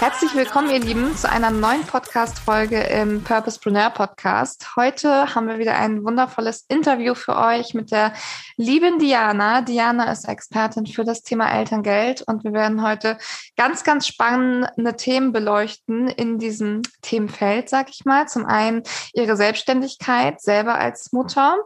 Herzlich 0.00 0.34
willkommen, 0.34 0.70
ihr 0.70 0.80
Lieben, 0.80 1.14
zu 1.14 1.30
einer 1.30 1.50
neuen 1.50 1.82
Podcast-Folge 1.82 2.80
im 2.80 3.22
Purposepreneur 3.22 3.90
Podcast. 3.90 4.74
Heute 4.74 5.34
haben 5.34 5.46
wir 5.46 5.58
wieder 5.58 5.76
ein 5.76 6.02
wundervolles 6.04 6.64
Interview 6.68 7.14
für 7.14 7.36
euch 7.36 7.74
mit 7.74 7.90
der 7.90 8.14
lieben 8.56 8.98
Diana. 8.98 9.60
Diana 9.60 10.10
ist 10.10 10.26
Expertin 10.26 10.86
für 10.86 11.04
das 11.04 11.20
Thema 11.20 11.52
Elterngeld 11.52 12.22
und 12.22 12.44
wir 12.44 12.54
werden 12.54 12.82
heute 12.82 13.18
ganz, 13.58 13.84
ganz 13.84 14.06
spannende 14.06 14.96
Themen 14.96 15.32
beleuchten 15.32 16.08
in 16.08 16.38
diesem 16.38 16.80
Themenfeld, 17.02 17.68
sag 17.68 17.90
ich 17.90 18.06
mal. 18.06 18.26
Zum 18.26 18.46
einen 18.46 18.82
ihre 19.12 19.36
Selbstständigkeit 19.36 20.40
selber 20.40 20.76
als 20.76 21.12
Mutter 21.12 21.58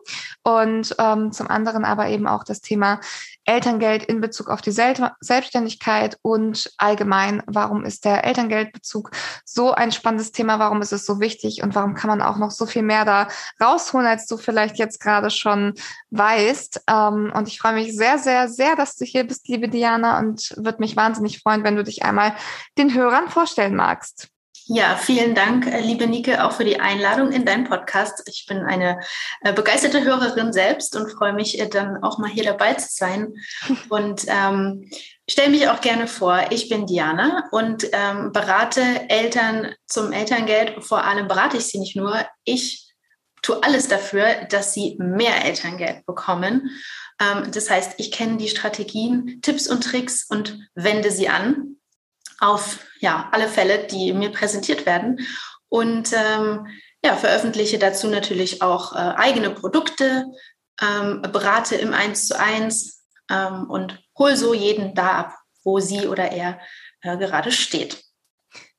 und 0.42 0.92
ähm, 0.98 1.30
zum 1.30 1.46
anderen 1.46 1.84
aber 1.84 2.08
eben 2.08 2.26
auch 2.26 2.42
das 2.42 2.60
Thema 2.60 2.98
Elterngeld 3.44 4.04
in 4.04 4.20
Bezug 4.20 4.48
auf 4.48 4.62
die 4.62 4.72
Selbstständigkeit 4.72 6.18
und 6.22 6.72
allgemein, 6.78 7.42
warum 7.46 7.84
ist 7.84 8.04
der 8.04 8.23
Elterngeldbezug 8.24 9.10
so 9.44 9.72
ein 9.72 9.92
spannendes 9.92 10.32
Thema, 10.32 10.58
warum 10.58 10.82
ist 10.82 10.92
es 10.92 11.06
so 11.06 11.20
wichtig 11.20 11.62
und 11.62 11.74
warum 11.74 11.94
kann 11.94 12.08
man 12.08 12.22
auch 12.22 12.36
noch 12.36 12.50
so 12.50 12.66
viel 12.66 12.82
mehr 12.82 13.04
da 13.04 13.28
rausholen, 13.62 14.06
als 14.06 14.26
du 14.26 14.36
vielleicht 14.36 14.78
jetzt 14.78 15.00
gerade 15.00 15.30
schon 15.30 15.74
weißt. 16.10 16.82
Ähm, 16.88 17.32
und 17.34 17.48
ich 17.48 17.58
freue 17.58 17.74
mich 17.74 17.96
sehr, 17.96 18.18
sehr, 18.18 18.48
sehr, 18.48 18.76
dass 18.76 18.96
du 18.96 19.04
hier 19.04 19.24
bist, 19.24 19.48
liebe 19.48 19.68
Diana, 19.68 20.18
und 20.18 20.54
würde 20.56 20.78
mich 20.80 20.96
wahnsinnig 20.96 21.40
freuen, 21.40 21.64
wenn 21.64 21.76
du 21.76 21.84
dich 21.84 22.04
einmal 22.04 22.34
den 22.78 22.94
Hörern 22.94 23.28
vorstellen 23.28 23.76
magst. 23.76 24.33
Ja, 24.66 24.96
vielen 24.96 25.34
Dank, 25.34 25.66
äh, 25.66 25.80
liebe 25.80 26.06
Nike, 26.06 26.38
auch 26.38 26.52
für 26.52 26.64
die 26.64 26.80
Einladung 26.80 27.32
in 27.32 27.44
deinen 27.44 27.64
Podcast. 27.64 28.22
Ich 28.26 28.46
bin 28.46 28.62
eine 28.62 28.98
äh, 29.42 29.52
begeisterte 29.52 30.02
Hörerin 30.02 30.54
selbst 30.54 30.96
und 30.96 31.10
freue 31.10 31.34
mich 31.34 31.60
äh, 31.60 31.68
dann 31.68 32.02
auch 32.02 32.16
mal 32.16 32.30
hier 32.30 32.44
dabei 32.44 32.72
zu 32.72 32.88
sein. 32.90 33.34
Und 33.90 34.24
ähm, 34.26 34.88
stelle 35.28 35.50
mich 35.50 35.68
auch 35.68 35.82
gerne 35.82 36.06
vor. 36.06 36.46
Ich 36.48 36.70
bin 36.70 36.86
Diana 36.86 37.46
und 37.50 37.86
ähm, 37.92 38.32
berate 38.32 38.80
Eltern 39.08 39.74
zum 39.86 40.12
Elterngeld. 40.12 40.82
Vor 40.82 41.04
allem 41.04 41.28
berate 41.28 41.58
ich 41.58 41.64
sie 41.64 41.78
nicht 41.78 41.96
nur. 41.96 42.24
Ich 42.44 42.90
tue 43.42 43.62
alles 43.62 43.88
dafür, 43.88 44.46
dass 44.48 44.72
sie 44.72 44.96
mehr 44.98 45.44
Elterngeld 45.44 46.06
bekommen. 46.06 46.70
Ähm, 47.20 47.50
das 47.52 47.68
heißt, 47.68 47.94
ich 47.98 48.12
kenne 48.12 48.38
die 48.38 48.48
Strategien, 48.48 49.40
Tipps 49.42 49.68
und 49.68 49.84
Tricks 49.84 50.24
und 50.26 50.58
wende 50.74 51.10
sie 51.10 51.28
an 51.28 51.76
auf 52.40 52.78
ja, 53.00 53.28
alle 53.32 53.48
Fälle, 53.48 53.86
die 53.86 54.12
mir 54.12 54.30
präsentiert 54.30 54.86
werden. 54.86 55.26
Und 55.68 56.12
ähm, 56.12 56.66
ja, 57.04 57.16
veröffentliche 57.16 57.78
dazu 57.78 58.08
natürlich 58.08 58.62
auch 58.62 58.94
äh, 58.94 59.14
eigene 59.16 59.50
Produkte, 59.50 60.24
ähm, 60.80 61.22
berate 61.22 61.76
im 61.76 61.92
Eins 61.92 62.28
zu 62.28 62.38
eins 62.38 63.04
ähm, 63.30 63.68
und 63.68 64.02
hol 64.18 64.36
so 64.36 64.54
jeden 64.54 64.94
da 64.94 65.12
ab, 65.12 65.34
wo 65.64 65.80
sie 65.80 66.06
oder 66.06 66.32
er 66.32 66.60
äh, 67.02 67.16
gerade 67.16 67.52
steht. 67.52 68.04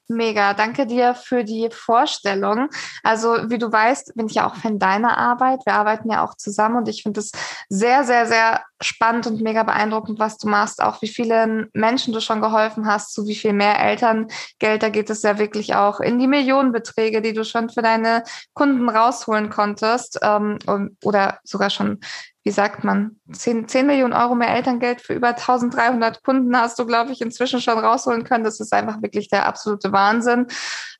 Mega, 0.07 0.53
danke 0.53 0.85
dir 0.85 1.15
für 1.15 1.43
die 1.43 1.69
Vorstellung. 1.71 2.69
Also 3.01 3.49
wie 3.49 3.57
du 3.57 3.71
weißt, 3.71 4.13
bin 4.15 4.27
ich 4.27 4.35
ja 4.35 4.47
auch 4.47 4.55
Fan 4.55 4.77
deiner 4.77 5.17
Arbeit. 5.17 5.65
Wir 5.65 5.73
arbeiten 5.73 6.11
ja 6.11 6.23
auch 6.23 6.35
zusammen 6.35 6.77
und 6.77 6.87
ich 6.87 7.01
finde 7.01 7.21
es 7.21 7.31
sehr, 7.69 8.03
sehr, 8.03 8.27
sehr 8.27 8.63
spannend 8.81 9.27
und 9.27 9.41
mega 9.41 9.63
beeindruckend, 9.63 10.19
was 10.19 10.37
du 10.37 10.47
machst. 10.47 10.81
Auch 10.81 11.01
wie 11.01 11.07
vielen 11.07 11.69
Menschen 11.73 12.13
du 12.13 12.19
schon 12.19 12.41
geholfen 12.41 12.85
hast, 12.85 13.13
zu 13.13 13.27
wie 13.27 13.35
viel 13.35 13.53
mehr 13.53 13.79
Elterngeld. 13.79 14.83
Da 14.83 14.89
geht 14.89 15.09
es 15.09 15.23
ja 15.23 15.37
wirklich 15.37 15.75
auch 15.75 15.99
in 15.99 16.19
die 16.19 16.27
Millionenbeträge, 16.27 17.21
die 17.21 17.33
du 17.33 17.45
schon 17.45 17.69
für 17.69 17.81
deine 17.81 18.23
Kunden 18.53 18.89
rausholen 18.89 19.49
konntest 19.49 20.19
ähm, 20.21 20.59
oder 21.03 21.39
sogar 21.43 21.69
schon 21.69 21.99
wie 22.45 22.51
sagt 22.51 22.83
man, 22.83 23.19
10, 23.31 23.67
10 23.67 23.87
Millionen 23.87 24.13
Euro 24.13 24.35
mehr 24.35 24.49
Elterngeld 24.49 25.01
für 25.01 25.13
über 25.13 25.29
1300 25.29 26.23
Kunden 26.23 26.55
hast 26.55 26.77
du, 26.77 26.85
glaube 26.85 27.11
ich, 27.11 27.21
inzwischen 27.21 27.59
schon 27.59 27.79
rausholen 27.79 28.23
können. 28.23 28.43
Das 28.43 28.59
ist 28.59 28.71
einfach 28.71 29.01
wirklich 29.01 29.29
der 29.29 29.47
absolute 29.47 29.91
Wahnsinn. 29.91 30.45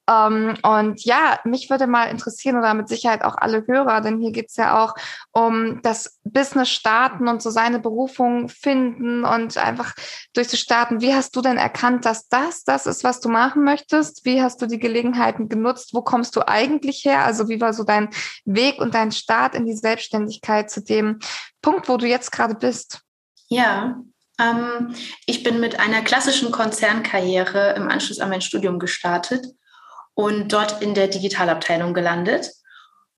Ähm, 0.07 0.55
und 0.61 1.03
ja, 1.03 1.39
mich 1.45 1.69
würde 1.69 1.87
mal 1.87 2.05
interessieren 2.05 2.57
oder 2.57 2.73
mit 2.73 2.87
Sicherheit 2.87 3.23
auch 3.23 3.35
alle 3.37 3.65
Hörer, 3.65 4.01
denn 4.01 4.19
hier 4.19 4.31
geht's 4.31 4.55
ja 4.55 4.83
auch 4.83 4.93
um 5.31 5.81
das 5.81 6.19
Business 6.23 6.69
starten 6.69 7.27
und 7.27 7.41
so 7.41 7.49
seine 7.49 7.79
Berufung 7.79 8.49
finden 8.49 9.23
und 9.23 9.57
einfach 9.57 9.93
durchzustarten. 10.33 11.01
Wie 11.01 11.15
hast 11.15 11.35
du 11.35 11.41
denn 11.41 11.57
erkannt, 11.57 12.05
dass 12.05 12.27
das 12.27 12.63
das 12.63 12.85
ist, 12.85 13.03
was 13.03 13.19
du 13.19 13.29
machen 13.29 13.63
möchtest? 13.63 14.25
Wie 14.25 14.41
hast 14.41 14.61
du 14.61 14.67
die 14.67 14.79
Gelegenheiten 14.79 15.49
genutzt? 15.49 15.93
Wo 15.93 16.01
kommst 16.01 16.35
du 16.35 16.47
eigentlich 16.47 17.03
her? 17.03 17.25
Also 17.25 17.49
wie 17.49 17.59
war 17.59 17.73
so 17.73 17.83
dein 17.83 18.09
Weg 18.45 18.79
und 18.79 18.93
dein 18.93 19.11
Start 19.11 19.55
in 19.55 19.65
die 19.65 19.75
Selbstständigkeit 19.75 20.69
zu 20.69 20.83
dem 20.83 21.19
Punkt, 21.61 21.89
wo 21.89 21.97
du 21.97 22.05
jetzt 22.05 22.31
gerade 22.31 22.53
bist? 22.53 23.01
Ja, 23.47 24.01
ähm, 24.39 24.93
ich 25.25 25.43
bin 25.43 25.59
mit 25.59 25.79
einer 25.79 26.01
klassischen 26.01 26.51
Konzernkarriere 26.51 27.73
im 27.75 27.87
Anschluss 27.87 28.19
an 28.19 28.29
mein 28.29 28.41
Studium 28.41 28.77
gestartet 28.77 29.45
und 30.15 30.51
dort 30.51 30.81
in 30.81 30.95
der 30.95 31.07
Digitalabteilung 31.07 31.93
gelandet 31.93 32.49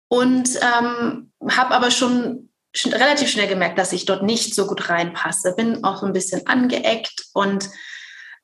und 0.10 0.50
ähm, 0.62 1.32
habe 1.50 1.76
aber 1.76 1.92
schon 1.92 2.50
sch 2.76 2.88
relativ 2.88 3.30
schnell 3.30 3.48
gemerkt, 3.48 3.78
dass 3.78 3.94
ich 3.94 4.06
dort 4.06 4.24
nicht 4.24 4.54
so 4.54 4.68
gut 4.68 4.90
reinpasse. 4.90 5.54
Bin 5.56 5.84
auch 5.84 6.00
so 6.00 6.06
ein 6.06 6.14
bisschen 6.14 6.46
angeeckt 6.48 7.26
und 7.34 7.70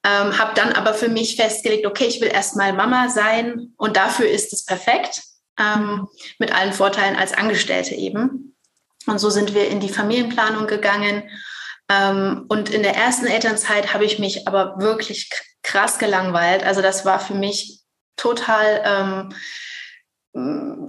ähm, 0.06 0.38
habe 0.38 0.53
dann 0.56 0.74
aber 0.74 0.94
für 0.94 1.09
mich 1.09 1.36
festgelegt, 1.36 1.86
okay, 1.86 2.06
ich 2.06 2.22
will 2.22 2.30
erstmal 2.30 2.74
Mama 2.74 3.09
sein 3.09 3.74
und 3.78 3.96
dafür 3.96 4.30
ist 4.30 4.53
es 4.53 4.66
perfekt, 4.66 5.22
ähm, 5.59 6.08
mit 6.40 6.53
allen 6.53 6.74
Vorteilen 6.74 7.16
als 7.16 7.34
Angestellte 7.34 7.96
eben. 7.96 8.56
Und 9.06 9.20
so 9.20 9.30
sind 9.30 9.53
wir 9.53 9.68
in 9.68 9.80
die 9.80 9.90
Familienplanung 9.90 10.68
gegangen. 10.68 11.30
Ähm, 11.90 12.46
und 12.47 12.70
in 12.70 12.84
der 12.84 12.96
ersten 12.96 13.28
Elternzeit 13.28 13.94
habe 13.94 14.06
ich 14.06 14.20
mich 14.20 14.47
aber 14.47 14.75
wirklich 14.80 15.30
krass 15.62 16.00
gelangweilt. 16.00 16.64
Also 16.64 16.81
das 16.81 17.06
war 17.06 17.20
für 17.20 17.35
mich 17.35 17.83
total 18.16 18.81
ähm, 18.85 19.34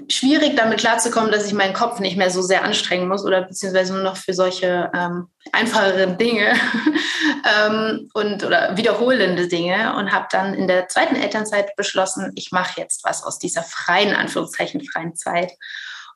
schwierig, 0.08 0.56
damit 0.56 0.78
klarzukommen, 0.78 1.30
dass 1.30 1.46
ich 1.46 1.52
meinen 1.52 1.74
Kopf 1.74 2.00
nicht 2.00 2.16
mehr 2.16 2.30
so 2.30 2.40
sehr 2.40 2.64
anstrengen 2.64 3.08
muss 3.08 3.26
oder 3.26 3.42
beziehungsweise 3.42 3.92
nur 3.92 4.02
noch 4.02 4.16
für 4.16 4.32
solche 4.32 4.90
ähm, 4.94 5.26
einfacheren 5.52 6.16
Dinge 6.16 6.54
ähm, 7.66 8.08
und 8.14 8.42
oder 8.42 8.76
wiederholende 8.78 9.46
Dinge 9.46 9.96
und 9.96 10.12
habe 10.12 10.28
dann 10.30 10.54
in 10.54 10.66
der 10.66 10.88
zweiten 10.88 11.16
Elternzeit 11.16 11.76
beschlossen, 11.76 12.32
ich 12.36 12.52
mache 12.52 12.80
jetzt 12.80 13.04
was 13.04 13.22
aus 13.22 13.38
dieser 13.38 13.62
freien, 13.62 14.16
Anführungszeichen, 14.16 14.82
freien 14.86 15.14
Zeit 15.14 15.52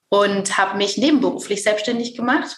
und 0.09 0.57
habe 0.57 0.79
mich 0.79 0.97
nebenberuflich 0.97 1.63
selbstständig 1.63 2.17
gemacht 2.17 2.57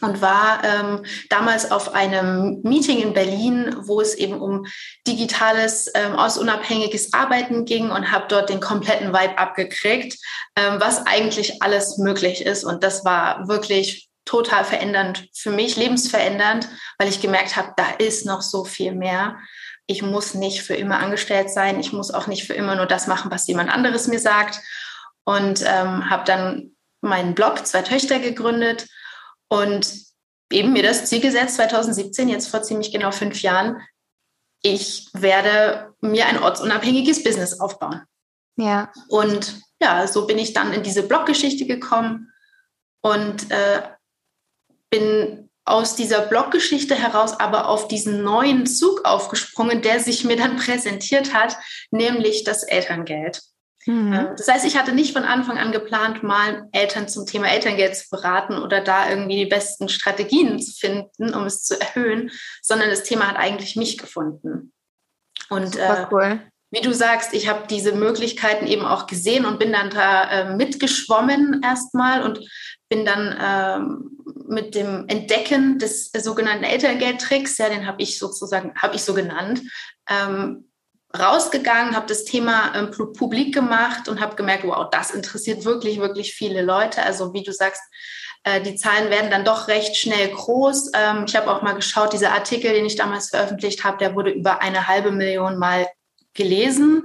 und 0.00 0.20
war 0.20 0.62
ähm, 0.64 1.04
damals 1.28 1.70
auf 1.70 1.94
einem 1.94 2.60
Meeting 2.62 3.00
in 3.00 3.12
Berlin, 3.12 3.76
wo 3.80 4.00
es 4.00 4.14
eben 4.14 4.40
um 4.40 4.66
digitales, 5.06 5.90
ähm, 5.94 6.14
ortsunabhängiges 6.14 7.12
Arbeiten 7.12 7.64
ging 7.64 7.90
und 7.90 8.10
habe 8.10 8.26
dort 8.28 8.48
den 8.48 8.60
kompletten 8.60 9.08
Vibe 9.12 9.38
abgekriegt, 9.38 10.18
ähm, 10.56 10.76
was 10.78 11.06
eigentlich 11.06 11.62
alles 11.62 11.98
möglich 11.98 12.44
ist. 12.44 12.64
Und 12.64 12.84
das 12.84 13.04
war 13.04 13.48
wirklich 13.48 14.08
total 14.24 14.64
verändernd 14.64 15.28
für 15.34 15.50
mich, 15.50 15.76
lebensverändernd, 15.76 16.68
weil 16.98 17.08
ich 17.08 17.20
gemerkt 17.20 17.56
habe, 17.56 17.72
da 17.76 17.90
ist 17.98 18.26
noch 18.26 18.42
so 18.42 18.64
viel 18.64 18.92
mehr. 18.92 19.38
Ich 19.86 20.02
muss 20.02 20.34
nicht 20.34 20.62
für 20.62 20.74
immer 20.74 20.98
angestellt 20.98 21.50
sein. 21.50 21.80
Ich 21.80 21.92
muss 21.92 22.12
auch 22.12 22.26
nicht 22.26 22.46
für 22.46 22.52
immer 22.52 22.76
nur 22.76 22.86
das 22.86 23.06
machen, 23.06 23.30
was 23.30 23.46
jemand 23.46 23.70
anderes 23.70 24.06
mir 24.06 24.18
sagt. 24.18 24.60
Und 25.24 25.62
ähm, 25.62 26.10
habe 26.10 26.24
dann 26.24 26.72
meinen 27.00 27.34
Blog, 27.34 27.66
zwei 27.66 27.82
Töchter 27.82 28.18
gegründet 28.18 28.86
und 29.48 29.92
eben 30.50 30.72
mir 30.72 30.82
das 30.82 31.06
Ziel 31.06 31.20
gesetzt, 31.20 31.56
2017, 31.56 32.28
jetzt 32.28 32.48
vor 32.48 32.62
ziemlich 32.62 32.92
genau 32.92 33.10
fünf 33.10 33.42
Jahren, 33.42 33.80
ich 34.62 35.08
werde 35.12 35.94
mir 36.00 36.26
ein 36.26 36.42
ortsunabhängiges 36.42 37.22
Business 37.22 37.60
aufbauen. 37.60 38.02
Ja. 38.56 38.92
Und 39.08 39.62
ja, 39.80 40.06
so 40.06 40.26
bin 40.26 40.38
ich 40.38 40.52
dann 40.52 40.72
in 40.72 40.82
diese 40.82 41.04
Bloggeschichte 41.04 41.66
gekommen 41.66 42.32
und 43.00 43.50
äh, 43.50 43.82
bin 44.90 45.48
aus 45.64 45.94
dieser 45.94 46.22
Bloggeschichte 46.22 46.94
heraus 46.94 47.38
aber 47.38 47.68
auf 47.68 47.88
diesen 47.88 48.24
neuen 48.24 48.66
Zug 48.66 49.04
aufgesprungen, 49.04 49.82
der 49.82 50.00
sich 50.00 50.24
mir 50.24 50.36
dann 50.36 50.56
präsentiert 50.56 51.34
hat, 51.34 51.56
nämlich 51.90 52.42
das 52.42 52.62
Elterngeld. 52.64 53.42
Mhm. 53.88 54.34
Das 54.36 54.46
heißt, 54.46 54.66
ich 54.66 54.76
hatte 54.76 54.92
nicht 54.92 55.14
von 55.14 55.24
Anfang 55.24 55.56
an 55.56 55.72
geplant, 55.72 56.22
mal 56.22 56.68
Eltern 56.72 57.08
zum 57.08 57.24
Thema 57.24 57.48
Elterngeld 57.48 57.96
zu 57.96 58.10
beraten 58.10 58.58
oder 58.58 58.82
da 58.82 59.08
irgendwie 59.08 59.36
die 59.36 59.46
besten 59.46 59.88
Strategien 59.88 60.60
zu 60.60 60.72
finden, 60.72 61.32
um 61.32 61.44
es 61.44 61.62
zu 61.62 61.80
erhöhen, 61.80 62.30
sondern 62.60 62.90
das 62.90 63.04
Thema 63.04 63.28
hat 63.28 63.36
eigentlich 63.36 63.76
mich 63.76 63.96
gefunden. 63.96 64.74
Und 65.48 65.76
äh, 65.76 66.06
cool. 66.12 66.42
wie 66.70 66.82
du 66.82 66.92
sagst, 66.92 67.32
ich 67.32 67.48
habe 67.48 67.66
diese 67.66 67.92
Möglichkeiten 67.92 68.66
eben 68.66 68.84
auch 68.84 69.06
gesehen 69.06 69.46
und 69.46 69.58
bin 69.58 69.72
dann 69.72 69.88
da 69.88 70.30
äh, 70.30 70.54
mitgeschwommen 70.54 71.62
erstmal 71.64 72.22
und 72.22 72.40
bin 72.90 73.06
dann 73.06 73.38
ähm, 73.40 74.18
mit 74.48 74.74
dem 74.74 75.06
Entdecken 75.08 75.78
des 75.78 76.10
sogenannten 76.12 76.64
Elterngeldtricks, 76.64 77.56
ja, 77.56 77.70
den 77.70 77.86
habe 77.86 78.02
ich 78.02 78.18
sozusagen, 78.18 78.74
habe 78.74 78.96
ich 78.96 79.02
so 79.02 79.14
genannt, 79.14 79.62
ähm, 80.10 80.67
rausgegangen, 81.16 81.96
habe 81.96 82.06
das 82.06 82.24
Thema 82.24 82.74
ähm, 82.74 82.90
publik 82.90 83.54
gemacht 83.54 84.08
und 84.08 84.20
habe 84.20 84.36
gemerkt, 84.36 84.64
wow, 84.64 84.86
das 84.90 85.10
interessiert 85.10 85.64
wirklich, 85.64 86.00
wirklich 86.00 86.34
viele 86.34 86.62
Leute. 86.62 87.02
Also 87.02 87.32
wie 87.32 87.42
du 87.42 87.52
sagst, 87.52 87.82
äh, 88.44 88.60
die 88.60 88.76
Zahlen 88.76 89.10
werden 89.10 89.30
dann 89.30 89.44
doch 89.44 89.68
recht 89.68 89.96
schnell 89.96 90.28
groß. 90.28 90.92
Ähm, 90.94 91.24
ich 91.26 91.34
habe 91.34 91.50
auch 91.50 91.62
mal 91.62 91.74
geschaut, 91.74 92.12
dieser 92.12 92.32
Artikel, 92.32 92.72
den 92.72 92.86
ich 92.86 92.96
damals 92.96 93.30
veröffentlicht 93.30 93.84
habe, 93.84 93.98
der 93.98 94.14
wurde 94.14 94.30
über 94.30 94.60
eine 94.60 94.86
halbe 94.86 95.10
Million 95.10 95.58
Mal 95.58 95.88
gelesen 96.34 97.04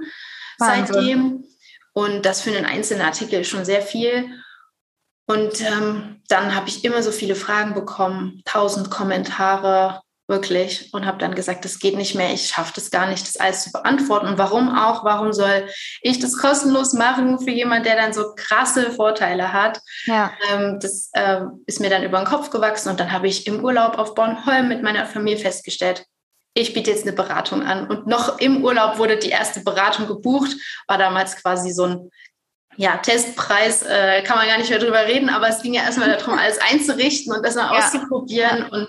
Wahnsinn. 0.58 0.86
seitdem. 0.86 1.44
Und 1.92 2.26
das 2.26 2.42
für 2.42 2.50
einen 2.50 2.66
einzelnen 2.66 3.06
Artikel 3.06 3.40
ist 3.40 3.48
schon 3.48 3.64
sehr 3.64 3.82
viel. 3.82 4.28
Und 5.26 5.60
ähm, 5.60 6.20
dann 6.28 6.54
habe 6.54 6.68
ich 6.68 6.84
immer 6.84 7.02
so 7.02 7.10
viele 7.10 7.34
Fragen 7.34 7.74
bekommen, 7.74 8.42
tausend 8.44 8.90
Kommentare, 8.90 10.02
wirklich, 10.26 10.92
und 10.92 11.04
habe 11.04 11.18
dann 11.18 11.34
gesagt, 11.34 11.64
das 11.64 11.78
geht 11.78 11.96
nicht 11.96 12.14
mehr, 12.14 12.32
ich 12.32 12.48
schaffe 12.48 12.72
das 12.74 12.90
gar 12.90 13.06
nicht, 13.06 13.26
das 13.26 13.36
alles 13.36 13.64
zu 13.64 13.72
beantworten. 13.72 14.26
Und 14.26 14.38
warum 14.38 14.74
auch? 14.74 15.04
Warum 15.04 15.32
soll 15.32 15.68
ich 16.00 16.18
das 16.18 16.38
kostenlos 16.38 16.94
machen 16.94 17.38
für 17.38 17.50
jemanden, 17.50 17.84
der 17.84 17.96
dann 17.96 18.12
so 18.12 18.34
krasse 18.34 18.90
Vorteile 18.90 19.52
hat? 19.52 19.80
Ja. 20.06 20.32
Ähm, 20.50 20.78
das 20.80 21.10
äh, 21.12 21.40
ist 21.66 21.80
mir 21.80 21.90
dann 21.90 22.04
über 22.04 22.18
den 22.18 22.26
Kopf 22.26 22.50
gewachsen 22.50 22.88
und 22.88 23.00
dann 23.00 23.12
habe 23.12 23.28
ich 23.28 23.46
im 23.46 23.62
Urlaub 23.62 23.98
auf 23.98 24.14
Bornholm 24.14 24.68
mit 24.68 24.82
meiner 24.82 25.06
Familie 25.06 25.38
festgestellt, 25.38 26.06
ich 26.54 26.72
biete 26.72 26.90
jetzt 26.90 27.02
eine 27.02 27.12
Beratung 27.12 27.62
an. 27.62 27.88
Und 27.88 28.06
noch 28.06 28.38
im 28.38 28.64
Urlaub 28.64 28.98
wurde 28.98 29.18
die 29.18 29.30
erste 29.30 29.60
Beratung 29.60 30.06
gebucht, 30.06 30.52
war 30.86 30.98
damals 30.98 31.36
quasi 31.36 31.72
so 31.72 31.84
ein 31.84 32.10
ja, 32.76 32.96
Testpreis 32.96 33.82
äh, 33.82 34.22
kann 34.22 34.36
man 34.36 34.48
gar 34.48 34.58
nicht 34.58 34.70
mehr 34.70 34.78
drüber 34.78 35.06
reden, 35.06 35.28
aber 35.28 35.48
es 35.48 35.62
ging 35.62 35.74
ja 35.74 35.82
erstmal 35.82 36.16
darum, 36.16 36.34
alles 36.38 36.58
einzurichten 36.58 37.32
und 37.34 37.44
das 37.44 37.54
mal 37.54 37.72
ja. 37.72 37.78
auszuprobieren. 37.78 38.68
Und 38.68 38.88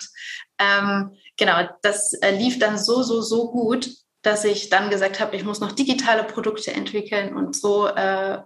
ähm, 0.59 1.15
genau, 1.37 1.67
das 1.81 2.13
äh, 2.13 2.31
lief 2.31 2.59
dann 2.59 2.77
so, 2.77 3.03
so, 3.03 3.21
so 3.21 3.51
gut, 3.51 3.89
dass 4.21 4.43
ich 4.43 4.69
dann 4.69 4.89
gesagt 4.89 5.19
habe, 5.19 5.35
ich 5.35 5.43
muss 5.43 5.59
noch 5.59 5.71
digitale 5.71 6.23
Produkte 6.23 6.71
entwickeln. 6.71 7.35
Und 7.35 7.55
so 7.55 7.87
äh, 7.87 8.39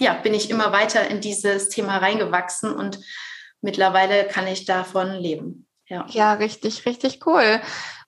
ja, 0.00 0.14
bin 0.14 0.34
ich 0.34 0.50
immer 0.50 0.72
weiter 0.72 1.08
in 1.08 1.20
dieses 1.20 1.68
Thema 1.68 1.98
reingewachsen 1.98 2.72
und 2.72 2.98
mittlerweile 3.60 4.26
kann 4.26 4.46
ich 4.46 4.64
davon 4.64 5.12
leben. 5.12 5.68
Ja, 5.86 6.06
ja 6.08 6.32
richtig, 6.34 6.86
richtig 6.86 7.26
cool. 7.26 7.60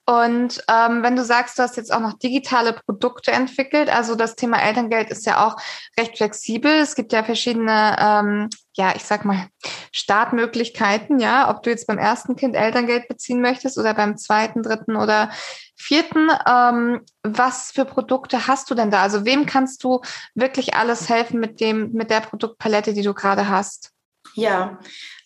Und 0.04 0.60
ähm, 0.68 1.04
wenn 1.04 1.14
du 1.14 1.24
sagst, 1.24 1.58
du 1.58 1.62
hast 1.62 1.76
jetzt 1.76 1.92
auch 1.92 2.00
noch 2.00 2.14
digitale 2.14 2.72
Produkte 2.72 3.30
entwickelt, 3.30 3.88
also 3.88 4.16
das 4.16 4.34
Thema 4.34 4.60
Elterngeld 4.60 5.10
ist 5.10 5.26
ja 5.26 5.46
auch 5.46 5.56
recht 5.98 6.16
flexibel. 6.16 6.72
Es 6.72 6.96
gibt 6.96 7.12
ja 7.12 7.22
verschiedene, 7.22 7.96
ähm, 8.00 8.48
ja, 8.74 8.94
ich 8.96 9.04
sag 9.04 9.24
mal, 9.24 9.46
Startmöglichkeiten, 9.92 11.20
ja, 11.20 11.48
ob 11.50 11.62
du 11.62 11.70
jetzt 11.70 11.86
beim 11.86 11.98
ersten 11.98 12.34
Kind 12.34 12.56
Elterngeld 12.56 13.06
beziehen 13.06 13.40
möchtest 13.40 13.78
oder 13.78 13.94
beim 13.94 14.16
zweiten, 14.16 14.64
dritten 14.64 14.96
oder 14.96 15.30
vierten. 15.76 16.28
Ähm, 16.48 17.02
was 17.22 17.70
für 17.70 17.84
Produkte 17.84 18.48
hast 18.48 18.70
du 18.70 18.74
denn 18.74 18.90
da? 18.90 19.02
Also 19.02 19.24
wem 19.24 19.46
kannst 19.46 19.84
du 19.84 20.00
wirklich 20.34 20.74
alles 20.74 21.08
helfen 21.08 21.38
mit 21.38 21.60
dem, 21.60 21.92
mit 21.92 22.10
der 22.10 22.20
Produktpalette, 22.20 22.92
die 22.92 23.02
du 23.02 23.14
gerade 23.14 23.48
hast? 23.48 23.92
Ja, 24.34 24.80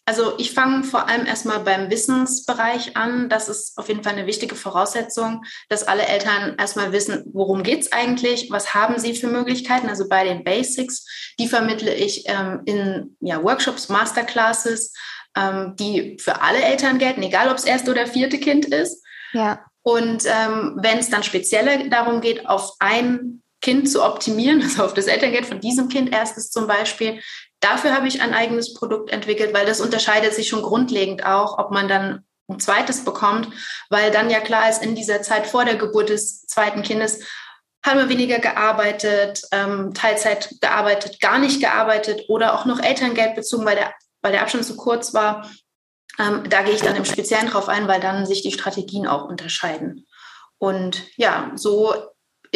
also 0.08 0.34
ich 0.38 0.52
fange 0.52 0.84
vor 0.84 1.08
allem 1.08 1.26
erstmal 1.26 1.58
beim 1.60 1.90
Wissensbereich 1.90 2.96
an. 2.96 3.28
Das 3.28 3.48
ist 3.48 3.76
auf 3.76 3.88
jeden 3.88 4.04
Fall 4.04 4.12
eine 4.12 4.26
wichtige 4.28 4.54
Voraussetzung, 4.54 5.44
dass 5.68 5.82
alle 5.82 6.06
Eltern 6.06 6.54
erstmal 6.58 6.92
wissen, 6.92 7.24
worum 7.32 7.64
geht's 7.64 7.90
eigentlich, 7.90 8.48
was 8.50 8.72
haben 8.72 9.00
sie 9.00 9.14
für 9.14 9.26
Möglichkeiten. 9.26 9.88
Also 9.88 10.08
bei 10.08 10.22
den 10.22 10.44
Basics, 10.44 11.04
die 11.40 11.48
vermittle 11.48 11.92
ich 11.92 12.22
ähm, 12.26 12.62
in 12.66 13.16
ja, 13.18 13.42
Workshops, 13.42 13.88
Masterclasses, 13.88 14.92
ähm, 15.36 15.74
die 15.76 16.16
für 16.20 16.40
alle 16.40 16.62
Eltern 16.62 16.98
gelten, 16.98 17.24
egal 17.24 17.50
ob 17.50 17.56
es 17.56 17.64
erste 17.64 17.90
oder 17.90 18.06
vierte 18.06 18.38
Kind 18.38 18.66
ist. 18.66 19.02
Ja. 19.32 19.64
Und 19.82 20.24
ähm, 20.26 20.78
wenn 20.80 20.98
es 20.98 21.10
dann 21.10 21.24
speziell 21.24 21.90
darum 21.90 22.20
geht, 22.20 22.46
auf 22.46 22.74
ein 22.78 23.42
Kind 23.66 23.90
zu 23.90 24.04
optimieren, 24.04 24.62
also 24.62 24.84
auf 24.84 24.94
das 24.94 25.08
Elterngeld 25.08 25.46
von 25.46 25.60
diesem 25.60 25.88
Kind 25.88 26.12
erstes 26.12 26.50
zum 26.50 26.66
Beispiel, 26.66 27.20
Dafür 27.60 27.94
habe 27.94 28.06
ich 28.06 28.20
ein 28.20 28.34
eigenes 28.34 28.74
Produkt 28.74 29.10
entwickelt, 29.10 29.54
weil 29.54 29.66
das 29.66 29.80
unterscheidet 29.80 30.34
sich 30.34 30.48
schon 30.48 30.62
grundlegend 30.62 31.24
auch, 31.24 31.58
ob 31.58 31.70
man 31.70 31.88
dann 31.88 32.24
ein 32.48 32.60
zweites 32.60 33.04
bekommt, 33.04 33.48
weil 33.90 34.10
dann 34.10 34.30
ja 34.30 34.40
klar 34.40 34.68
ist, 34.68 34.82
in 34.82 34.94
dieser 34.94 35.22
Zeit 35.22 35.46
vor 35.46 35.64
der 35.64 35.76
Geburt 35.76 36.10
des 36.10 36.46
zweiten 36.46 36.82
Kindes 36.82 37.24
haben 37.84 37.98
wir 37.98 38.08
weniger 38.08 38.38
gearbeitet, 38.38 39.42
ähm, 39.52 39.94
Teilzeit 39.94 40.50
gearbeitet, 40.60 41.20
gar 41.20 41.38
nicht 41.38 41.60
gearbeitet 41.60 42.24
oder 42.28 42.54
auch 42.54 42.66
noch 42.66 42.80
Elterngeld 42.80 43.34
bezogen, 43.34 43.64
weil 43.64 43.76
der, 43.76 43.92
weil 44.22 44.32
der 44.32 44.42
Abstand 44.42 44.64
zu 44.64 44.76
kurz 44.76 45.14
war. 45.14 45.50
Ähm, 46.18 46.48
da 46.48 46.62
gehe 46.62 46.74
ich 46.74 46.82
dann 46.82 46.96
im 46.96 47.04
Speziellen 47.04 47.48
drauf 47.48 47.68
ein, 47.68 47.88
weil 47.88 48.00
dann 48.00 48.26
sich 48.26 48.42
die 48.42 48.52
Strategien 48.52 49.06
auch 49.06 49.24
unterscheiden. 49.24 50.06
Und 50.58 51.02
ja, 51.16 51.52
so 51.54 51.94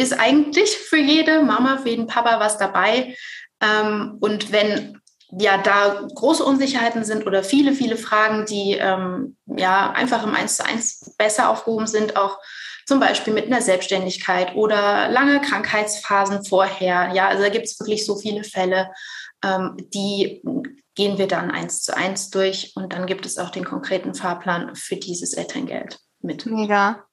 ist 0.00 0.18
eigentlich 0.18 0.70
für 0.76 0.98
jede 0.98 1.42
Mama, 1.42 1.78
für 1.78 1.90
jeden 1.90 2.06
Papa 2.06 2.40
was 2.40 2.56
dabei. 2.56 3.16
Ähm, 3.60 4.16
und 4.20 4.50
wenn 4.50 5.00
ja 5.30 5.58
da 5.58 6.08
große 6.14 6.42
Unsicherheiten 6.42 7.04
sind 7.04 7.26
oder 7.26 7.44
viele, 7.44 7.72
viele 7.72 7.96
Fragen, 7.96 8.46
die 8.46 8.78
ähm, 8.80 9.36
ja 9.46 9.90
einfach 9.90 10.24
im 10.24 10.34
Eins 10.34 10.56
zu 10.56 10.64
eins 10.64 11.14
besser 11.18 11.50
aufgehoben 11.50 11.86
sind, 11.86 12.16
auch 12.16 12.38
zum 12.86 12.98
Beispiel 12.98 13.34
mit 13.34 13.46
einer 13.46 13.60
Selbstständigkeit 13.60 14.56
oder 14.56 15.08
lange 15.10 15.40
Krankheitsphasen 15.40 16.44
vorher. 16.44 17.10
Ja, 17.14 17.28
also 17.28 17.42
da 17.42 17.50
gibt 17.50 17.66
es 17.66 17.78
wirklich 17.78 18.04
so 18.06 18.16
viele 18.16 18.42
Fälle, 18.42 18.90
ähm, 19.44 19.76
die 19.92 20.42
gehen 20.96 21.18
wir 21.18 21.28
dann 21.28 21.50
eins 21.50 21.82
zu 21.82 21.96
eins 21.96 22.30
durch 22.30 22.72
und 22.74 22.92
dann 22.92 23.06
gibt 23.06 23.26
es 23.26 23.38
auch 23.38 23.50
den 23.50 23.64
konkreten 23.64 24.14
Fahrplan 24.14 24.74
für 24.74 24.96
dieses 24.96 25.34
Elterngeld 25.34 25.98
mit. 26.20 26.46
Mega. 26.46 27.04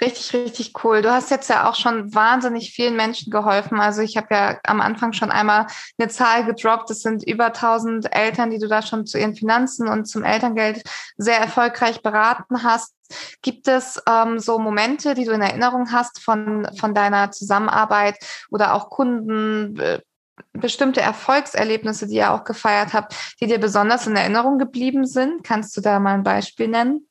Richtig, 0.00 0.32
richtig 0.32 0.84
cool. 0.84 1.02
Du 1.02 1.10
hast 1.10 1.30
jetzt 1.30 1.50
ja 1.50 1.68
auch 1.68 1.74
schon 1.74 2.14
wahnsinnig 2.14 2.70
vielen 2.70 2.94
Menschen 2.94 3.32
geholfen. 3.32 3.80
Also 3.80 4.00
ich 4.00 4.16
habe 4.16 4.28
ja 4.30 4.60
am 4.62 4.80
Anfang 4.80 5.12
schon 5.12 5.32
einmal 5.32 5.66
eine 5.98 6.08
Zahl 6.08 6.44
gedroppt. 6.44 6.90
Es 6.90 7.02
sind 7.02 7.26
über 7.26 7.46
1000 7.46 8.14
Eltern, 8.14 8.50
die 8.50 8.58
du 8.58 8.68
da 8.68 8.80
schon 8.80 9.06
zu 9.06 9.18
ihren 9.18 9.34
Finanzen 9.34 9.88
und 9.88 10.04
zum 10.04 10.22
Elterngeld 10.22 10.84
sehr 11.16 11.38
erfolgreich 11.38 12.00
beraten 12.00 12.62
hast. 12.62 12.94
Gibt 13.42 13.66
es 13.66 14.00
ähm, 14.08 14.38
so 14.38 14.60
Momente, 14.60 15.14
die 15.14 15.24
du 15.24 15.32
in 15.32 15.42
Erinnerung 15.42 15.90
hast 15.90 16.20
von, 16.22 16.68
von 16.78 16.94
deiner 16.94 17.32
Zusammenarbeit 17.32 18.18
oder 18.50 18.74
auch 18.74 18.90
Kunden, 18.90 19.80
äh, 19.80 20.00
bestimmte 20.52 21.00
Erfolgserlebnisse, 21.00 22.06
die 22.06 22.16
ihr 22.16 22.32
auch 22.32 22.44
gefeiert 22.44 22.92
habt, 22.92 23.16
die 23.40 23.46
dir 23.46 23.58
besonders 23.58 24.06
in 24.06 24.14
Erinnerung 24.14 24.58
geblieben 24.58 25.06
sind? 25.06 25.42
Kannst 25.42 25.76
du 25.76 25.80
da 25.80 25.98
mal 25.98 26.14
ein 26.14 26.22
Beispiel 26.22 26.68
nennen? 26.68 27.07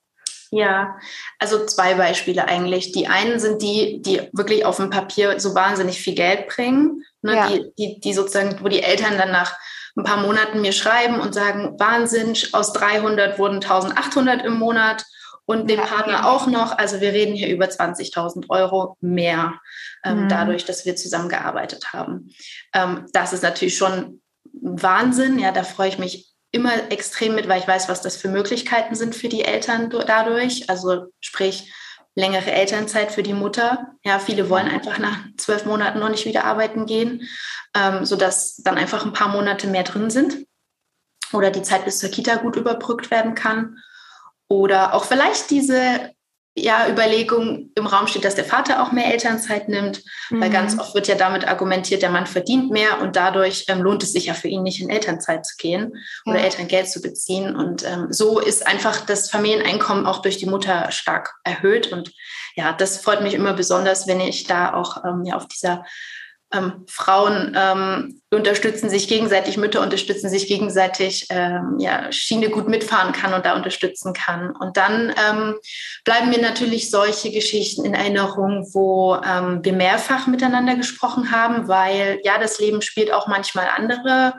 Ja, 0.57 0.97
also 1.37 1.65
zwei 1.67 1.93
Beispiele 1.93 2.47
eigentlich. 2.47 2.91
Die 2.91 3.07
einen 3.07 3.39
sind 3.39 3.61
die, 3.61 4.01
die 4.01 4.21
wirklich 4.33 4.65
auf 4.65 4.77
dem 4.77 4.89
Papier 4.89 5.39
so 5.39 5.53
wahnsinnig 5.53 6.01
viel 6.01 6.15
Geld 6.15 6.47
bringen, 6.47 7.03
ne? 7.21 7.35
ja. 7.35 7.47
die, 7.47 7.71
die, 7.77 7.99
die 7.99 8.13
sozusagen, 8.13 8.57
wo 8.63 8.67
die 8.67 8.81
Eltern 8.81 9.19
dann 9.19 9.31
nach 9.31 9.55
ein 9.95 10.03
paar 10.03 10.17
Monaten 10.17 10.61
mir 10.61 10.71
schreiben 10.71 11.19
und 11.19 11.35
sagen, 11.35 11.79
Wahnsinn, 11.79 12.35
aus 12.53 12.73
300 12.73 13.37
wurden 13.37 13.55
1800 13.57 14.43
im 14.43 14.57
Monat 14.57 15.05
und 15.45 15.69
dem 15.69 15.79
ja, 15.79 15.85
Partner 15.85 16.13
ja. 16.13 16.23
auch 16.25 16.47
noch. 16.47 16.75
Also 16.75 17.01
wir 17.01 17.13
reden 17.13 17.35
hier 17.35 17.49
über 17.49 17.65
20.000 17.65 18.49
Euro 18.49 18.97
mehr, 18.99 19.59
ähm, 20.03 20.23
mhm. 20.23 20.29
dadurch, 20.29 20.65
dass 20.65 20.85
wir 20.87 20.95
zusammengearbeitet 20.95 21.93
haben. 21.93 22.31
Ähm, 22.73 23.05
das 23.13 23.31
ist 23.31 23.43
natürlich 23.43 23.77
schon 23.77 24.21
Wahnsinn. 24.53 25.37
Ja, 25.37 25.51
da 25.51 25.63
freue 25.63 25.89
ich 25.89 25.99
mich 25.99 26.26
immer 26.51 26.91
extrem 26.91 27.35
mit, 27.35 27.47
weil 27.47 27.59
ich 27.59 27.67
weiß, 27.67 27.89
was 27.89 28.01
das 28.01 28.17
für 28.17 28.29
Möglichkeiten 28.29 28.95
sind 28.95 29.15
für 29.15 29.29
die 29.29 29.43
Eltern 29.43 29.89
dadurch. 29.89 30.69
Also 30.69 31.07
sprich 31.19 31.71
längere 32.15 32.51
Elternzeit 32.51 33.11
für 33.11 33.23
die 33.23 33.33
Mutter. 33.33 33.93
Ja, 34.03 34.19
viele 34.19 34.49
wollen 34.49 34.67
einfach 34.67 34.97
nach 34.97 35.17
zwölf 35.37 35.65
Monaten 35.65 35.99
noch 35.99 36.09
nicht 36.09 36.25
wieder 36.25 36.45
arbeiten 36.45 36.85
gehen, 36.85 37.27
ähm, 37.75 38.05
sodass 38.05 38.57
dann 38.57 38.77
einfach 38.77 39.05
ein 39.05 39.13
paar 39.13 39.27
Monate 39.27 39.67
mehr 39.67 39.83
drin 39.83 40.09
sind 40.09 40.47
oder 41.33 41.51
die 41.51 41.61
Zeit 41.61 41.85
bis 41.85 41.99
zur 41.99 42.09
Kita 42.09 42.37
gut 42.37 42.55
überbrückt 42.55 43.11
werden 43.11 43.35
kann. 43.35 43.77
Oder 44.47 44.93
auch 44.93 45.03
vielleicht 45.03 45.49
diese 45.51 46.11
ja, 46.59 46.89
Überlegung 46.89 47.69
im 47.75 47.85
Raum 47.85 48.07
steht, 48.07 48.25
dass 48.25 48.33
der 48.33 48.43
Vater 48.43 48.81
auch 48.81 48.91
mehr 48.91 49.11
Elternzeit 49.11 49.69
nimmt, 49.69 50.03
mhm. 50.31 50.41
weil 50.41 50.49
ganz 50.49 50.77
oft 50.79 50.95
wird 50.95 51.07
ja 51.07 51.13
damit 51.13 51.47
argumentiert, 51.47 52.01
der 52.01 52.09
Mann 52.09 52.25
verdient 52.25 52.71
mehr 52.71 52.99
und 52.99 53.15
dadurch 53.15 53.65
ähm, 53.67 53.81
lohnt 53.81 54.01
es 54.01 54.11
sich 54.11 54.25
ja 54.25 54.33
für 54.33 54.47
ihn 54.47 54.63
nicht 54.63 54.81
in 54.81 54.89
Elternzeit 54.89 55.45
zu 55.45 55.55
gehen 55.57 55.93
ja. 56.25 56.31
oder 56.31 56.41
Elterngeld 56.41 56.89
zu 56.89 57.01
beziehen. 57.01 57.55
Und 57.55 57.85
ähm, 57.85 58.07
so 58.09 58.39
ist 58.39 58.65
einfach 58.65 59.05
das 59.05 59.29
Familieneinkommen 59.29 60.07
auch 60.07 60.23
durch 60.23 60.37
die 60.37 60.47
Mutter 60.47 60.91
stark 60.91 61.35
erhöht. 61.43 61.91
Und 61.91 62.11
ja, 62.55 62.73
das 62.73 62.97
freut 62.97 63.21
mich 63.21 63.35
immer 63.35 63.53
besonders, 63.53 64.07
wenn 64.07 64.19
ich 64.19 64.45
da 64.45 64.73
auch 64.73 65.03
ähm, 65.05 65.23
ja 65.25 65.35
auf 65.35 65.47
dieser 65.47 65.85
ähm, 66.53 66.85
Frauen 66.87 67.55
ähm, 67.57 68.21
unterstützen 68.31 68.89
sich 68.89 69.07
gegenseitig, 69.07 69.57
Mütter 69.57 69.81
unterstützen 69.81 70.29
sich 70.29 70.47
gegenseitig, 70.47 71.27
ähm, 71.29 71.75
ja, 71.77 72.11
Schiene 72.11 72.49
gut 72.49 72.69
mitfahren 72.69 73.11
kann 73.11 73.33
und 73.33 73.45
da 73.45 73.55
unterstützen 73.55 74.13
kann. 74.13 74.55
Und 74.55 74.77
dann 74.77 75.13
ähm, 75.29 75.55
bleiben 76.05 76.29
mir 76.29 76.41
natürlich 76.41 76.89
solche 76.89 77.31
Geschichten 77.31 77.83
in 77.83 77.93
Erinnerung, 77.93 78.65
wo 78.73 79.15
ähm, 79.15 79.63
wir 79.63 79.73
mehrfach 79.73 80.27
miteinander 80.27 80.75
gesprochen 80.75 81.31
haben, 81.31 81.67
weil 81.67 82.19
ja, 82.23 82.37
das 82.37 82.59
Leben 82.59 82.81
spielt 82.81 83.11
auch 83.11 83.27
manchmal 83.27 83.67
andere, 83.75 84.33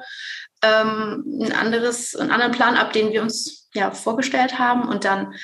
ähm, 0.62 1.24
ein 1.42 1.52
anderes, 1.52 2.16
einen 2.16 2.30
anderen 2.30 2.52
Plan 2.52 2.76
ab, 2.76 2.92
den 2.92 3.12
wir 3.12 3.22
uns 3.22 3.68
ja 3.74 3.90
vorgestellt 3.90 4.58
haben. 4.58 4.88
Und 4.88 5.04
dann 5.04 5.34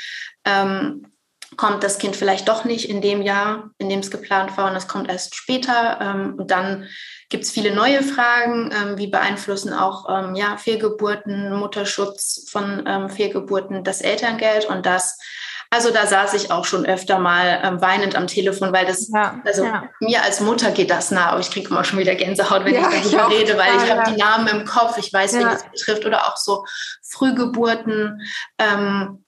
ähm, 0.47 1.14
kommt 1.57 1.85
das 1.85 1.99
Kind 1.99 2.17
vielleicht 2.17 2.49
doch 2.49 2.65
nicht 2.65 2.89
in 2.89 3.01
dem 3.01 3.23
Jahr, 3.23 3.71
in 3.79 3.89
dem 3.89 4.01
es 4.01 4.11
geplant 4.11 4.57
war 4.57 4.71
und 4.71 4.77
es 4.77 4.89
kommt 4.89 5.09
erst 5.09 5.35
später. 5.35 5.99
Ähm, 6.01 6.35
und 6.39 6.51
dann 6.51 6.87
gibt 7.29 7.45
es 7.45 7.51
viele 7.51 7.75
neue 7.75 8.03
Fragen, 8.03 8.71
ähm, 8.73 8.99
wie 8.99 9.09
beeinflussen 9.09 9.73
auch 9.73 10.07
ähm, 10.09 10.35
ja, 10.35 10.57
Fehlgeburten, 10.57 11.55
Mutterschutz 11.55 12.47
von 12.51 12.85
ähm, 12.87 13.11
Fehlgeburten 13.11 13.85
das 13.85 14.01
Elterngeld 14.01 14.67
und 14.67 14.87
das. 14.87 15.19
Also 15.71 15.91
da 15.91 16.07
saß 16.07 16.35
ich 16.35 16.53
auch 16.53 16.65
schon 16.65 16.87
öfter 16.87 17.19
mal 17.19 17.61
ähm, 17.65 17.81
weinend 17.81 18.15
am 18.15 18.29
Telefon, 18.29 18.73
weil 18.73 18.87
das, 18.87 19.09
ja, 19.13 19.41
also 19.45 19.65
ja. 19.65 19.89
mir 19.99 20.23
als 20.23 20.41
Mutter 20.41 20.71
geht 20.71 20.91
das 20.91 21.11
nah, 21.11 21.31
aber 21.31 21.41
ich 21.41 21.51
kriege 21.51 21.69
immer 21.69 21.83
schon 21.83 21.99
wieder 21.99 22.15
Gänsehaut, 22.15 22.65
wenn 22.65 22.75
ja, 22.75 22.89
ich 22.93 23.11
darüber 23.11 23.33
ich 23.33 23.41
rede, 23.41 23.59
weil 23.59 23.77
ich 23.77 23.91
habe 23.91 24.09
die 24.09 24.21
Namen 24.21 24.47
im 24.47 24.65
Kopf, 24.65 24.99
ich 24.99 25.13
weiß, 25.13 25.35
wen 25.35 25.43
das 25.43 25.65
betrifft 25.69 26.05
oder 26.07 26.29
auch 26.29 26.37
so 26.37 26.65
Frühgeburten. 27.03 28.21
Ähm, 28.59 29.24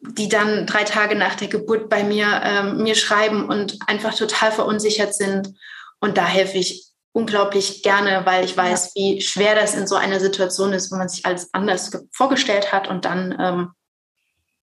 die 0.00 0.28
dann 0.28 0.66
drei 0.66 0.84
Tage 0.84 1.16
nach 1.16 1.34
der 1.34 1.48
Geburt 1.48 1.88
bei 1.88 2.04
mir 2.04 2.40
ähm, 2.44 2.82
mir 2.82 2.94
schreiben 2.94 3.48
und 3.48 3.78
einfach 3.86 4.14
total 4.14 4.52
verunsichert 4.52 5.14
sind. 5.14 5.54
Und 6.00 6.16
da 6.16 6.26
helfe 6.26 6.58
ich 6.58 6.86
unglaublich 7.12 7.82
gerne, 7.82 8.24
weil 8.24 8.44
ich 8.44 8.56
weiß, 8.56 8.92
ja. 8.94 9.02
wie 9.02 9.20
schwer 9.20 9.54
das 9.54 9.74
in 9.74 9.86
so 9.86 9.96
einer 9.96 10.20
Situation 10.20 10.72
ist, 10.72 10.92
wo 10.92 10.96
man 10.96 11.08
sich 11.08 11.26
alles 11.26 11.52
anders 11.52 11.90
vorgestellt 12.12 12.72
hat 12.72 12.88
und 12.88 13.04
dann 13.04 13.36
ähm, 13.40 13.70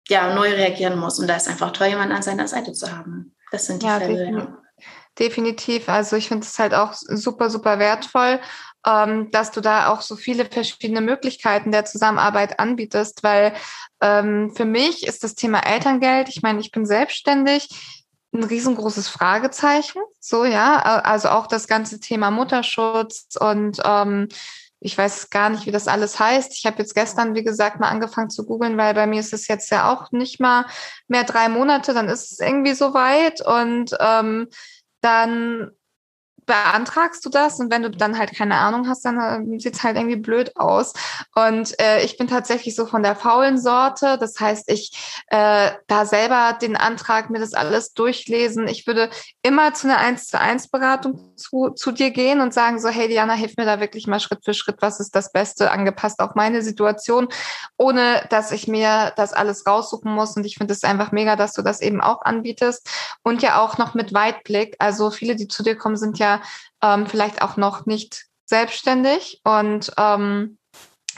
ja 0.09 0.33
neu 0.35 0.49
reagieren 0.49 0.99
muss. 0.99 1.19
Und 1.19 1.27
da 1.27 1.37
ist 1.37 1.47
einfach 1.47 1.71
toll, 1.71 1.87
jemanden 1.87 2.15
an 2.15 2.23
seiner 2.23 2.47
Seite 2.47 2.73
zu 2.73 2.91
haben. 2.91 3.35
Das 3.51 3.67
sind 3.67 3.81
die 3.81 3.87
ja, 3.87 3.99
Fälle. 3.99 4.17
Definitiv. 4.17 4.49
Ja. 4.49 4.85
definitiv. 5.19 5.89
Also 5.89 6.15
ich 6.17 6.27
finde 6.27 6.45
es 6.45 6.59
halt 6.59 6.73
auch 6.73 6.93
super, 6.93 7.49
super 7.49 7.79
wertvoll 7.79 8.39
ähm, 8.85 9.31
dass 9.31 9.51
du 9.51 9.61
da 9.61 9.87
auch 9.89 10.01
so 10.01 10.15
viele 10.15 10.45
verschiedene 10.45 11.01
Möglichkeiten 11.01 11.71
der 11.71 11.85
Zusammenarbeit 11.85 12.59
anbietest, 12.59 13.23
weil 13.23 13.53
ähm, 14.01 14.51
für 14.55 14.65
mich 14.65 15.07
ist 15.07 15.23
das 15.23 15.35
Thema 15.35 15.59
Elterngeld, 15.59 16.29
ich 16.29 16.41
meine, 16.41 16.59
ich 16.59 16.71
bin 16.71 16.85
selbstständig, 16.85 17.69
ein 18.33 18.43
riesengroßes 18.43 19.07
Fragezeichen. 19.07 20.01
So, 20.19 20.43
ja, 20.43 20.79
also 20.79 21.29
auch 21.29 21.47
das 21.47 21.67
ganze 21.67 21.99
Thema 21.99 22.31
Mutterschutz 22.31 23.35
und 23.39 23.79
ähm, 23.85 24.27
ich 24.85 24.97
weiß 24.97 25.29
gar 25.29 25.49
nicht, 25.49 25.65
wie 25.65 25.71
das 25.71 25.87
alles 25.87 26.19
heißt. 26.19 26.51
Ich 26.53 26.65
habe 26.65 26.79
jetzt 26.79 26.93
gestern, 26.93 27.35
wie 27.35 27.43
gesagt, 27.43 27.79
mal 27.79 27.87
angefangen 27.87 28.29
zu 28.29 28.45
googeln, 28.45 28.77
weil 28.77 28.93
bei 28.93 29.07
mir 29.07 29.21
ist 29.21 29.31
es 29.31 29.47
jetzt 29.47 29.71
ja 29.71 29.89
auch 29.89 30.11
nicht 30.11 30.41
mal 30.41 30.65
mehr 31.07 31.23
drei 31.23 31.47
Monate, 31.47 31.93
dann 31.93 32.09
ist 32.09 32.33
es 32.33 32.39
irgendwie 32.39 32.73
soweit. 32.73 33.39
Und 33.45 33.95
ähm, 34.01 34.49
dann 34.99 35.71
beantragst 36.45 37.25
du 37.25 37.29
das 37.29 37.59
und 37.59 37.71
wenn 37.71 37.83
du 37.83 37.91
dann 37.91 38.17
halt 38.17 38.35
keine 38.35 38.55
Ahnung 38.55 38.87
hast, 38.87 39.05
dann 39.05 39.19
äh, 39.19 39.59
sieht 39.59 39.75
es 39.75 39.83
halt 39.83 39.97
irgendwie 39.97 40.17
blöd 40.17 40.55
aus. 40.55 40.93
Und 41.35 41.79
äh, 41.79 42.03
ich 42.03 42.17
bin 42.17 42.27
tatsächlich 42.27 42.75
so 42.75 42.85
von 42.85 43.03
der 43.03 43.15
faulen 43.15 43.57
Sorte. 43.59 44.17
Das 44.19 44.39
heißt, 44.39 44.69
ich 44.71 45.23
äh, 45.27 45.71
da 45.87 46.05
selber 46.05 46.57
den 46.61 46.75
Antrag, 46.75 47.29
mir 47.29 47.39
das 47.39 47.53
alles 47.53 47.93
durchlesen. 47.93 48.67
Ich 48.67 48.87
würde 48.87 49.09
immer 49.41 49.73
zu 49.73 49.87
einer 49.87 49.97
1 49.97 50.27
zu 50.27 50.39
1 50.39 50.69
Beratung 50.69 51.35
zu, 51.37 51.69
zu 51.69 51.91
dir 51.91 52.11
gehen 52.11 52.41
und 52.41 52.53
sagen 52.53 52.79
so, 52.79 52.89
hey 52.89 53.07
Diana, 53.07 53.33
hilf 53.33 53.55
mir 53.57 53.65
da 53.65 53.79
wirklich 53.79 54.07
mal 54.07 54.19
Schritt 54.19 54.43
für 54.43 54.53
Schritt, 54.53 54.77
was 54.81 54.99
ist 54.99 55.15
das 55.15 55.31
Beste, 55.31 55.71
angepasst 55.71 56.19
auf 56.19 56.35
meine 56.35 56.61
Situation, 56.61 57.27
ohne 57.77 58.25
dass 58.29 58.51
ich 58.51 58.67
mir 58.67 59.13
das 59.15 59.33
alles 59.33 59.65
raussuchen 59.65 60.11
muss. 60.11 60.35
Und 60.35 60.45
ich 60.45 60.57
finde 60.57 60.73
es 60.73 60.83
einfach 60.83 61.11
mega, 61.11 61.35
dass 61.35 61.53
du 61.53 61.61
das 61.61 61.81
eben 61.81 62.01
auch 62.01 62.21
anbietest. 62.21 62.89
Und 63.23 63.41
ja 63.41 63.61
auch 63.61 63.77
noch 63.77 63.93
mit 63.93 64.13
Weitblick. 64.13 64.75
Also 64.79 65.11
viele, 65.11 65.35
die 65.35 65.47
zu 65.47 65.63
dir 65.63 65.75
kommen, 65.75 65.95
sind 65.95 66.19
ja 66.19 66.32
ähm, 66.81 67.07
vielleicht 67.07 67.41
auch 67.41 67.57
noch 67.57 67.85
nicht 67.85 68.25
selbstständig 68.45 69.41
und 69.43 69.91
ähm, 69.97 70.57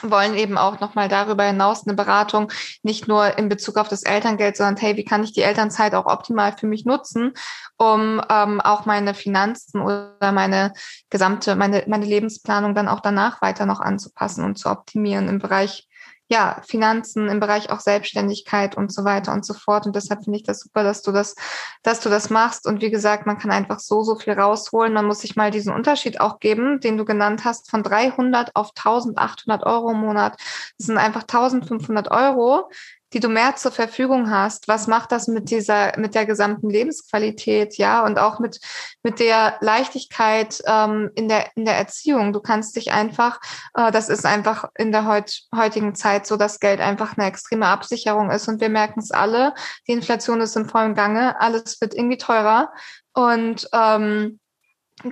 wollen 0.01 0.35
eben 0.35 0.57
auch 0.57 0.79
nochmal 0.79 1.07
darüber 1.07 1.43
hinaus 1.43 1.85
eine 1.85 1.95
Beratung, 1.95 2.51
nicht 2.83 3.07
nur 3.07 3.37
in 3.37 3.49
Bezug 3.49 3.77
auf 3.77 3.87
das 3.87 4.03
Elterngeld, 4.03 4.57
sondern 4.57 4.77
hey, 4.77 4.97
wie 4.97 5.05
kann 5.05 5.23
ich 5.23 5.33
die 5.33 5.41
Elternzeit 5.41 5.95
auch 5.95 6.05
optimal 6.05 6.55
für 6.57 6.67
mich 6.67 6.85
nutzen, 6.85 7.33
um 7.77 8.21
ähm, 8.29 8.61
auch 8.61 8.85
meine 8.85 9.13
Finanzen 9.13 9.81
oder 9.81 10.31
meine 10.31 10.73
gesamte, 11.09 11.55
meine, 11.55 11.83
meine 11.87 12.05
Lebensplanung 12.05 12.75
dann 12.75 12.87
auch 12.87 12.99
danach 12.99 13.41
weiter 13.41 13.65
noch 13.65 13.79
anzupassen 13.79 14.43
und 14.43 14.57
zu 14.57 14.69
optimieren 14.69 15.29
im 15.29 15.39
Bereich 15.39 15.87
ja, 16.27 16.61
Finanzen, 16.67 17.27
im 17.27 17.39
Bereich 17.39 17.69
auch 17.69 17.79
Selbstständigkeit 17.79 18.75
und 18.75 18.91
so 18.91 19.03
weiter 19.03 19.31
und 19.31 19.45
so 19.45 19.53
fort. 19.53 19.85
Und 19.85 19.95
deshalb 19.95 20.23
finde 20.23 20.39
ich 20.39 20.43
das 20.43 20.59
super, 20.59 20.83
dass 20.83 21.03
du 21.03 21.11
das, 21.11 21.35
dass 21.83 21.99
du 21.99 22.09
das 22.09 22.29
machst. 22.29 22.65
Und 22.65 22.81
wie 22.81 22.89
gesagt, 22.89 23.27
man 23.27 23.37
kann 23.37 23.51
einfach 23.51 23.79
so, 23.79 24.01
so 24.03 24.15
viel 24.15 24.33
rausholen. 24.33 24.93
Man 24.93 25.05
muss 25.05 25.19
sich 25.19 25.35
mal 25.35 25.51
diesen 25.51 25.73
Unterschied 25.73 26.19
auch 26.19 26.39
geben, 26.39 26.79
den 26.79 26.97
du 26.97 27.05
genannt 27.05 27.45
hast, 27.45 27.69
von 27.69 27.83
300 27.83 28.55
auf 28.55 28.71
1800 28.75 29.63
Euro 29.65 29.91
im 29.91 29.99
Monat. 29.99 30.39
Das 30.77 30.87
sind 30.87 30.97
einfach 30.97 31.21
1500 31.21 32.09
Euro, 32.09 32.69
die 33.15 33.21
du 33.21 33.29
mehr 33.29 33.55
zur 33.55 33.71
Verfügung 33.71 34.29
hast, 34.29 34.67
was 34.67 34.87
macht 34.87 35.13
das 35.13 35.29
mit 35.29 35.49
dieser, 35.49 35.97
mit 35.97 36.15
der 36.15 36.25
gesamten 36.25 36.69
Lebensqualität, 36.69 37.77
ja, 37.77 38.03
und 38.03 38.19
auch 38.19 38.39
mit, 38.39 38.59
mit 39.03 39.21
der 39.21 39.55
Leichtigkeit 39.61 40.61
ähm, 40.67 41.09
in 41.15 41.29
der, 41.29 41.55
in 41.55 41.63
der 41.63 41.77
Erziehung. 41.77 42.33
Du 42.33 42.41
kannst 42.41 42.75
dich 42.75 42.91
einfach, 42.91 43.39
äh, 43.73 43.89
das 43.89 44.09
ist 44.09 44.25
einfach 44.25 44.65
in 44.77 44.91
der 44.91 45.07
heut, 45.07 45.43
heutigen 45.55 45.95
Zeit 45.95 46.27
so, 46.27 46.35
dass 46.35 46.59
Geld 46.59 46.81
einfach 46.81 47.17
eine 47.17 47.27
extreme 47.27 47.67
Absicherung 47.67 48.31
ist 48.31 48.49
und 48.49 48.59
wir 48.59 48.69
merken 48.69 48.99
es 48.99 49.11
alle. 49.11 49.53
Die 49.87 49.93
Inflation 49.93 50.41
ist 50.41 50.57
im 50.57 50.67
vollen 50.67 50.93
Gange, 50.93 51.39
alles 51.39 51.79
wird 51.79 51.93
irgendwie 51.93 52.17
teurer 52.17 52.73
und, 53.13 53.69
ähm, 53.71 54.41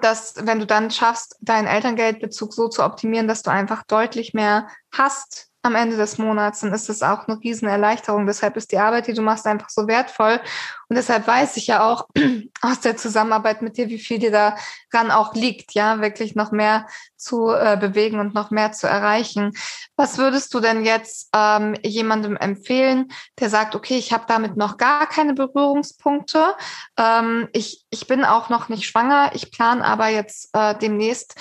dass 0.02 0.36
wenn 0.46 0.60
du 0.60 0.66
dann 0.66 0.92
schaffst, 0.92 1.38
deinen 1.42 1.68
Elterngeldbezug 1.68 2.54
so 2.54 2.68
zu 2.68 2.84
optimieren, 2.84 3.28
dass 3.28 3.44
du 3.44 3.52
einfach 3.52 3.84
deutlich 3.84 4.34
mehr 4.34 4.68
hast 4.92 5.53
am 5.64 5.76
Ende 5.76 5.96
des 5.96 6.18
Monats, 6.18 6.60
dann 6.60 6.74
ist 6.74 6.90
das 6.90 7.02
auch 7.02 7.28
eine 7.28 7.40
riesen 7.40 7.70
Erleichterung. 7.70 8.28
Deshalb 8.28 8.58
ist 8.58 8.72
die 8.74 8.78
Arbeit, 8.78 9.08
die 9.08 9.14
du 9.14 9.22
machst, 9.22 9.48
einfach 9.48 9.70
so 9.70 9.88
wertvoll. 9.88 10.42
Und 10.90 10.98
deshalb 10.98 11.26
weiß 11.26 11.56
ich 11.56 11.68
ja 11.68 11.90
auch 11.90 12.08
aus 12.62 12.82
der 12.82 12.98
Zusammenarbeit 12.98 13.62
mit 13.62 13.78
dir, 13.78 13.88
wie 13.88 13.98
viel 13.98 14.20
dir 14.20 14.32
daran 14.32 15.10
auch 15.10 15.34
liegt, 15.34 15.74
ja, 15.74 16.02
wirklich 16.02 16.36
noch 16.36 16.52
mehr 16.52 16.86
zu 17.16 17.50
äh, 17.50 17.78
bewegen 17.80 18.20
und 18.20 18.34
noch 18.34 18.52
mehr 18.52 18.74
zu 18.74 18.88
erreichen. 18.88 19.54
Was 19.96 20.18
würdest 20.18 20.54
du 20.54 20.60
denn 20.60 20.84
jetzt 20.84 21.30
ähm, 21.34 21.76
jemandem 21.82 22.36
empfehlen, 22.36 23.08
der 23.40 23.50
sagt, 23.50 23.74
okay, 23.74 23.98
ich 23.98 24.12
habe 24.12 24.26
damit 24.28 24.58
noch 24.58 24.76
gar 24.78 25.08
keine 25.08 25.34
Berührungspunkte, 25.34 26.56
ähm, 26.98 27.48
ich, 27.54 27.86
ich 27.90 28.06
bin 28.08 28.26
auch 28.26 28.50
noch 28.50 28.68
nicht 28.68 28.86
schwanger, 28.86 29.32
ich 29.34 29.52
plane 29.52 29.84
aber 29.86 30.10
jetzt 30.10 30.50
äh, 30.54 30.76
demnächst 30.78 31.36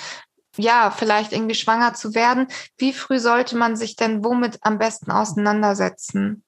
ja, 0.57 0.91
vielleicht 0.91 1.31
irgendwie 1.31 1.55
schwanger 1.55 1.93
zu 1.93 2.13
werden. 2.13 2.47
Wie 2.77 2.93
früh 2.93 3.19
sollte 3.19 3.55
man 3.57 3.75
sich 3.75 3.95
denn 3.95 4.23
womit 4.23 4.59
am 4.61 4.77
besten 4.77 5.11
auseinandersetzen? 5.11 6.43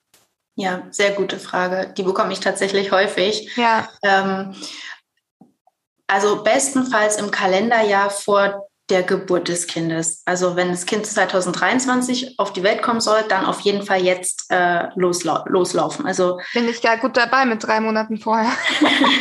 Ja, 0.55 0.83
sehr 0.89 1.11
gute 1.11 1.39
Frage. 1.39 1.93
Die 1.97 2.03
bekomme 2.03 2.31
ich 2.31 2.39
tatsächlich 2.39 2.91
häufig. 2.91 3.55
Ja. 3.57 3.89
Ähm, 4.03 4.55
also 6.07 6.43
bestenfalls 6.43 7.17
im 7.17 7.31
Kalenderjahr 7.31 8.09
vor 8.09 8.67
der 8.89 9.01
Geburt 9.01 9.47
des 9.47 9.65
Kindes. 9.65 10.21
Also 10.25 10.55
wenn 10.55 10.69
das 10.69 10.85
Kind 10.85 11.05
2023 11.05 12.37
auf 12.37 12.53
die 12.53 12.61
Welt 12.61 12.83
kommen 12.83 13.01
soll, 13.01 13.23
dann 13.27 13.45
auf 13.45 13.61
jeden 13.61 13.83
Fall 13.83 14.03
jetzt 14.03 14.45
äh, 14.49 14.87
losla 14.95 15.43
loslaufen. 15.47 16.05
Also 16.05 16.39
bin 16.53 16.69
ich 16.69 16.83
ja 16.83 16.95
gut 16.95 17.17
dabei 17.17 17.45
mit 17.45 17.63
drei 17.63 17.79
Monaten 17.79 18.17
vorher. 18.17 18.51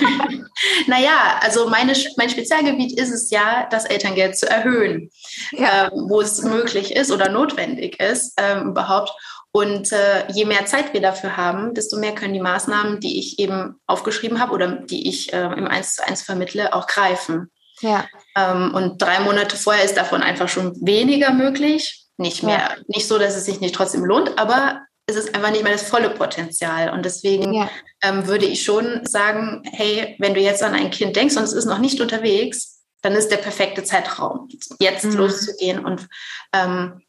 naja, 0.87 1.41
also 1.41 1.69
meine, 1.69 1.95
mein 2.17 2.29
Spezialgebiet 2.29 2.99
ist 2.99 3.11
es 3.11 3.31
ja, 3.31 3.67
das 3.71 3.87
Elterngeld 3.87 4.37
zu 4.37 4.49
erhöhen, 4.49 5.11
ja. 5.53 5.87
äh, 5.87 5.91
wo 5.93 6.21
es 6.21 6.43
möglich 6.43 6.95
ist 6.95 7.11
oder 7.11 7.31
notwendig 7.31 7.99
ist 8.01 8.39
äh, 8.39 8.61
überhaupt. 8.61 9.13
Und 9.51 9.93
äh, 9.93 10.31
je 10.33 10.45
mehr 10.45 10.67
Zeit 10.67 10.93
wir 10.93 11.01
dafür 11.01 11.37
haben, 11.37 11.75
desto 11.75 11.97
mehr 11.97 12.15
können 12.15 12.35
die 12.35 12.41
Maßnahmen, 12.41 12.99
die 12.99 13.21
ich 13.21 13.39
eben 13.39 13.81
aufgeschrieben 13.87 14.41
habe 14.41 14.53
oder 14.53 14.67
die 14.67 15.09
ich 15.09 15.33
äh, 15.33 15.45
im 15.45 15.69
1 15.69 15.95
zu 15.95 16.07
1 16.07 16.23
vermittle, 16.23 16.75
auch 16.75 16.87
greifen. 16.87 17.51
Ja. 17.81 18.05
Ähm, 18.37 18.75
und 18.75 19.01
drei 19.01 19.21
Monate 19.21 19.57
vorher 19.57 19.85
ist 19.85 19.97
davon 19.97 20.23
einfach 20.23 20.49
schon 20.49 20.75
weniger 20.85 21.33
möglich. 21.33 22.07
Nicht 22.17 22.43
mehr, 22.43 22.59
ja. 22.59 22.77
nicht 22.87 23.09
so, 23.09 23.19
dass 23.19 23.37
es 23.37 23.45
sich 23.45 23.61
nicht 23.61 23.75
trotzdem 23.75 24.05
lohnt, 24.05 24.39
aber 24.39 24.83
ist 25.07 25.17
es 25.17 25.35
einfach 25.35 25.51
nicht 25.51 25.65
mehr 25.65 25.73
das 25.73 25.89
volle 25.89 26.11
Potenzial. 26.11 26.91
Und 26.91 27.05
deswegen 27.05 27.53
ja. 27.53 27.71
ähm, 28.03 28.27
würde 28.27 28.47
ich 28.47 28.63
schon 28.63 29.05
sagen, 29.05 29.63
hey, 29.65 30.17
wenn 30.19 30.35
du 30.35 30.41
jetzt 30.41 30.63
an 30.63 30.75
ein 30.75 30.91
Kind 30.91 31.17
denkst 31.17 31.37
und 31.37 31.43
es 31.43 31.53
ist 31.53 31.67
noch 31.67 31.79
nicht 31.79 32.01
unterwegs, 32.01 32.83
dann 33.03 33.13
ist 33.13 33.31
der 33.31 33.37
perfekte 33.37 33.85
Zeitraum, 33.85 34.49
jetzt 34.81 35.05
mhm. 35.05 35.13
loszugehen. 35.17 35.85
Und 35.85 36.09
ähm, 36.55 37.03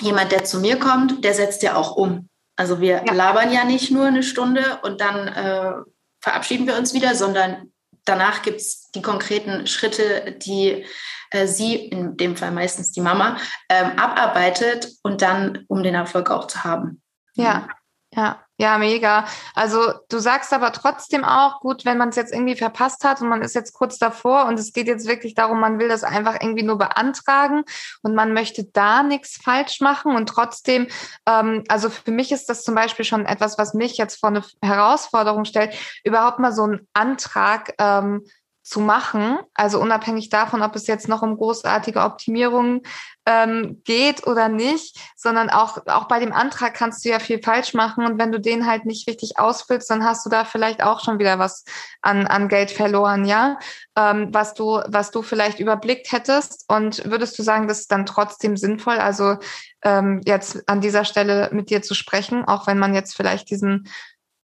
jemand, 0.00 0.32
der 0.32 0.44
zu 0.44 0.58
mir 0.58 0.78
kommt, 0.78 1.24
der 1.24 1.34
setzt 1.34 1.62
ja 1.62 1.76
auch 1.76 1.94
um. 1.94 2.28
Also 2.56 2.80
wir 2.80 3.04
ja. 3.06 3.12
labern 3.12 3.52
ja 3.52 3.64
nicht 3.64 3.90
nur 3.90 4.06
eine 4.06 4.22
Stunde 4.22 4.80
und 4.82 5.00
dann 5.00 5.28
äh, 5.28 5.72
verabschieden 6.20 6.66
wir 6.66 6.76
uns 6.76 6.94
wieder, 6.94 7.14
sondern 7.14 7.70
danach 8.06 8.42
gibt 8.42 8.60
es 8.60 8.90
die 8.92 9.02
konkreten 9.02 9.66
Schritte, 9.66 10.36
die 10.38 10.86
äh, 11.30 11.46
sie, 11.46 11.74
in 11.74 12.16
dem 12.16 12.36
Fall 12.36 12.52
meistens 12.52 12.92
die 12.92 13.00
Mama, 13.00 13.38
ähm, 13.68 13.98
abarbeitet 13.98 14.88
und 15.02 15.22
dann, 15.22 15.64
um 15.68 15.82
den 15.82 15.94
Erfolg 15.94 16.30
auch 16.30 16.46
zu 16.46 16.64
haben. 16.64 17.02
Ja, 17.34 17.68
ja, 18.14 18.45
ja, 18.58 18.78
mega. 18.78 19.26
Also 19.54 19.92
du 20.08 20.18
sagst 20.18 20.54
aber 20.54 20.72
trotzdem 20.72 21.24
auch, 21.24 21.60
gut, 21.60 21.84
wenn 21.84 21.98
man 21.98 22.08
es 22.08 22.16
jetzt 22.16 22.32
irgendwie 22.32 22.56
verpasst 22.56 23.04
hat 23.04 23.20
und 23.20 23.28
man 23.28 23.42
ist 23.42 23.54
jetzt 23.54 23.74
kurz 23.74 23.98
davor 23.98 24.46
und 24.46 24.58
es 24.58 24.72
geht 24.72 24.86
jetzt 24.86 25.06
wirklich 25.06 25.34
darum, 25.34 25.60
man 25.60 25.78
will 25.78 25.88
das 25.88 26.04
einfach 26.04 26.36
irgendwie 26.40 26.62
nur 26.62 26.78
beantragen 26.78 27.64
und 28.02 28.14
man 28.14 28.32
möchte 28.32 28.64
da 28.64 29.02
nichts 29.02 29.36
falsch 29.42 29.80
machen 29.82 30.16
und 30.16 30.28
trotzdem, 30.28 30.88
ähm, 31.26 31.64
also 31.68 31.90
für 31.90 32.12
mich 32.12 32.32
ist 32.32 32.48
das 32.48 32.62
zum 32.62 32.74
Beispiel 32.74 33.04
schon 33.04 33.26
etwas, 33.26 33.58
was 33.58 33.74
mich 33.74 33.98
jetzt 33.98 34.20
vor 34.20 34.30
eine 34.30 34.42
Herausforderung 34.62 35.44
stellt, 35.44 35.74
überhaupt 36.02 36.38
mal 36.38 36.52
so 36.52 36.62
einen 36.62 36.88
Antrag 36.94 37.74
ähm, 37.78 38.24
zu 38.66 38.80
machen. 38.80 39.38
Also 39.54 39.80
unabhängig 39.80 40.28
davon, 40.28 40.60
ob 40.60 40.74
es 40.74 40.88
jetzt 40.88 41.06
noch 41.06 41.22
um 41.22 41.36
großartige 41.36 42.00
Optimierungen 42.00 42.82
ähm, 43.24 43.80
geht 43.84 44.26
oder 44.26 44.48
nicht, 44.48 44.98
sondern 45.14 45.50
auch, 45.50 45.86
auch 45.86 46.08
bei 46.08 46.18
dem 46.18 46.32
Antrag 46.32 46.74
kannst 46.74 47.04
du 47.04 47.10
ja 47.10 47.20
viel 47.20 47.40
falsch 47.40 47.74
machen. 47.74 48.04
Und 48.04 48.18
wenn 48.18 48.32
du 48.32 48.40
den 48.40 48.66
halt 48.66 48.84
nicht 48.84 49.08
richtig 49.08 49.38
ausfüllst, 49.38 49.88
dann 49.88 50.04
hast 50.04 50.26
du 50.26 50.30
da 50.30 50.44
vielleicht 50.44 50.82
auch 50.82 50.98
schon 50.98 51.20
wieder 51.20 51.38
was 51.38 51.64
an, 52.02 52.26
an 52.26 52.48
Geld 52.48 52.72
verloren, 52.72 53.24
ja, 53.24 53.60
ähm, 53.96 54.30
was 54.32 54.54
du, 54.54 54.80
was 54.88 55.12
du 55.12 55.22
vielleicht 55.22 55.60
überblickt 55.60 56.10
hättest. 56.10 56.64
Und 56.66 57.08
würdest 57.08 57.38
du 57.38 57.44
sagen, 57.44 57.68
das 57.68 57.80
ist 57.80 57.92
dann 57.92 58.04
trotzdem 58.04 58.56
sinnvoll, 58.56 58.98
also 58.98 59.36
ähm, 59.82 60.22
jetzt 60.24 60.68
an 60.68 60.80
dieser 60.80 61.04
Stelle 61.04 61.50
mit 61.52 61.70
dir 61.70 61.82
zu 61.82 61.94
sprechen, 61.94 62.44
auch 62.44 62.66
wenn 62.66 62.80
man 62.80 62.94
jetzt 62.94 63.16
vielleicht 63.16 63.48
diesen 63.48 63.88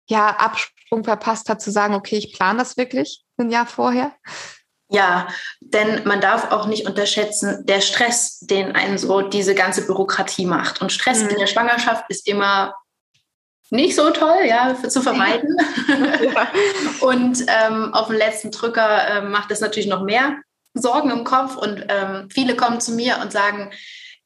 ja, 0.08 0.34
Absprung 0.88 1.04
verpasst 1.04 1.50
hat, 1.50 1.60
zu 1.60 1.70
sagen, 1.70 1.94
okay, 1.94 2.16
ich 2.16 2.32
plane 2.32 2.58
das 2.58 2.76
wirklich? 2.76 3.24
ein 3.40 3.50
Jahr 3.50 3.66
vorher? 3.66 4.12
Ja, 4.90 5.28
denn 5.60 6.02
man 6.04 6.20
darf 6.20 6.50
auch 6.50 6.66
nicht 6.66 6.86
unterschätzen, 6.86 7.64
der 7.66 7.80
Stress, 7.80 8.40
den 8.40 8.74
einen 8.74 8.98
so 8.98 9.20
diese 9.20 9.54
ganze 9.54 9.86
Bürokratie 9.86 10.46
macht. 10.46 10.80
Und 10.80 10.90
Stress 10.90 11.22
mhm. 11.22 11.28
in 11.28 11.38
der 11.38 11.46
Schwangerschaft 11.46 12.04
ist 12.08 12.26
immer 12.26 12.74
nicht 13.70 13.94
so 13.94 14.10
toll, 14.10 14.40
ja, 14.46 14.74
zu 14.74 15.02
vermeiden. 15.02 15.56
Ja. 16.20 16.48
und 17.00 17.44
ähm, 17.46 17.94
auf 17.94 18.08
den 18.08 18.16
letzten 18.16 18.50
Drücker 18.50 19.08
äh, 19.08 19.22
macht 19.22 19.50
es 19.50 19.60
natürlich 19.60 19.88
noch 19.88 20.02
mehr 20.02 20.36
Sorgen 20.74 21.10
im 21.10 21.22
Kopf. 21.22 21.56
Und 21.56 21.84
ähm, 21.88 22.28
viele 22.30 22.56
kommen 22.56 22.80
zu 22.80 22.92
mir 22.92 23.18
und 23.22 23.30
sagen, 23.30 23.70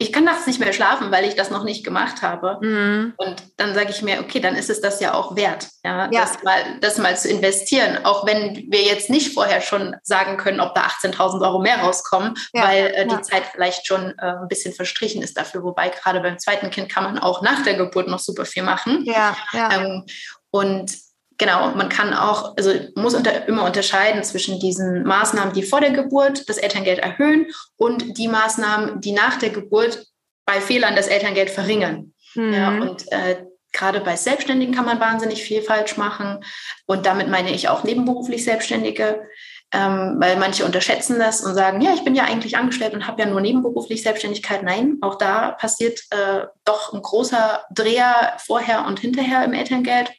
ich 0.03 0.13
kann 0.13 0.25
nachts 0.25 0.47
nicht 0.47 0.59
mehr 0.59 0.73
schlafen, 0.73 1.11
weil 1.13 1.25
ich 1.25 1.37
das 1.37 1.51
noch 1.51 1.65
nicht 1.65 1.85
gemacht 1.85 2.23
habe. 2.23 2.59
Mhm. 2.61 3.15
Und 3.17 3.37
dann 3.57 3.75
sage 3.75 3.91
ich 3.91 4.03
mir, 4.03 4.21
okay, 4.21 4.41
dann 4.41 4.57
ist 4.57 4.69
es 4.69 4.81
das 4.81 5.01
ja 5.01 5.15
auch 5.15 5.37
wert, 5.37 5.69
ja, 5.85 6.11
ja. 6.11 6.21
Das, 6.21 6.43
mal, 6.43 6.79
das 6.81 6.99
mal 6.99 7.17
zu 7.17 7.29
investieren. 7.29 8.05
Auch 8.05 8.27
wenn 8.27 8.67
wir 8.69 8.83
jetzt 8.83 9.11
nicht 9.11 9.33
vorher 9.33 9.61
schon 9.61 9.97
sagen 10.03 10.37
können, 10.37 10.61
ob 10.61 10.75
da 10.75 10.83
18.000 10.83 11.43
Euro 11.43 11.61
mehr 11.61 11.79
rauskommen, 11.79 12.35
ja. 12.53 12.65
weil 12.65 12.87
äh, 12.87 13.07
die 13.07 13.15
ja. 13.15 13.23
Zeit 13.23 13.45
vielleicht 13.53 13.87
schon 13.87 14.11
äh, 14.19 14.35
ein 14.41 14.49
bisschen 14.49 14.75
verstrichen 14.75 15.23
ist 15.23 15.37
dafür. 15.37 15.63
Wobei 15.63 15.89
gerade 15.89 16.21
beim 16.21 16.39
zweiten 16.39 16.71
Kind 16.71 16.91
kann 16.91 17.05
man 17.05 17.19
auch 17.19 17.43
nach 17.43 17.63
der 17.63 17.75
Geburt 17.75 18.09
noch 18.09 18.19
super 18.19 18.45
viel 18.45 18.65
machen. 18.65 19.05
Ja. 19.05 19.37
Ähm, 19.55 20.05
und 20.51 20.93
genau, 21.39 21.71
man 21.75 21.89
kann 21.89 22.15
auch, 22.15 22.57
also 22.57 22.73
muss 22.95 23.15
unter, 23.15 23.47
immer 23.49 23.65
unterscheiden 23.65 24.23
zwischen 24.25 24.61
diesen 24.61 25.03
Maßnahmen, 25.05 25.53
die 25.55 25.63
vor 25.63 25.81
der 25.81 25.91
Geburt 25.91 26.49
das 26.49 26.59
Elterngeld 26.59 26.99
erhöhen 26.99 27.47
und 27.77 28.19
die 28.19 28.29
Maßnahmen, 28.29 29.01
die 29.01 29.13
nach 29.13 29.39
der 29.39 29.51
Geburt 29.51 30.07
bei 30.45 30.61
Fehlern 30.61 30.97
das 30.97 31.09
Elterngeld 31.09 31.51
verringern. 31.51 32.15
Mhm. 32.35 32.53
Ja, 32.53 32.69
und 32.71 33.11
äh, 33.13 33.45
gerade 33.73 34.01
bei 34.01 34.17
Selbstständigen 34.17 34.75
kann 34.75 34.85
man 34.85 35.01
wahnsinnig 35.01 35.43
viel 35.43 35.63
falsch 35.63 35.97
machen. 35.97 36.45
Und 36.87 37.07
damit 37.07 37.29
meine 37.29 37.51
ich 37.51 37.69
auch 37.69 37.85
nebenberuflich 37.85 38.45
Selbstständige, 38.45 39.27
ähm, 39.73 40.17
weil 40.19 40.37
manche 40.37 40.65
unterschätzen 40.65 41.19
das 41.19 41.41
und 41.41 41.55
sagen, 41.55 41.81
ja, 41.81 41.95
ich 41.95 42.05
bin 42.05 42.15
ja 42.15 42.25
eigentlich 42.25 42.57
angestellt 42.57 42.93
und 42.93 43.07
habe 43.07 43.23
ja 43.23 43.29
nur 43.29 43.41
nebenberuflich 43.41 44.03
Selbstständigkeit. 44.03 44.63
Nein, 44.63 44.99
auch 45.01 45.17
da 45.17 45.53
passiert 45.53 46.01
äh, 46.11 46.45
doch 46.65 46.93
ein 46.93 47.01
großer 47.01 47.65
Dreher 47.73 48.37
vorher 48.39 48.85
und 48.87 49.01
hinterher 49.01 49.45
im 49.45 49.55
Elterngeld. 49.55 50.13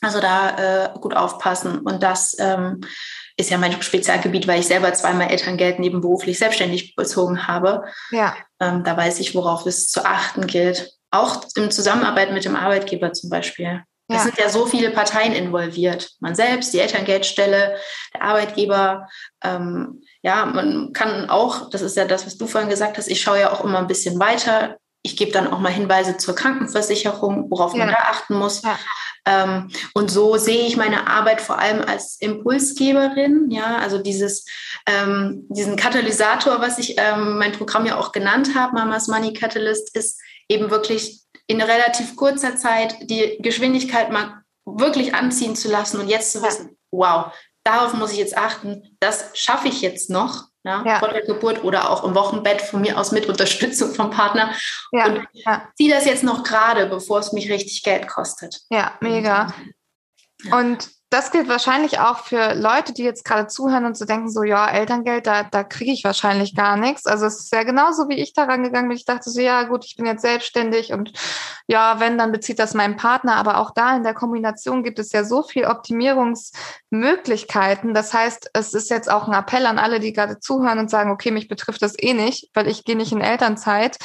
Also 0.00 0.20
da 0.20 0.94
äh, 0.94 0.98
gut 0.98 1.14
aufpassen. 1.14 1.80
Und 1.80 2.02
das 2.02 2.36
ähm, 2.38 2.80
ist 3.36 3.50
ja 3.50 3.58
mein 3.58 3.80
Spezialgebiet, 3.80 4.46
weil 4.46 4.60
ich 4.60 4.66
selber 4.66 4.92
zweimal 4.92 5.30
Elterngeld 5.30 5.78
nebenberuflich 5.78 6.38
selbstständig 6.38 6.96
bezogen 6.96 7.46
habe. 7.46 7.84
Ja. 8.10 8.36
Ähm, 8.60 8.84
da 8.84 8.96
weiß 8.96 9.20
ich, 9.20 9.34
worauf 9.34 9.66
es 9.66 9.88
zu 9.88 10.04
achten 10.04 10.46
gilt. 10.46 10.92
Auch 11.10 11.42
in 11.56 11.70
Zusammenarbeit 11.70 12.32
mit 12.32 12.44
dem 12.44 12.56
Arbeitgeber 12.56 13.12
zum 13.12 13.30
Beispiel. 13.30 13.82
Ja. 14.10 14.16
Es 14.16 14.22
sind 14.24 14.38
ja 14.38 14.48
so 14.48 14.64
viele 14.64 14.90
Parteien 14.90 15.34
involviert. 15.34 16.10
Man 16.20 16.34
selbst, 16.34 16.72
die 16.72 16.78
Elterngeldstelle, 16.78 17.76
der 18.14 18.22
Arbeitgeber. 18.22 19.06
Ähm, 19.44 20.02
ja, 20.22 20.46
man 20.46 20.92
kann 20.94 21.28
auch, 21.28 21.68
das 21.70 21.82
ist 21.82 21.96
ja 21.96 22.06
das, 22.06 22.24
was 22.24 22.38
du 22.38 22.46
vorhin 22.46 22.70
gesagt 22.70 22.96
hast, 22.96 23.08
ich 23.08 23.20
schaue 23.20 23.40
ja 23.40 23.52
auch 23.52 23.64
immer 23.64 23.78
ein 23.78 23.86
bisschen 23.86 24.18
weiter. 24.18 24.78
Ich 25.02 25.16
gebe 25.16 25.32
dann 25.32 25.46
auch 25.46 25.60
mal 25.60 25.72
Hinweise 25.72 26.16
zur 26.16 26.34
Krankenversicherung, 26.34 27.50
worauf 27.50 27.72
ja. 27.72 27.78
man 27.84 27.88
da 27.88 28.00
achten 28.10 28.34
muss. 28.34 28.62
Ja. 28.62 28.78
Ähm, 29.28 29.70
und 29.94 30.10
so 30.10 30.36
sehe 30.36 30.66
ich 30.66 30.76
meine 30.76 31.06
Arbeit 31.06 31.40
vor 31.40 31.58
allem 31.58 31.82
als 31.82 32.16
Impulsgeberin, 32.20 33.50
ja, 33.50 33.78
also 33.78 33.98
dieses, 33.98 34.46
ähm, 34.86 35.46
diesen 35.50 35.76
Katalysator, 35.76 36.60
was 36.60 36.78
ich 36.78 36.96
ähm, 36.98 37.38
mein 37.38 37.52
Programm 37.52 37.84
ja 37.84 37.98
auch 37.98 38.12
genannt 38.12 38.54
habe, 38.54 38.74
Mamas 38.74 39.06
Money 39.06 39.34
Catalyst, 39.34 39.94
ist 39.96 40.18
eben 40.48 40.70
wirklich 40.70 41.20
in 41.46 41.60
relativ 41.60 42.16
kurzer 42.16 42.56
Zeit 42.56 42.96
die 43.02 43.38
Geschwindigkeit 43.40 44.10
mal 44.10 44.42
wirklich 44.64 45.14
anziehen 45.14 45.56
zu 45.56 45.70
lassen 45.70 46.00
und 46.00 46.08
jetzt 46.08 46.32
zu 46.32 46.42
wissen, 46.42 46.76
wow, 46.90 47.32
darauf 47.64 47.94
muss 47.94 48.12
ich 48.12 48.18
jetzt 48.18 48.36
achten, 48.36 48.96
das 49.00 49.30
schaffe 49.34 49.68
ich 49.68 49.80
jetzt 49.80 50.10
noch 50.10 50.47
ja, 50.64 50.84
ja. 50.84 50.98
vor 50.98 51.08
der 51.08 51.22
Geburt 51.22 51.64
oder 51.64 51.90
auch 51.90 52.04
im 52.04 52.14
Wochenbett 52.14 52.60
von 52.62 52.80
mir 52.80 52.98
aus 52.98 53.12
mit 53.12 53.26
Unterstützung 53.26 53.94
vom 53.94 54.10
Partner. 54.10 54.52
Ja, 54.92 55.06
und 55.06 55.26
ja. 55.32 55.68
ziehe 55.76 55.94
das 55.94 56.04
jetzt 56.04 56.24
noch 56.24 56.42
gerade, 56.42 56.86
bevor 56.86 57.20
es 57.20 57.32
mich 57.32 57.50
richtig 57.50 57.82
Geld 57.82 58.08
kostet. 58.08 58.60
Ja, 58.70 58.96
mega. 59.00 59.52
Und 60.52 60.90
das 61.10 61.30
gilt 61.30 61.48
wahrscheinlich 61.48 62.00
auch 62.00 62.18
für 62.18 62.52
Leute, 62.54 62.92
die 62.92 63.02
jetzt 63.02 63.24
gerade 63.24 63.46
zuhören 63.46 63.86
und 63.86 63.96
so 63.96 64.04
denken, 64.04 64.28
so 64.28 64.42
ja, 64.42 64.68
Elterngeld, 64.68 65.26
da, 65.26 65.42
da 65.42 65.64
kriege 65.64 65.92
ich 65.92 66.04
wahrscheinlich 66.04 66.54
gar 66.54 66.76
nichts. 66.76 67.06
Also 67.06 67.24
es 67.24 67.40
ist 67.40 67.50
ja 67.50 67.62
genauso, 67.62 68.10
wie 68.10 68.20
ich 68.20 68.34
daran 68.34 68.62
gegangen 68.62 68.88
bin. 68.88 68.98
Ich 68.98 69.06
dachte 69.06 69.30
so, 69.30 69.40
ja 69.40 69.62
gut, 69.62 69.86
ich 69.86 69.96
bin 69.96 70.04
jetzt 70.04 70.20
selbstständig 70.20 70.92
und 70.92 71.12
ja, 71.66 71.98
wenn, 71.98 72.18
dann 72.18 72.30
bezieht 72.30 72.58
das 72.58 72.74
mein 72.74 72.96
Partner. 72.96 73.36
Aber 73.36 73.56
auch 73.58 73.70
da 73.70 73.96
in 73.96 74.02
der 74.02 74.12
Kombination 74.12 74.82
gibt 74.82 74.98
es 74.98 75.12
ja 75.12 75.24
so 75.24 75.42
viel 75.42 75.64
Optimierungsmöglichkeiten. 75.64 77.94
Das 77.94 78.12
heißt, 78.12 78.50
es 78.52 78.74
ist 78.74 78.90
jetzt 78.90 79.10
auch 79.10 79.28
ein 79.28 79.34
Appell 79.34 79.64
an 79.64 79.78
alle, 79.78 80.00
die 80.00 80.12
gerade 80.12 80.40
zuhören 80.40 80.78
und 80.78 80.90
sagen, 80.90 81.10
okay, 81.10 81.30
mich 81.30 81.48
betrifft 81.48 81.80
das 81.80 81.94
eh 81.98 82.12
nicht, 82.12 82.50
weil 82.52 82.68
ich 82.68 82.84
gehe 82.84 82.96
nicht 82.96 83.12
in 83.12 83.22
Elternzeit 83.22 83.96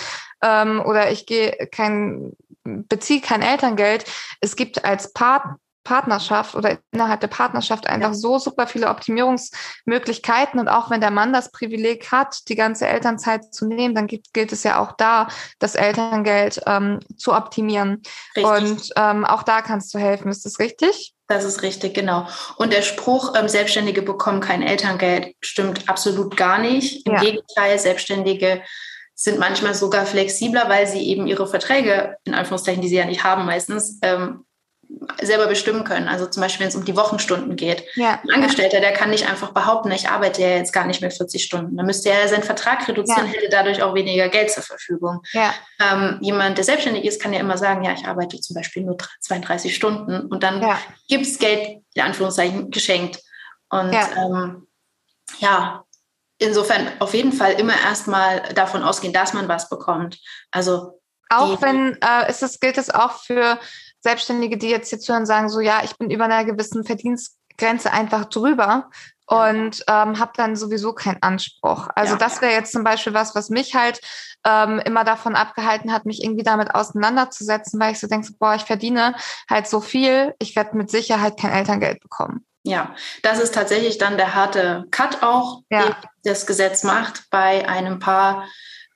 ähm, 0.41 0.81
oder 0.85 1.11
ich 1.11 1.25
gehe 1.25 1.67
kein 1.69 2.31
beziehe 2.63 3.21
kein 3.21 3.41
Elterngeld. 3.41 4.05
Es 4.39 4.55
gibt 4.55 4.85
als 4.85 5.11
Part 5.11 5.43
Partnerschaft 5.83 6.55
oder 6.55 6.77
innerhalb 6.91 7.19
der 7.19 7.27
Partnerschaft 7.27 7.87
einfach 7.87 8.09
ja. 8.09 8.13
so 8.13 8.39
super 8.39 8.67
viele 8.67 8.87
Optimierungsmöglichkeiten. 8.87 10.59
Und 10.59 10.67
auch 10.69 10.89
wenn 10.89 11.01
der 11.01 11.11
Mann 11.11 11.33
das 11.33 11.51
Privileg 11.51 12.11
hat, 12.11 12.47
die 12.47 12.55
ganze 12.55 12.87
Elternzeit 12.87 13.53
zu 13.53 13.65
nehmen, 13.65 13.95
dann 13.95 14.07
gibt, 14.07 14.33
gilt 14.33 14.51
es 14.51 14.63
ja 14.63 14.79
auch 14.79 14.93
da, 14.93 15.27
das 15.59 15.75
Elterngeld 15.75 16.61
ähm, 16.65 16.99
zu 17.17 17.33
optimieren. 17.33 18.01
Richtig. 18.35 18.45
Und 18.45 18.89
ähm, 18.95 19.25
auch 19.25 19.43
da 19.43 19.61
kannst 19.61 19.93
du 19.93 19.99
helfen. 19.99 20.29
Ist 20.29 20.45
das 20.45 20.59
richtig? 20.59 21.13
Das 21.27 21.45
ist 21.45 21.61
richtig, 21.61 21.93
genau. 21.93 22.27
Und 22.57 22.73
der 22.73 22.81
Spruch, 22.81 23.33
ähm, 23.35 23.47
Selbstständige 23.47 24.01
bekommen 24.01 24.39
kein 24.39 24.61
Elterngeld, 24.61 25.35
stimmt 25.41 25.89
absolut 25.89 26.37
gar 26.37 26.59
nicht. 26.59 27.05
Im 27.07 27.13
ja. 27.13 27.21
Gegenteil, 27.21 27.79
Selbstständige 27.79 28.61
sind 29.15 29.39
manchmal 29.39 29.73
sogar 29.73 30.05
flexibler, 30.05 30.69
weil 30.69 30.87
sie 30.87 31.07
eben 31.07 31.27
ihre 31.27 31.47
Verträge, 31.47 32.17
in 32.23 32.33
Anführungszeichen, 32.33 32.81
die 32.81 32.89
sie 32.89 32.97
ja 32.97 33.05
nicht 33.05 33.23
haben 33.23 33.45
meistens, 33.45 33.99
ähm, 34.01 34.45
selber 35.21 35.47
bestimmen 35.47 35.83
können. 35.83 36.07
Also 36.07 36.27
zum 36.27 36.41
Beispiel, 36.41 36.61
wenn 36.61 36.69
es 36.69 36.75
um 36.75 36.85
die 36.85 36.95
Wochenstunden 36.95 37.55
geht. 37.55 37.83
Ja. 37.95 38.19
Ein 38.23 38.35
Angestellter, 38.35 38.79
der 38.79 38.93
kann 38.93 39.09
nicht 39.09 39.27
einfach 39.29 39.51
behaupten, 39.51 39.91
ich 39.91 40.09
arbeite 40.09 40.41
ja 40.41 40.49
jetzt 40.49 40.73
gar 40.73 40.85
nicht 40.85 41.01
mehr 41.01 41.11
40 41.11 41.43
Stunden. 41.43 41.75
Dann 41.75 41.85
müsste 41.85 42.09
er 42.09 42.27
seinen 42.27 42.43
Vertrag 42.43 42.87
reduzieren, 42.87 43.27
ja. 43.27 43.33
hätte 43.33 43.49
dadurch 43.49 43.81
auch 43.81 43.95
weniger 43.95 44.29
Geld 44.29 44.51
zur 44.51 44.63
Verfügung. 44.63 45.21
Ja. 45.31 45.53
Ähm, 45.81 46.17
jemand, 46.21 46.57
der 46.57 46.65
selbstständig 46.65 47.05
ist, 47.05 47.21
kann 47.21 47.33
ja 47.33 47.39
immer 47.39 47.57
sagen, 47.57 47.83
ja, 47.83 47.93
ich 47.93 48.05
arbeite 48.05 48.39
zum 48.39 48.55
Beispiel 48.55 48.83
nur 48.83 48.97
32 49.21 49.75
Stunden 49.75 50.27
und 50.27 50.43
dann 50.43 50.61
ja. 50.61 50.79
gibt 51.07 51.25
es 51.25 51.39
Geld, 51.39 51.81
in 51.93 52.01
Anführungszeichen, 52.01 52.71
geschenkt. 52.71 53.19
Und 53.69 53.93
ja, 53.93 54.09
ähm, 54.17 54.67
ja 55.39 55.83
insofern 56.37 56.91
auf 56.99 57.13
jeden 57.13 57.31
Fall 57.31 57.53
immer 57.53 57.73
erstmal 57.79 58.41
davon 58.53 58.83
ausgehen, 58.83 59.13
dass 59.13 59.33
man 59.33 59.47
was 59.47 59.69
bekommt. 59.69 60.19
Also 60.51 61.01
Auch 61.29 61.61
wenn 61.61 61.97
äh, 62.01 62.29
ist 62.29 62.43
es, 62.43 62.59
gilt 62.59 62.77
es 62.77 62.89
auch 62.89 63.19
für 63.23 63.59
Selbstständige, 64.03 64.57
die 64.57 64.69
jetzt 64.69 64.89
hier 64.89 64.99
zuhören, 64.99 65.25
sagen 65.25 65.49
so, 65.49 65.61
ja, 65.61 65.81
ich 65.83 65.97
bin 65.97 66.11
über 66.11 66.25
einer 66.25 66.43
gewissen 66.43 66.83
Verdienstgrenze 66.83 67.91
einfach 67.91 68.25
drüber 68.25 68.89
und 69.25 69.83
ähm, 69.87 70.19
habe 70.19 70.33
dann 70.35 70.57
sowieso 70.57 70.93
keinen 70.93 71.21
Anspruch. 71.21 71.87
Also 71.95 72.13
ja. 72.13 72.19
das 72.19 72.41
wäre 72.41 72.51
jetzt 72.51 72.73
zum 72.73 72.83
Beispiel 72.83 73.13
was, 73.13 73.33
was 73.33 73.49
mich 73.49 73.75
halt 73.75 74.01
ähm, 74.45 74.79
immer 74.79 75.05
davon 75.05 75.35
abgehalten 75.35 75.93
hat, 75.93 76.05
mich 76.05 76.21
irgendwie 76.21 76.43
damit 76.43 76.75
auseinanderzusetzen, 76.75 77.79
weil 77.79 77.93
ich 77.93 77.99
so 77.99 78.07
denke, 78.07 78.33
boah, 78.37 78.55
ich 78.55 78.63
verdiene 78.63 79.15
halt 79.49 79.67
so 79.67 79.79
viel, 79.79 80.35
ich 80.39 80.55
werde 80.57 80.75
mit 80.75 80.91
Sicherheit 80.91 81.39
kein 81.39 81.51
Elterngeld 81.51 82.01
bekommen. 82.01 82.45
Ja, 82.63 82.95
das 83.23 83.39
ist 83.39 83.53
tatsächlich 83.53 83.97
dann 83.97 84.17
der 84.17 84.35
harte 84.35 84.85
Cut 84.91 85.21
auch, 85.21 85.61
ja. 85.69 85.83
den 85.83 85.95
das 86.23 86.45
Gesetz 86.45 86.83
macht 86.83 87.29
bei 87.29 87.67
einem 87.67 87.99
Paar. 87.99 88.45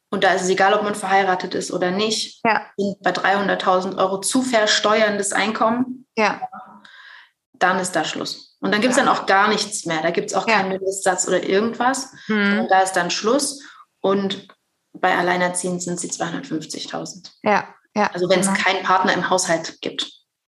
Und 0.09 0.23
da 0.23 0.33
ist 0.33 0.43
es 0.43 0.49
egal, 0.49 0.73
ob 0.73 0.83
man 0.83 0.95
verheiratet 0.95 1.53
ist 1.53 1.71
oder 1.71 1.91
nicht. 1.91 2.41
Ja. 2.45 2.65
Bei 3.01 3.11
300.000 3.11 3.97
Euro 3.97 4.19
zu 4.19 4.41
versteuerndes 4.41 5.33
Einkommen. 5.33 6.07
Ja. 6.17 6.41
Dann 7.53 7.79
ist 7.79 7.95
da 7.95 8.05
Schluss. 8.05 8.57
Und 8.59 8.71
dann 8.71 8.81
gibt 8.81 8.91
es 8.91 8.97
ja. 8.97 9.05
dann 9.05 9.13
auch 9.13 9.25
gar 9.25 9.49
nichts 9.49 9.85
mehr. 9.85 10.01
Da 10.01 10.11
gibt 10.11 10.29
es 10.29 10.35
auch 10.35 10.45
keinen 10.45 10.69
Mindestsatz 10.69 11.27
oder 11.27 11.43
irgendwas. 11.43 12.13
Mhm. 12.27 12.67
Da 12.69 12.81
ist 12.81 12.93
dann 12.93 13.11
Schluss. 13.11 13.61
Und 13.99 14.47
bei 14.93 15.15
Alleinerziehenden 15.15 15.81
sind 15.81 15.99
sie 15.99 16.09
250.000. 16.09 17.31
Ja, 17.43 17.67
ja. 17.95 18.09
Also 18.13 18.29
wenn 18.29 18.39
es 18.39 18.47
genau. 18.47 18.59
keinen 18.59 18.83
Partner 18.83 19.13
im 19.13 19.29
Haushalt 19.29 19.81
gibt. 19.81 20.09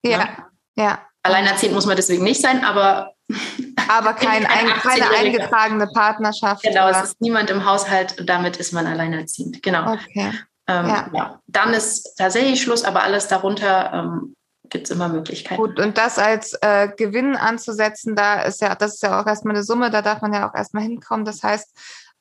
Ja, 0.04 0.18
ne? 0.18 0.46
ja. 0.76 1.06
Alleinerziehend 1.24 1.74
muss 1.74 1.86
man 1.86 1.96
deswegen 1.96 2.24
nicht 2.24 2.42
sein, 2.42 2.64
aber. 2.64 3.14
Aber 3.88 4.14
kein, 4.14 4.46
ein, 4.46 4.68
keine 4.68 5.10
eingetragene 5.10 5.88
Partnerschaft. 5.88 6.64
Genau, 6.64 6.88
oder? 6.88 7.02
es 7.02 7.10
ist 7.10 7.22
niemand 7.22 7.50
im 7.50 7.66
Haushalt 7.66 8.18
und 8.20 8.30
damit 8.30 8.56
ist 8.56 8.72
man 8.72 8.88
alleinerziehend. 8.88 9.62
Genau. 9.64 9.94
Okay. 9.94 10.32
Ähm, 10.68 10.88
ja. 10.88 11.10
ja. 11.14 11.40
Dann 11.48 11.74
ist 11.74 12.16
tatsächlich 12.18 12.62
Schluss, 12.62 12.86
aber 12.86 13.04
alles 13.04 13.28
darunter 13.28 13.92
ähm, 13.94 14.36
gibt 14.70 14.86
es 14.86 14.92
immer 14.92 15.10
Möglichkeiten. 15.10 15.62
Gut, 15.62 15.80
und 15.80 15.98
das 15.98 16.18
als 16.18 16.54
äh, 16.62 16.90
Gewinn 16.96 17.36
anzusetzen, 17.36 18.16
da 18.16 18.42
ist 18.42 18.62
ja, 18.62 18.76
das 18.76 18.96
ist 18.96 19.04
ja 19.04 19.22
auch 19.22 19.28
erstmal 19.28 19.56
eine 19.56 19.64
Summe, 19.64 19.92
da 19.92 20.02
darf 20.02 20.22
man 20.22 20.34
ja 20.34 20.50
auch 20.50 20.56
erstmal 20.56 20.84
hinkommen. 20.84 21.26
Das 21.26 21.44
heißt, 21.44 21.76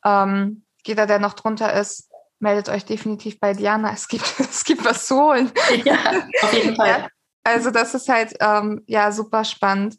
ähm, 0.04 0.64
jeder, 0.84 1.06
der 1.06 1.20
noch 1.20 1.34
drunter 1.34 1.72
ist, 1.72 2.08
meldet 2.40 2.68
euch 2.68 2.84
definitiv 2.84 3.38
bei 3.38 3.52
Diana. 3.54 3.92
Es 3.92 4.08
gibt, 4.08 4.24
es 4.38 4.64
gibt 4.64 4.84
was 4.84 5.06
zu 5.06 5.16
holen. 5.16 5.52
Ja, 5.84 5.96
auf 6.42 6.52
jeden 6.52 6.74
Fall. 6.76 7.08
Also 7.44 7.70
das 7.70 7.94
ist 7.94 8.08
halt 8.08 8.34
ähm, 8.40 8.82
ja 8.86 9.12
super 9.12 9.44
spannend. 9.44 9.96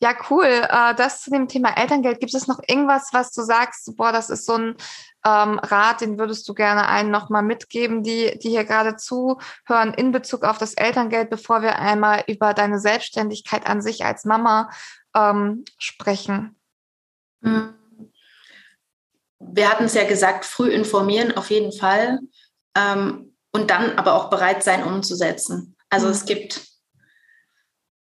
Ja, 0.00 0.14
cool. 0.28 0.44
Äh, 0.44 0.94
das 0.96 1.22
zu 1.22 1.30
dem 1.30 1.48
Thema 1.48 1.78
Elterngeld. 1.78 2.20
Gibt 2.20 2.34
es 2.34 2.46
noch 2.46 2.60
irgendwas, 2.66 3.08
was 3.12 3.32
du 3.32 3.42
sagst, 3.42 3.96
boah, 3.96 4.12
das 4.12 4.28
ist 4.28 4.44
so 4.44 4.54
ein 4.54 4.76
ähm, 5.24 5.58
Rat, 5.58 6.02
den 6.02 6.18
würdest 6.18 6.46
du 6.48 6.54
gerne 6.54 6.86
allen 6.88 7.10
nochmal 7.10 7.42
mitgeben, 7.42 8.02
die, 8.02 8.38
die 8.38 8.50
hier 8.50 8.64
gerade 8.64 8.96
zuhören 8.96 9.94
in 9.96 10.12
Bezug 10.12 10.44
auf 10.44 10.58
das 10.58 10.74
Elterngeld, 10.74 11.30
bevor 11.30 11.62
wir 11.62 11.78
einmal 11.78 12.24
über 12.26 12.52
deine 12.52 12.78
Selbstständigkeit 12.78 13.66
an 13.66 13.80
sich 13.80 14.04
als 14.04 14.24
Mama 14.24 14.68
ähm, 15.16 15.64
sprechen? 15.78 16.56
Hm. 17.42 17.74
Wir 19.38 19.70
hatten 19.70 19.84
es 19.84 19.94
ja 19.94 20.06
gesagt, 20.06 20.44
früh 20.44 20.68
informieren 20.68 21.36
auf 21.36 21.50
jeden 21.50 21.72
Fall 21.72 22.18
ähm, 22.76 23.34
und 23.52 23.70
dann 23.70 23.96
aber 23.98 24.14
auch 24.14 24.28
bereit 24.28 24.62
sein, 24.62 24.82
umzusetzen. 24.84 25.73
Also 25.94 26.08
es 26.08 26.24
gibt 26.24 26.60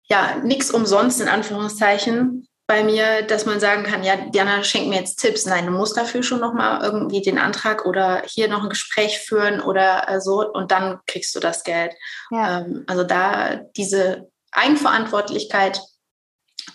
ja 0.09 0.37
nichts 0.37 0.71
umsonst 0.71 1.21
in 1.21 1.27
Anführungszeichen 1.27 2.47
bei 2.65 2.83
mir, 2.83 3.21
dass 3.21 3.45
man 3.45 3.59
sagen 3.59 3.83
kann, 3.83 4.03
ja, 4.03 4.15
Diana, 4.15 4.63
schenk 4.63 4.87
mir 4.87 4.99
jetzt 4.99 5.17
Tipps. 5.17 5.45
Nein, 5.45 5.67
du 5.67 5.71
musst 5.71 5.95
dafür 5.97 6.23
schon 6.23 6.39
nochmal 6.39 6.83
irgendwie 6.83 7.21
den 7.21 7.37
Antrag 7.37 7.85
oder 7.85 8.23
hier 8.25 8.47
noch 8.47 8.63
ein 8.63 8.69
Gespräch 8.69 9.19
führen 9.19 9.61
oder 9.61 10.09
äh, 10.09 10.19
so 10.19 10.51
und 10.51 10.71
dann 10.71 10.99
kriegst 11.05 11.35
du 11.35 11.39
das 11.39 11.63
Geld. 11.63 11.93
Ja. 12.31 12.61
Ähm, 12.61 12.83
also 12.87 13.03
da 13.03 13.57
diese 13.77 14.31
Eigenverantwortlichkeit, 14.51 15.79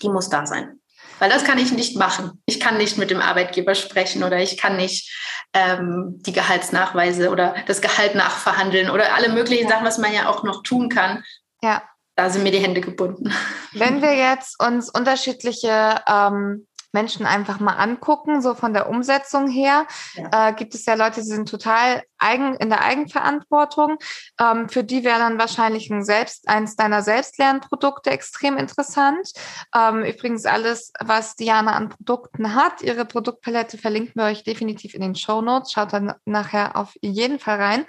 die 0.01 0.09
muss 0.09 0.29
da 0.29 0.47
sein. 0.47 0.80
Weil 1.21 1.31
das 1.31 1.45
kann 1.45 1.59
ich 1.59 1.71
nicht 1.71 1.97
machen. 1.97 2.43
Ich 2.47 2.59
kann 2.59 2.77
nicht 2.77 2.99
mit 2.99 3.11
dem 3.11 3.21
Arbeitgeber 3.21 3.77
sprechen 3.77 4.25
oder 4.25 4.39
ich 4.39 4.57
kann 4.57 4.77
nicht 4.77 5.15
ähm, 5.53 6.21
die 6.27 6.33
Gehaltsnachweise 6.33 7.31
oder 7.31 7.55
das 7.67 7.81
Gehalt 7.81 8.17
nachverhandeln 8.17 8.91
oder 8.91 9.15
alle 9.15 9.29
möglichen 9.29 9.69
ja. 9.69 9.71
Sachen, 9.71 9.87
was 9.87 9.99
man 9.99 10.13
ja 10.13 10.29
auch 10.29 10.43
noch 10.43 10.63
tun 10.65 10.89
kann. 10.89 11.23
Ja 11.63 11.83
da 12.21 12.29
sind 12.29 12.43
mir 12.43 12.53
die 12.53 12.59
Hände 12.59 12.83
gebunden. 12.83 13.33
Wenn 13.73 14.03
wir 14.03 14.15
jetzt 14.15 14.63
uns 14.63 14.91
unterschiedliche 14.91 16.03
ähm, 16.07 16.67
Menschen 16.93 17.25
einfach 17.25 17.61
mal 17.61 17.75
angucken, 17.75 18.43
so 18.43 18.55
von 18.55 18.75
der 18.75 18.89
Umsetzung 18.91 19.49
her, 19.49 19.87
ja. 20.15 20.49
äh, 20.49 20.53
gibt 20.53 20.75
es 20.75 20.85
ja 20.87 20.95
Leute, 20.95 21.21
die 21.21 21.27
sind 21.27 21.49
total 21.49 22.03
eigen, 22.21 22.55
in 22.57 22.71
der 22.71 22.83
Eigenverantwortung. 22.83 23.99
Ähm, 24.41 24.69
für 24.69 24.85
die 24.85 25.05
wäre 25.05 25.19
dann 25.19 25.39
wahrscheinlich 25.39 25.91
ein 25.91 26.05
Selbst, 26.05 26.49
eins 26.49 26.77
deiner 26.77 27.03
Selbstlernprodukte 27.03 28.11
extrem 28.11 28.57
interessant. 28.57 29.33
Ähm, 29.75 30.05
übrigens 30.05 30.47
alles, 30.47 30.93
was 31.01 31.37
Diana 31.37 31.75
an 31.75 31.91
Produkten 31.91 32.55
hat, 32.55 32.83
ihre 32.83 33.05
Produktpalette 33.05 33.79
verlinken 33.79 34.15
wir 34.17 34.25
euch 34.25 34.45
definitiv 34.45 34.95
in 34.95 35.03
den 35.03 35.15
Show 35.15 35.43
Notes. 35.43 35.73
Schaut 35.73 35.93
dann 35.93 36.15
nachher 36.25 36.77
auf 36.77 36.95
jeden 37.01 37.39
Fall 37.39 37.61
rein. 37.61 37.85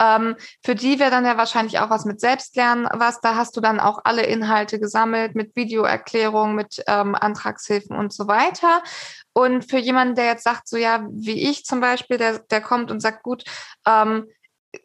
Ähm, 0.00 0.36
für 0.64 0.74
die 0.74 0.98
wäre 0.98 1.10
dann 1.10 1.24
ja 1.24 1.36
wahrscheinlich 1.36 1.78
auch 1.78 1.90
was 1.90 2.04
mit 2.04 2.20
Selbstlernen 2.20 2.88
was. 2.92 3.20
Da 3.20 3.34
hast 3.34 3.56
du 3.56 3.60
dann 3.60 3.80
auch 3.80 4.00
alle 4.04 4.22
Inhalte 4.22 4.78
gesammelt 4.78 5.34
mit 5.34 5.56
Videoerklärungen, 5.56 6.54
mit 6.54 6.82
ähm, 6.86 7.14
Antragshilfen 7.14 7.96
und 7.96 8.12
so 8.12 8.26
weiter 8.28 8.34
weiter. 8.34 8.82
Und 9.34 9.68
für 9.68 9.78
jemanden, 9.78 10.14
der 10.14 10.26
jetzt 10.26 10.44
sagt, 10.44 10.68
so 10.68 10.76
ja, 10.76 11.06
wie 11.10 11.50
ich 11.50 11.64
zum 11.64 11.80
Beispiel, 11.80 12.16
der, 12.16 12.38
der 12.38 12.60
kommt 12.60 12.90
und 12.90 13.00
sagt, 13.00 13.22
gut, 13.22 13.44
ähm, 13.86 14.28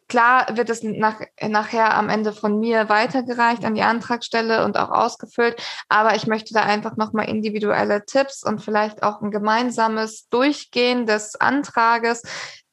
klar 0.08 0.46
wird 0.56 0.70
es 0.70 0.82
nach, 0.82 1.20
nachher 1.40 1.94
am 1.94 2.08
Ende 2.08 2.32
von 2.32 2.58
mir 2.58 2.88
weitergereicht 2.88 3.64
an 3.64 3.74
die 3.74 3.82
Antragstelle 3.82 4.64
und 4.64 4.76
auch 4.76 4.90
ausgefüllt, 4.90 5.60
aber 5.88 6.14
ich 6.16 6.26
möchte 6.26 6.54
da 6.54 6.62
einfach 6.62 6.96
nochmal 6.96 7.28
individuelle 7.28 8.04
Tipps 8.04 8.42
und 8.42 8.60
vielleicht 8.60 9.02
auch 9.02 9.20
ein 9.20 9.30
gemeinsames 9.30 10.28
Durchgehen 10.28 11.06
des 11.06 11.36
Antrages. 11.36 12.22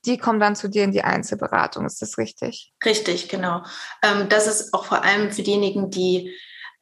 Die 0.05 0.17
kommen 0.17 0.39
dann 0.39 0.55
zu 0.55 0.69
dir 0.69 0.83
in 0.83 0.91
die 0.91 1.03
Einzelberatung. 1.03 1.85
Ist 1.85 2.01
das 2.01 2.17
richtig? 2.17 2.71
Richtig, 2.85 3.29
genau. 3.29 3.63
Ähm, 4.01 4.29
das 4.29 4.47
ist 4.47 4.73
auch 4.73 4.85
vor 4.85 5.03
allem 5.03 5.31
für 5.31 5.43
diejenigen, 5.43 5.89
die 5.89 6.33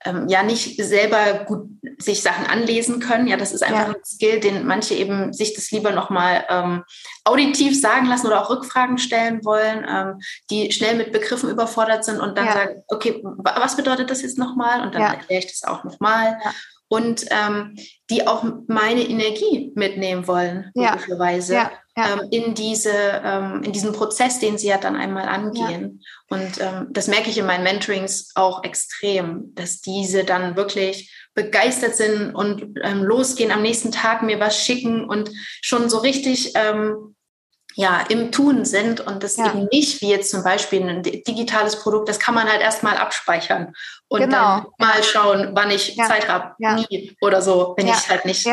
ähm, 0.06 0.28
ja 0.28 0.44
nicht 0.44 0.82
selber 0.84 1.46
gut 1.46 1.68
sich 1.98 2.22
Sachen 2.22 2.46
anlesen 2.46 3.00
können. 3.00 3.28
Ja, 3.28 3.38
das 3.38 3.54
ist 3.54 3.64
einfach 3.64 3.88
ja. 3.88 3.94
ein 3.94 4.06
Skill, 4.06 4.40
den 4.40 4.66
manche 4.66 4.96
eben 4.96 5.34
sich 5.34 5.54
das 5.54 5.72
lieber 5.72 5.92
nochmal 5.92 6.46
ähm, 6.50 6.84
auditiv 7.24 7.80
sagen 7.80 8.08
lassen 8.08 8.28
oder 8.28 8.42
auch 8.42 8.50
Rückfragen 8.50 8.98
stellen 8.98 9.44
wollen, 9.44 9.86
ähm, 9.88 10.20
die 10.50 10.72
schnell 10.72 10.96
mit 10.96 11.12
Begriffen 11.12 11.50
überfordert 11.50 12.06
sind 12.06 12.20
und 12.20 12.38
dann 12.38 12.46
ja. 12.46 12.54
sagen, 12.54 12.84
okay, 12.88 13.22
was 13.24 13.76
bedeutet 13.76 14.10
das 14.10 14.22
jetzt 14.22 14.38
nochmal? 14.38 14.82
Und 14.82 14.96
dann 14.96 15.02
ja. 15.02 15.14
erkläre 15.14 15.40
ich 15.40 15.48
das 15.48 15.64
auch 15.64 15.84
nochmal. 15.84 16.38
Ja 16.44 16.52
und 16.88 17.26
ähm, 17.32 17.76
die 18.10 18.28
auch 18.28 18.46
meine 18.68 19.02
Energie 19.02 19.72
mitnehmen 19.76 20.28
wollen, 20.28 20.72
möglicherweise, 20.76 21.56
ja, 21.56 21.72
ja, 21.96 22.08
ja. 22.08 22.14
Ähm, 22.14 22.28
in, 22.32 22.54
diese, 22.54 22.92
ähm, 22.92 23.62
in 23.64 23.72
diesen 23.72 23.94
Prozess, 23.94 24.40
den 24.40 24.58
sie 24.58 24.68
ja 24.68 24.78
dann 24.78 24.96
einmal 24.96 25.28
angehen. 25.28 26.04
Und 26.30 26.60
ähm, 26.60 26.88
das 26.92 27.08
merke 27.08 27.30
ich 27.30 27.38
in 27.38 27.46
meinen 27.46 27.64
Mentorings 27.64 28.32
auch 28.36 28.64
extrem, 28.64 29.54
dass 29.56 29.82
diese 29.82 30.24
dann 30.24 30.56
wirklich 30.56 31.14
begeistert 31.34 31.96
sind 31.96 32.34
und 32.34 32.80
ähm, 32.84 33.04
losgehen, 33.04 33.52
am 33.52 33.62
nächsten 33.62 33.92
Tag 33.92 34.24
mir 34.24 34.40
was 34.40 34.58
schicken 34.58 35.06
und 35.06 35.30
schon 35.62 35.90
so 35.90 36.00
richtig 36.00 36.54
ähm, 36.56 37.16
ja, 37.78 38.06
im 38.08 38.32
Tun 38.32 38.64
sind 38.64 39.02
und 39.02 39.22
das 39.22 39.36
ja. 39.36 39.48
eben 39.48 39.68
nicht 39.72 40.02
wie 40.02 40.10
jetzt 40.10 40.32
zum 40.32 40.44
Beispiel 40.44 40.82
ein 40.82 41.04
digitales 41.04 41.78
Produkt, 41.78 42.08
das 42.08 42.20
kann 42.20 42.34
man 42.34 42.50
halt 42.50 42.62
erstmal 42.62 42.96
abspeichern 42.96 43.74
und 44.08 44.22
genau. 44.22 44.38
dann 44.38 44.66
mal 44.78 45.04
schauen, 45.04 45.52
wann 45.54 45.72
ich 45.72 45.96
ja. 45.96 46.06
Zeit 46.06 46.30
habe, 46.30 46.56
ja. 46.60 46.76
nie 46.76 47.18
oder 47.20 47.42
so, 47.42 47.74
wenn 47.78 47.88
ich 47.88 48.10
halt 48.10 48.24
nicht 48.24 48.46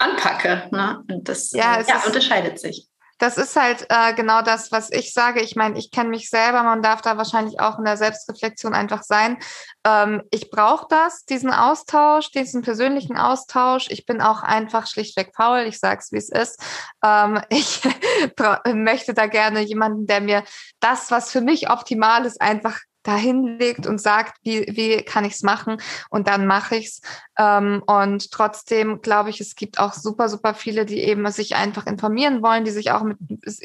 anpacke. 0.00 0.68
Ne? 0.72 1.02
Und 1.10 1.28
das 1.28 1.52
ja, 1.52 1.80
äh, 1.80 2.06
unterscheidet 2.06 2.58
sich 2.58 2.90
das 3.20 3.36
ist 3.36 3.54
halt 3.54 3.86
äh, 3.90 4.14
genau 4.14 4.40
das, 4.40 4.72
was 4.72 4.90
ich 4.90 5.12
sage. 5.12 5.42
Ich 5.42 5.54
meine, 5.54 5.78
ich 5.78 5.90
kenne 5.90 6.08
mich 6.08 6.30
selber, 6.30 6.62
man 6.62 6.82
darf 6.82 7.02
da 7.02 7.18
wahrscheinlich 7.18 7.60
auch 7.60 7.78
in 7.78 7.84
der 7.84 7.98
Selbstreflexion 7.98 8.72
einfach 8.72 9.02
sein. 9.02 9.36
Ähm, 9.84 10.22
ich 10.30 10.50
brauche 10.50 10.86
das, 10.88 11.26
diesen 11.26 11.52
Austausch, 11.52 12.30
diesen 12.32 12.62
persönlichen 12.62 13.18
Austausch. 13.18 13.88
Ich 13.90 14.06
bin 14.06 14.22
auch 14.22 14.42
einfach 14.42 14.86
schlichtweg 14.86 15.32
faul, 15.36 15.60
ich 15.60 15.78
sage 15.78 16.00
es, 16.00 16.12
wie 16.12 16.16
es 16.16 16.30
ist. 16.30 16.60
Ähm, 17.04 17.40
ich 17.50 17.82
möchte 18.72 19.12
da 19.12 19.26
gerne 19.26 19.60
jemanden, 19.60 20.06
der 20.06 20.22
mir 20.22 20.42
das, 20.80 21.10
was 21.10 21.30
für 21.30 21.42
mich 21.42 21.68
optimal 21.68 22.24
ist, 22.24 22.40
einfach 22.40 22.80
dahin 23.02 23.58
legt 23.58 23.86
und 23.86 24.00
sagt, 24.00 24.36
wie, 24.42 24.66
wie 24.68 25.02
kann 25.02 25.24
ich 25.24 25.34
es 25.34 25.42
machen 25.42 25.80
und 26.10 26.28
dann 26.28 26.46
mache 26.46 26.76
ich's. 26.76 27.00
Ähm, 27.38 27.82
und 27.86 28.30
trotzdem 28.30 29.00
glaube 29.00 29.30
ich, 29.30 29.40
es 29.40 29.54
gibt 29.54 29.78
auch 29.78 29.94
super, 29.94 30.28
super 30.28 30.54
viele, 30.54 30.84
die 30.84 31.00
eben 31.00 31.30
sich 31.30 31.56
einfach 31.56 31.86
informieren 31.86 32.42
wollen, 32.42 32.64
die 32.64 32.70
sich 32.70 32.90
auch 32.90 33.02
mit 33.02 33.16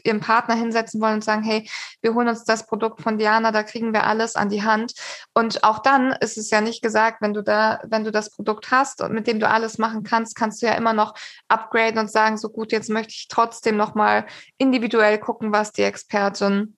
ihrem 0.04 0.22
Partner 0.22 0.56
hinsetzen 0.56 1.02
wollen 1.02 1.16
und 1.16 1.24
sagen, 1.24 1.44
hey, 1.44 1.70
wir 2.02 2.14
holen 2.14 2.30
uns 2.30 2.46
das 2.46 2.66
Produkt 2.66 3.02
von 3.02 3.18
Diana, 3.18 3.52
da 3.52 3.64
kriegen 3.64 3.94
wir 3.94 4.06
alles 4.06 4.36
an 4.36 4.50
die 4.50 4.64
Hand. 4.64 4.94
Und 5.34 5.64
auch 5.64 5.80
dann 5.80 6.14
ist 6.14 6.38
es 6.38 6.50
ja 6.50 6.62
nicht 6.62 6.82
gesagt, 6.82 7.22
wenn 7.22 7.34
du 7.34 7.42
da, 7.42 7.82
wenn 7.84 8.04
du 8.04 8.12
das 8.12 8.30
Produkt 8.30 8.72
hast 8.72 9.02
und 9.02 9.14
mit 9.14 9.28
dem 9.28 9.40
du 9.40 9.50
alles 9.50 9.78
machen 9.78 10.04
kannst, 10.04 10.36
kannst 10.36 10.62
du 10.62 10.68
ja 10.68 10.74
immer 10.74 10.94
noch 10.94 11.14
upgraden 11.50 12.00
und 12.00 12.12
sagen, 12.12 12.38
so 12.38 12.50
gut, 12.50 12.72
jetzt 12.72 12.90
möchte 12.90 13.12
ich 13.12 13.28
trotzdem 13.28 13.76
nochmal 13.76 14.26
individuell 14.58 15.20
gucken, 15.20 15.52
was 15.52 15.72
die 15.72 15.84
Expertin 15.84 16.78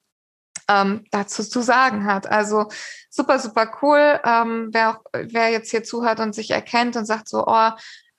ähm, 0.69 1.05
dazu 1.11 1.43
zu 1.43 1.61
sagen 1.61 2.05
hat. 2.05 2.27
Also 2.27 2.67
super, 3.09 3.39
super 3.39 3.71
cool. 3.81 4.19
Ähm, 4.23 4.69
wer, 4.71 4.91
auch, 4.91 5.01
wer 5.13 5.49
jetzt 5.49 5.71
hier 5.71 5.83
zuhört 5.83 6.19
und 6.19 6.35
sich 6.35 6.51
erkennt 6.51 6.95
und 6.95 7.05
sagt 7.05 7.29
so, 7.29 7.45
oh, 7.47 7.69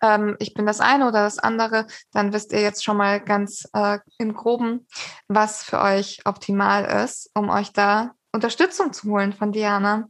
ähm, 0.02 0.36
ich 0.38 0.54
bin 0.54 0.66
das 0.66 0.80
eine 0.80 1.08
oder 1.08 1.22
das 1.22 1.38
andere, 1.38 1.86
dann 2.12 2.32
wisst 2.32 2.52
ihr 2.52 2.60
jetzt 2.60 2.84
schon 2.84 2.96
mal 2.96 3.20
ganz 3.20 3.68
äh, 3.72 3.98
im 4.18 4.34
groben, 4.34 4.86
was 5.26 5.62
für 5.62 5.80
euch 5.80 6.20
optimal 6.24 6.84
ist, 7.04 7.30
um 7.34 7.50
euch 7.50 7.72
da 7.72 8.12
Unterstützung 8.32 8.92
zu 8.92 9.10
holen 9.10 9.32
von 9.32 9.52
Diana. 9.52 10.08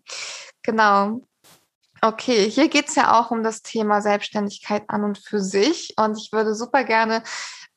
Genau. 0.63 1.23
Okay, 2.01 2.49
hier 2.49 2.69
geht 2.69 2.89
es 2.89 2.95
ja 2.95 3.19
auch 3.19 3.33
um 3.33 3.43
das 3.43 3.63
Thema 3.63 4.01
Selbstständigkeit 4.01 4.85
an 4.89 5.03
und 5.03 5.19
für 5.19 5.41
sich. 5.41 5.95
Und 5.97 6.17
ich 6.17 6.31
würde 6.33 6.55
super 6.55 6.85
gerne 6.85 7.23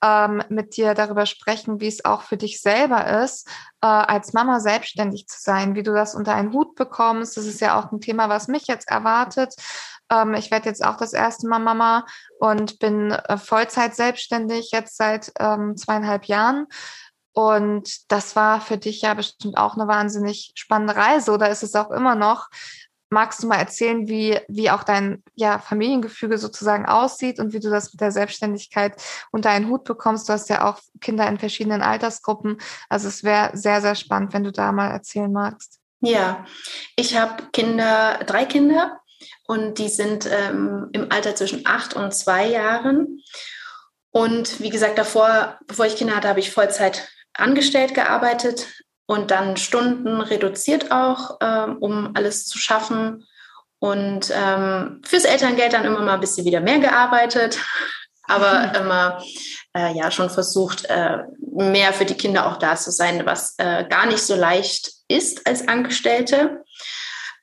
ähm, 0.04 0.44
mit 0.50 0.76
dir 0.78 0.94
darüber 0.94 1.26
sprechen, 1.26 1.80
wie 1.80 1.88
es 1.88 2.06
auch 2.06 2.24
für 2.24 2.38
dich 2.38 2.62
selber 2.62 3.24
ist, 3.24 3.48
äh, 3.82 3.88
als 3.88 4.34
Mama 4.34 4.60
selbstständig 4.60 5.28
zu 5.28 5.40
sein, 5.40 5.76
wie 5.76 5.84
du 5.84 5.94
das 5.94 6.16
unter 6.16 6.36
einen 6.36 6.54
Hut 6.54 6.76
bekommst. 6.76 7.38
Das 7.38 7.46
ist 7.46 7.62
ja 7.62 7.80
auch 7.80 7.92
ein 7.92 8.02
Thema, 8.02 8.30
was 8.30 8.48
mich 8.48 8.68
jetzt 8.68 8.90
erwartet. 8.90 9.54
Ähm, 10.12 10.34
ich 10.34 10.52
werde 10.52 10.70
jetzt 10.70 10.84
auch 10.84 10.98
das 10.98 11.14
erste 11.14 11.48
Mal 11.48 11.60
Mama 11.60 12.06
und 12.40 12.80
bin 12.80 13.12
äh, 13.12 13.38
Vollzeit 13.38 13.96
selbstständig 13.96 14.72
jetzt 14.72 14.98
seit 14.98 15.32
ähm, 15.40 15.78
zweieinhalb 15.78 16.26
Jahren. 16.26 16.68
Und 17.34 18.12
das 18.12 18.36
war 18.36 18.60
für 18.60 18.78
dich 18.78 19.02
ja 19.02 19.14
bestimmt 19.14 19.58
auch 19.58 19.76
eine 19.76 19.88
wahnsinnig 19.88 20.52
spannende 20.56 20.96
Reise 20.96 21.32
oder 21.32 21.50
ist 21.50 21.64
es 21.64 21.76
auch 21.76 21.92
immer 21.92 22.16
noch? 22.16 22.50
Magst 23.14 23.44
du 23.44 23.48
mal 23.48 23.58
erzählen, 23.58 24.08
wie, 24.08 24.40
wie 24.48 24.72
auch 24.72 24.84
dein 24.84 25.22
ja, 25.36 25.60
Familiengefüge 25.60 26.38
sozusagen 26.38 26.86
aussieht 26.86 27.40
und 27.40 27.52
wie 27.52 27.60
du 27.60 27.70
das 27.70 27.92
mit 27.92 28.00
der 28.00 28.14
Selbstständigkeit 28.14 28.96
unter 29.32 29.50
einen 29.50 29.68
Hut 29.68 29.84
bekommst? 29.84 30.30
Du 30.30 30.34
hast 30.34 30.50
ja 30.50 30.64
auch 30.64 30.80
Kinder 31.02 31.28
in 31.28 31.38
verschiedenen 31.38 31.82
Altersgruppen. 31.82 32.58
Also 32.88 33.10
es 33.10 33.26
wäre 33.26 33.50
sehr, 33.54 33.82
sehr 33.82 33.96
spannend, 33.96 34.34
wenn 34.34 34.46
du 34.46 34.54
da 34.54 34.72
mal 34.72 34.92
erzählen 34.92 35.32
magst. 35.32 35.80
Ja, 36.00 36.46
ich 36.96 37.18
habe 37.18 37.44
Kinder, 37.52 38.20
drei 38.26 38.46
Kinder 38.46 39.02
und 39.46 39.78
die 39.78 39.90
sind 39.90 40.26
ähm, 40.32 40.88
im 40.94 41.12
Alter 41.12 41.36
zwischen 41.36 41.66
acht 41.66 41.94
und 41.94 42.14
zwei 42.14 42.48
Jahren. 42.48 43.22
Und 44.12 44.62
wie 44.62 44.70
gesagt, 44.70 44.98
davor, 44.98 45.60
bevor 45.68 45.86
ich 45.86 45.98
Kinder 45.98 46.16
hatte, 46.16 46.30
habe 46.30 46.40
ich 46.40 46.52
Vollzeit 46.52 47.10
angestellt 47.34 47.94
gearbeitet 47.94 48.68
und 49.12 49.30
dann 49.30 49.58
Stunden 49.58 50.22
reduziert 50.22 50.90
auch, 50.90 51.38
ähm, 51.42 51.80
um 51.80 52.12
alles 52.16 52.48
zu 52.48 52.58
schaffen. 52.58 53.28
Und 53.80 54.32
ähm, 54.34 55.02
fürs 55.06 55.26
Elterngeld 55.26 55.74
dann 55.74 55.84
immer 55.84 56.00
mal 56.00 56.14
ein 56.14 56.22
bisschen 56.22 56.46
wieder 56.46 56.62
mehr 56.62 56.80
gearbeitet, 56.80 57.60
aber 58.24 58.74
immer 58.80 59.22
äh, 59.76 59.94
ja 59.98 60.12
schon 60.12 60.30
versucht, 60.30 60.86
äh, 60.86 61.18
mehr 61.40 61.92
für 61.92 62.06
die 62.06 62.16
Kinder 62.16 62.48
auch 62.48 62.56
da 62.56 62.78
zu 62.78 62.90
sein, 62.90 63.26
was 63.26 63.56
äh, 63.58 63.84
gar 63.84 64.06
nicht 64.06 64.24
so 64.24 64.34
leicht 64.34 64.94
ist 65.10 65.46
als 65.46 65.68
Angestellte. 65.68 66.64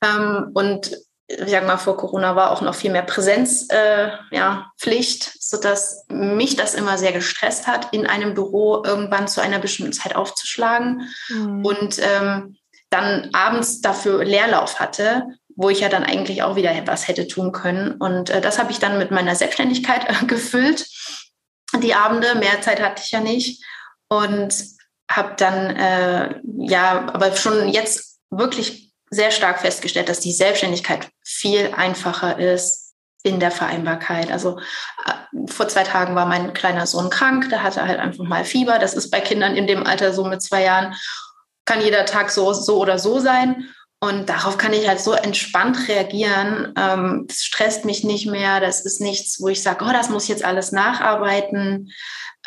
Ähm, 0.02 0.52
und 0.54 0.96
ich 1.28 1.50
sag 1.50 1.66
mal, 1.66 1.76
vor 1.76 1.98
Corona 1.98 2.36
war 2.36 2.50
auch 2.50 2.62
noch 2.62 2.74
viel 2.74 2.90
mehr 2.90 3.02
Präsenzpflicht, 3.02 3.72
äh, 3.72 4.10
ja, 4.30 4.72
Pflicht, 4.78 5.30
sodass 5.40 6.06
mich 6.08 6.56
das 6.56 6.74
immer 6.74 6.96
sehr 6.96 7.12
gestresst 7.12 7.66
hat, 7.66 7.92
in 7.92 8.06
einem 8.06 8.34
Büro 8.34 8.82
irgendwann 8.84 9.28
zu 9.28 9.42
einer 9.42 9.58
bestimmten 9.58 9.92
Zeit 9.92 10.16
aufzuschlagen 10.16 11.08
mhm. 11.28 11.64
und 11.66 11.98
ähm, 11.98 12.56
dann 12.88 13.28
abends 13.34 13.82
dafür 13.82 14.24
Leerlauf 14.24 14.80
hatte, 14.80 15.24
wo 15.54 15.68
ich 15.68 15.80
ja 15.80 15.90
dann 15.90 16.04
eigentlich 16.04 16.42
auch 16.42 16.56
wieder 16.56 16.72
etwas 16.72 17.08
hätte 17.08 17.26
tun 17.26 17.52
können. 17.52 17.92
Und 17.92 18.30
äh, 18.30 18.40
das 18.40 18.58
habe 18.58 18.70
ich 18.70 18.78
dann 18.78 18.96
mit 18.96 19.10
meiner 19.10 19.34
Selbstständigkeit 19.34 20.08
äh, 20.08 20.24
gefüllt. 20.26 20.86
Die 21.82 21.94
Abende, 21.94 22.36
mehr 22.36 22.62
Zeit 22.62 22.80
hatte 22.80 23.02
ich 23.04 23.10
ja 23.10 23.20
nicht. 23.20 23.62
Und 24.08 24.54
habe 25.10 25.34
dann, 25.36 25.76
äh, 25.76 26.40
ja, 26.58 27.06
aber 27.12 27.34
schon 27.36 27.68
jetzt 27.68 28.20
wirklich 28.30 28.87
sehr 29.10 29.30
stark 29.30 29.60
festgestellt, 29.60 30.08
dass 30.08 30.20
die 30.20 30.32
Selbstständigkeit 30.32 31.08
viel 31.24 31.72
einfacher 31.76 32.38
ist 32.38 32.94
in 33.22 33.40
der 33.40 33.50
Vereinbarkeit. 33.50 34.30
Also 34.30 34.58
äh, 35.06 35.46
vor 35.50 35.68
zwei 35.68 35.82
Tagen 35.82 36.14
war 36.14 36.26
mein 36.26 36.54
kleiner 36.54 36.86
Sohn 36.86 37.10
krank, 37.10 37.48
da 37.50 37.62
hatte 37.62 37.86
halt 37.86 37.98
einfach 37.98 38.24
mal 38.24 38.44
Fieber. 38.44 38.78
Das 38.78 38.94
ist 38.94 39.10
bei 39.10 39.20
Kindern 39.20 39.56
in 39.56 39.66
dem 39.66 39.86
Alter 39.86 40.12
so 40.12 40.24
mit 40.24 40.42
zwei 40.42 40.64
Jahren, 40.64 40.94
kann 41.64 41.80
jeder 41.80 42.06
Tag 42.06 42.30
so, 42.30 42.52
so 42.52 42.78
oder 42.78 42.98
so 42.98 43.18
sein. 43.18 43.68
Und 44.00 44.28
darauf 44.28 44.58
kann 44.58 44.72
ich 44.72 44.86
halt 44.86 45.00
so 45.00 45.12
entspannt 45.12 45.88
reagieren. 45.88 46.72
Ähm, 46.76 47.24
das 47.26 47.42
stresst 47.42 47.84
mich 47.84 48.04
nicht 48.04 48.26
mehr. 48.26 48.60
Das 48.60 48.84
ist 48.84 49.00
nichts, 49.00 49.40
wo 49.40 49.48
ich 49.48 49.62
sage, 49.62 49.84
oh, 49.84 49.92
das 49.92 50.08
muss 50.08 50.24
ich 50.24 50.28
jetzt 50.28 50.44
alles 50.44 50.70
nacharbeiten. 50.70 51.92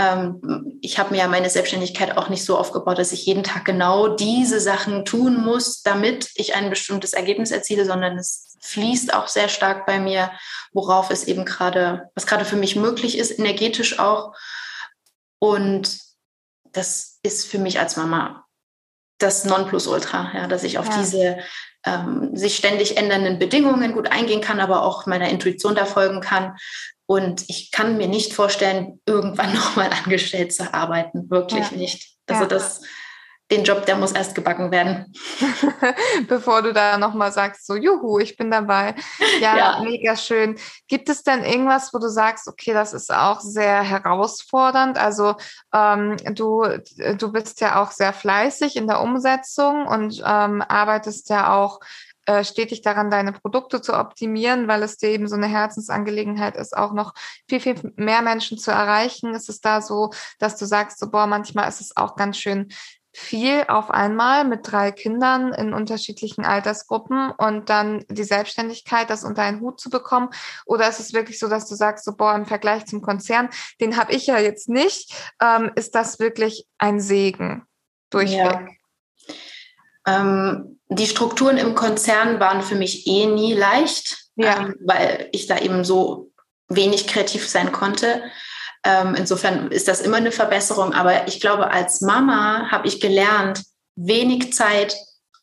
Ähm, 0.02 0.80
ich 0.82 0.98
habe 0.98 1.12
mir 1.12 1.20
ja 1.20 1.28
meine 1.28 1.50
Selbstständigkeit 1.50 2.18
auch 2.18 2.30
nicht 2.30 2.44
so 2.44 2.58
aufgebaut, 2.58 2.98
dass 2.98 3.12
ich 3.12 3.26
jeden 3.26 3.44
Tag 3.44 3.66
genau 3.66 4.08
diese 4.08 4.60
Sachen 4.60 5.06
tun 5.06 5.44
muss, 5.44 5.84
damit 5.84 6.30
ich 6.34 6.56
ein 6.56 6.72
bestimmtes 6.72 7.14
Ergebnis 7.14 7.52
erziele, 7.52 7.86
sondern 7.86 8.18
es 8.18 8.58
fließt 8.62 9.14
auch 9.14 9.28
sehr 9.28 9.48
stark 9.48 9.86
bei 9.86 10.00
mir, 10.00 10.32
worauf 10.74 11.12
es 11.12 11.26
eben 11.26 11.46
gerade, 11.46 12.10
was 12.16 12.26
gerade 12.26 12.46
für 12.46 12.56
mich 12.56 12.76
möglich 12.76 13.18
ist, 13.18 13.38
energetisch 13.38 14.00
auch. 14.00 14.34
Und 15.40 16.00
das 16.72 17.20
ist 17.22 17.48
für 17.48 17.60
mich 17.60 17.80
als 17.80 17.96
Mama 17.96 18.46
das 19.20 19.46
Nonplusultra, 19.46 20.32
ja, 20.34 20.48
dass 20.48 20.64
ich 20.64 20.80
auf 20.80 20.88
ja. 20.88 20.98
diese 20.98 21.38
ähm, 21.86 22.36
sich 22.36 22.56
ständig 22.56 22.98
ändernden 22.98 23.38
Bedingungen 23.38 23.94
gut 23.94 24.12
eingehen 24.12 24.42
kann, 24.42 24.60
aber 24.60 24.84
auch 24.84 25.06
meiner 25.06 25.30
Intuition 25.30 25.76
da 25.76 25.86
folgen 25.86 26.22
kann. 26.22 26.56
Und 27.12 27.44
ich 27.50 27.72
kann 27.72 27.98
mir 27.98 28.08
nicht 28.08 28.34
vorstellen, 28.34 29.02
irgendwann 29.06 29.54
nochmal 29.54 29.90
angestellt 29.90 30.54
zu 30.54 30.74
arbeiten. 30.74 31.30
Wirklich 31.30 31.70
ja. 31.70 31.78
nicht. 31.78 32.16
Also 32.26 32.44
ja. 32.44 32.48
das, 32.48 32.80
den 33.52 33.66
Job, 33.66 33.86
der 33.86 33.98
muss 33.98 34.14
erst 34.14 34.34
gebacken 34.34 34.72
werden. 34.72 35.12
Bevor 36.30 36.62
du 36.62 36.72
da 36.72 36.98
nochmal 36.98 37.34
sagst, 37.34 37.68
so, 37.68 37.76
juhu, 37.76 38.20
ich 38.20 38.38
bin 38.38 38.50
dabei. 38.50 38.96
Ja, 39.42 39.58
ja, 39.58 39.82
mega 39.84 40.16
schön. 40.16 40.58
Gibt 40.88 41.10
es 41.10 41.24
denn 41.24 41.44
irgendwas, 41.44 41.94
wo 41.94 42.00
du 42.00 42.08
sagst, 42.08 42.48
okay, 42.48 42.72
das 42.72 42.94
ist 42.94 43.12
auch 43.12 43.42
sehr 43.42 43.82
herausfordernd? 43.82 44.98
Also 44.98 45.36
ähm, 45.74 46.16
du, 46.34 46.64
du 47.18 47.32
bist 47.34 47.60
ja 47.60 47.82
auch 47.82 47.92
sehr 47.92 48.14
fleißig 48.14 48.78
in 48.78 48.88
der 48.88 49.02
Umsetzung 49.02 49.86
und 49.86 50.22
ähm, 50.26 50.62
arbeitest 50.62 51.30
ja 51.30 51.56
auch 51.56 51.82
äh, 52.26 52.44
stetig 52.44 52.82
daran, 52.82 53.10
deine 53.10 53.34
Produkte 53.34 53.82
zu 53.82 53.94
optimieren, 53.98 54.68
weil 54.68 54.84
es 54.84 54.98
dir 54.98 55.10
eben 55.10 55.28
so 55.28 55.36
eine 55.36 55.48
Herzensangelegenheit 55.48 56.56
ist, 56.56 56.76
auch 56.76 56.94
noch 56.94 57.14
viel, 57.48 57.60
viel 57.60 57.76
mehr 57.96 58.22
Menschen 58.22 58.58
zu 58.58 58.72
erreichen. 58.72 59.34
Ist 59.34 59.50
es 59.50 59.62
da 59.62 59.82
so, 59.82 60.12
dass 60.40 60.58
du 60.58 60.66
sagst, 60.66 61.00
so, 61.00 61.10
boah, 61.10 61.28
manchmal 61.28 61.68
ist 61.68 61.82
es 61.82 61.98
auch 61.98 62.16
ganz 62.16 62.38
schön 62.38 62.70
viel 63.14 63.66
auf 63.68 63.92
einmal 63.92 64.46
mit 64.46 64.72
drei 64.72 64.92
Kindern 64.92 65.54
in 65.54 65.74
unterschiedlichen 65.74 66.46
Altersgruppen 66.46 67.32
und 67.32 67.70
dann 67.70 68.06
die 68.10 68.24
Selbstständigkeit, 68.24 69.10
das 69.10 69.24
unter 69.24 69.42
einen 69.42 69.60
Hut 69.60 69.82
zu 69.82 69.90
bekommen? 69.90 70.30
Oder 70.66 70.88
ist 70.88 71.00
es 71.00 71.14
wirklich 71.14 71.38
so, 71.38 71.50
dass 71.50 71.68
du 71.68 71.76
sagst, 71.76 72.06
so, 72.06 72.16
boah, 72.16 72.36
im 72.36 72.46
Vergleich 72.46 72.86
zum 72.86 73.02
Konzern, 73.02 73.50
den 73.82 73.98
habe 73.98 74.14
ich 74.14 74.28
ja 74.28 74.40
jetzt 74.40 74.70
nicht, 74.70 75.14
ähm, 75.42 75.72
ist 75.76 75.96
das 75.96 76.20
wirklich 76.20 76.68
ein 76.78 77.02
Segen 77.02 77.66
durchweg? 78.10 78.38
Ja. 78.38 78.68
Ähm, 80.06 80.80
die 80.90 81.08
Strukturen 81.08 81.58
im 81.58 81.76
Konzern 81.76 82.40
waren 82.40 82.62
für 82.62 82.76
mich 82.76 83.08
eh 83.08 83.26
nie 83.26 83.54
leicht, 83.54 84.18
ja. 84.36 84.60
ähm, 84.60 84.76
weil 84.82 85.30
ich 85.32 85.48
da 85.48 85.58
eben 85.60 85.84
so 85.84 86.32
wenig 86.68 87.08
kreativ 87.08 87.48
sein 87.48 87.72
konnte. 87.72 88.24
Ähm, 88.84 89.16
insofern 89.16 89.72
ist 89.72 89.88
das 89.88 90.02
immer 90.02 90.18
eine 90.18 90.32
Verbesserung. 90.32 90.94
Aber 90.94 91.28
ich 91.28 91.40
glaube, 91.40 91.72
als 91.72 92.02
Mama 92.02 92.70
habe 92.72 92.88
ich 92.88 93.00
gelernt, 93.00 93.64
wenig 93.96 94.54
Zeit, 94.54 94.96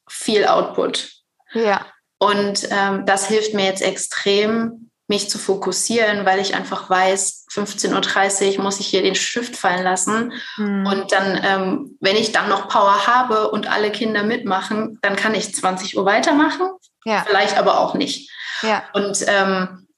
viel 0.09 0.47
Output. 0.47 1.11
Ja. 1.53 1.87
Und 2.19 2.69
ähm, 2.71 3.07
das 3.07 3.29
hilft 3.29 3.55
mir 3.55 3.65
jetzt 3.65 3.83
extrem, 3.83 4.88
mich 5.09 5.31
zu 5.31 5.39
fokussieren, 5.39 6.27
weil 6.27 6.39
ich 6.39 6.55
einfach 6.55 6.89
weiß, 6.89 7.47
15.30 7.51 8.59
Uhr 8.59 8.63
muss 8.63 8.79
ich 8.79 8.87
hier 8.87 9.03
den 9.03 9.15
Stift 9.15 9.57
fallen 9.57 9.83
lassen. 9.83 10.33
Mhm. 10.59 10.87
Und 10.87 11.13
dann, 11.13 11.41
ähm, 11.43 11.97
wenn 12.01 12.17
ich 12.17 12.31
dann 12.31 12.51
noch 12.51 12.69
Power 12.69 13.07
habe 13.07 13.51
und 13.51 13.71
alle 13.71 13.91
Kinder 13.91 14.23
mitmachen, 14.23 14.99
dann 15.01 15.17
kann 15.17 15.35
ich 15.35 15.55
20 15.55 15.97
Uhr 15.97 16.05
weitermachen. 16.05 16.69
Ja. 17.05 17.25
Vielleicht 17.27 17.57
aber 17.57 17.81
auch 17.81 17.95
nicht. 17.95 18.31
Ja. 18.63 18.85
Und 18.93 19.25
ähm, 19.27 19.89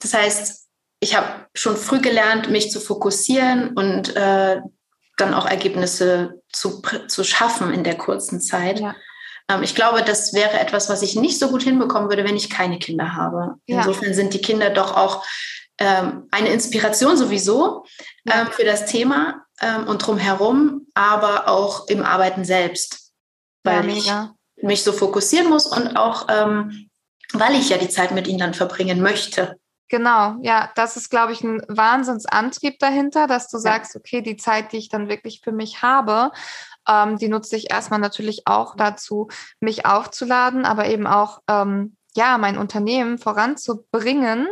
das 0.00 0.12
heißt, 0.12 0.68
ich 0.98 1.16
habe 1.16 1.28
schon 1.54 1.76
früh 1.76 2.00
gelernt, 2.00 2.50
mich 2.50 2.70
zu 2.72 2.80
fokussieren 2.80 3.74
und 3.76 4.16
äh, 4.16 4.60
dann 5.18 5.34
auch 5.34 5.46
Ergebnisse 5.46 6.42
zu, 6.50 6.82
zu 7.06 7.22
schaffen 7.22 7.72
in 7.72 7.84
der 7.84 7.96
kurzen 7.96 8.40
Zeit. 8.40 8.80
Ja. 8.80 8.96
Ähm, 9.48 9.62
ich 9.62 9.74
glaube, 9.74 10.02
das 10.02 10.32
wäre 10.32 10.58
etwas, 10.58 10.88
was 10.88 11.02
ich 11.02 11.16
nicht 11.16 11.38
so 11.38 11.48
gut 11.48 11.62
hinbekommen 11.62 12.08
würde, 12.08 12.24
wenn 12.24 12.36
ich 12.36 12.50
keine 12.50 12.78
Kinder 12.78 13.14
habe. 13.14 13.56
Ja. 13.66 13.78
Insofern 13.78 14.14
sind 14.14 14.34
die 14.34 14.40
Kinder 14.40 14.70
doch 14.70 14.96
auch 14.96 15.24
ähm, 15.78 16.28
eine 16.30 16.50
Inspiration 16.50 17.16
sowieso 17.16 17.84
ja. 18.24 18.42
ähm, 18.42 18.46
für 18.48 18.64
das 18.64 18.86
Thema 18.86 19.44
und 19.86 20.04
drumherum, 20.04 20.88
aber 20.92 21.46
auch 21.46 21.86
im 21.86 22.02
Arbeiten 22.02 22.44
selbst, 22.44 23.12
weil 23.62 23.88
ja, 23.90 24.34
ich 24.56 24.64
mich 24.64 24.82
so 24.82 24.90
fokussieren 24.90 25.48
muss 25.48 25.68
und 25.68 25.96
auch, 25.96 26.26
weil 26.26 27.54
ich 27.54 27.68
ja 27.68 27.78
die 27.78 27.88
Zeit 27.88 28.10
mit 28.10 28.26
ihnen 28.26 28.40
dann 28.40 28.54
verbringen 28.54 29.00
möchte. 29.00 29.56
Genau, 29.92 30.36
ja, 30.40 30.70
das 30.74 30.96
ist, 30.96 31.10
glaube 31.10 31.34
ich, 31.34 31.42
ein 31.44 31.60
Wahnsinnsantrieb 31.68 32.78
dahinter, 32.78 33.26
dass 33.26 33.50
du 33.50 33.58
sagst, 33.58 33.94
okay, 33.94 34.22
die 34.22 34.38
Zeit, 34.38 34.72
die 34.72 34.78
ich 34.78 34.88
dann 34.88 35.10
wirklich 35.10 35.42
für 35.44 35.52
mich 35.52 35.82
habe, 35.82 36.32
ähm, 36.88 37.16
die 37.18 37.28
nutze 37.28 37.56
ich 37.56 37.70
erstmal 37.70 38.00
natürlich 38.00 38.46
auch 38.46 38.76
dazu, 38.76 39.28
mich 39.60 39.86
aufzuladen, 39.86 40.64
aber 40.64 40.86
eben 40.86 41.06
auch, 41.06 41.40
ähm, 41.48 41.96
ja, 42.14 42.36
mein 42.38 42.58
Unternehmen 42.58 43.18
voranzubringen, 43.18 44.48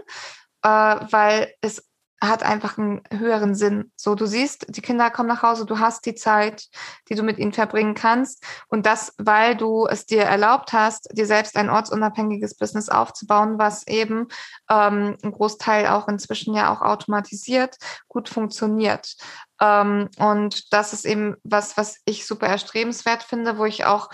äh, 0.63 0.69
weil 0.69 1.53
es 1.61 1.90
hat 2.23 2.43
einfach 2.43 2.77
einen 2.77 3.03
höheren 3.11 3.55
Sinn. 3.55 3.93
So, 3.97 4.15
du 4.15 4.27
siehst, 4.27 4.67
die 4.69 4.83
Kinder 4.83 5.11
kommen 5.11 5.29
nach 5.29 5.43
Hause, 5.43 5.65
du 5.65 5.79
hast 5.79 6.05
die 6.05 6.15
Zeit, 6.15 6.67
die 7.09 7.15
du 7.15 7.23
mit 7.23 7.39
ihnen 7.39 7.53
verbringen 7.53 7.95
kannst. 7.95 8.45
Und 8.69 8.85
das, 8.85 9.15
weil 9.19 9.57
du 9.57 9.87
es 9.87 10.07
dir 10.07 10.23
erlaubt 10.23 10.73
hast, 10.73 11.09
dir 11.13 11.27
selbst 11.27 11.57
ein 11.57 11.71
ortsunabhängiges 11.71 12.55
Business 12.55 12.89
aufzubauen, 12.89 13.59
was 13.59 13.87
eben 13.87 14.29
ähm, 14.69 15.17
ein 15.23 15.33
Großteil 15.33 15.87
auch 15.87 16.09
inzwischen 16.09 16.55
ja 16.55 16.73
auch 16.73 16.83
automatisiert 16.83 17.77
gut 18.09 18.29
funktioniert. 18.29 19.17
Ähm, 19.61 20.09
und 20.19 20.73
das 20.73 20.93
ist 20.93 21.07
eben 21.07 21.37
was, 21.43 21.77
was 21.77 22.01
ich 22.05 22.27
super 22.27 22.47
erstrebenswert 22.49 23.23
finde, 23.23 23.59
wo 23.59 23.65
ich 23.65 23.85
auch 23.85 24.11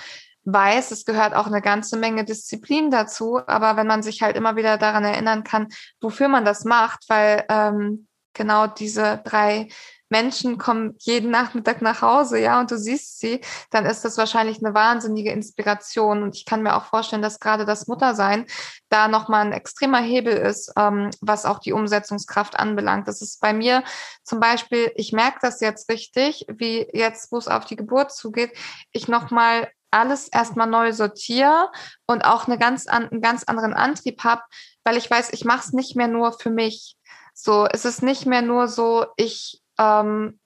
weiß, 0.47 0.93
es 0.93 1.05
gehört 1.05 1.35
auch 1.35 1.47
eine 1.47 1.61
ganze 1.61 1.97
Menge 1.97 2.25
Disziplin 2.25 2.91
dazu, 2.91 3.41
aber 3.47 3.77
wenn 3.77 3.87
man 3.87 4.03
sich 4.03 4.23
halt 4.23 4.37
immer 4.37 4.57
wieder 4.57 4.79
daran 4.79 5.05
erinnern 5.05 5.45
kann, 5.45 5.69
wofür 6.01 6.29
man 6.29 6.45
das 6.45 6.65
macht, 6.65 7.05
weil 7.09 7.45
ähm, 7.49 8.07
genau 8.33 8.67
diese 8.67 9.21
drei 9.25 9.69
Menschen 10.09 10.57
kommen 10.57 10.95
jeden 11.01 11.31
Nachmittag 11.31 11.83
nach 11.83 12.01
Hause, 12.01 12.39
ja, 12.39 12.61
und 12.61 12.71
du 12.71 12.79
siehst 12.79 13.19
sie, 13.19 13.41
dann 13.71 13.87
ist 13.87 14.05
das 14.05 14.17
wahrscheinlich 14.19 14.65
eine 14.65 14.75
wahnsinnige 14.75 15.33
Inspiration. 15.33 16.23
Und 16.23 16.37
ich 16.37 16.45
kann 16.45 16.63
mir 16.63 16.77
auch 16.77 16.85
vorstellen, 16.85 17.23
dass 17.23 17.41
gerade 17.41 17.65
das 17.65 17.89
Muttersein 17.89 18.47
da 18.89 19.09
nochmal 19.09 19.45
ein 19.45 19.53
extremer 19.53 20.01
Hebel 20.01 20.33
ist, 20.33 20.73
ähm, 20.79 21.11
was 21.21 21.45
auch 21.45 21.59
die 21.59 21.73
Umsetzungskraft 21.73 22.57
anbelangt. 22.57 23.09
Das 23.09 23.21
ist 23.21 23.41
bei 23.41 23.53
mir 23.53 23.83
zum 24.23 24.39
Beispiel, 24.39 24.93
ich 24.95 25.13
merke 25.13 25.39
das 25.43 25.61
jetzt 25.61 25.91
richtig, 25.91 26.47
wie 26.49 26.87
jetzt, 26.93 27.33
wo 27.33 27.39
es 27.39 27.49
auf 27.49 27.65
die 27.65 27.77
Geburt 27.77 28.13
zugeht, 28.13 28.57
ich 28.93 29.09
nochmal 29.09 29.69
alles 29.91 30.29
erstmal 30.29 30.67
neu 30.67 30.93
sortiere 30.93 31.71
und 32.07 32.25
auch 32.25 32.47
eine 32.47 32.59
ganz 32.59 32.87
an, 32.87 33.09
einen 33.09 33.21
ganz 33.21 33.45
anderen 33.45 33.75
Antrieb 33.75 34.25
habe, 34.25 34.43
weil 34.85 34.97
ich 34.97 35.11
weiß, 35.11 35.33
ich 35.33 35.45
mache 35.45 35.61
es 35.61 35.73
nicht 35.73 35.97
mehr 35.97 36.09
nur 36.09 36.33
für 36.33 36.51
mich. 36.51 36.97
So, 37.35 37.67
es 37.67 37.85
ist 37.85 38.03
nicht 38.03 38.27
mehr 38.27 38.43
nur 38.43 38.69
so, 38.69 39.07
ich, 39.17 39.63
ähm, 39.79 40.41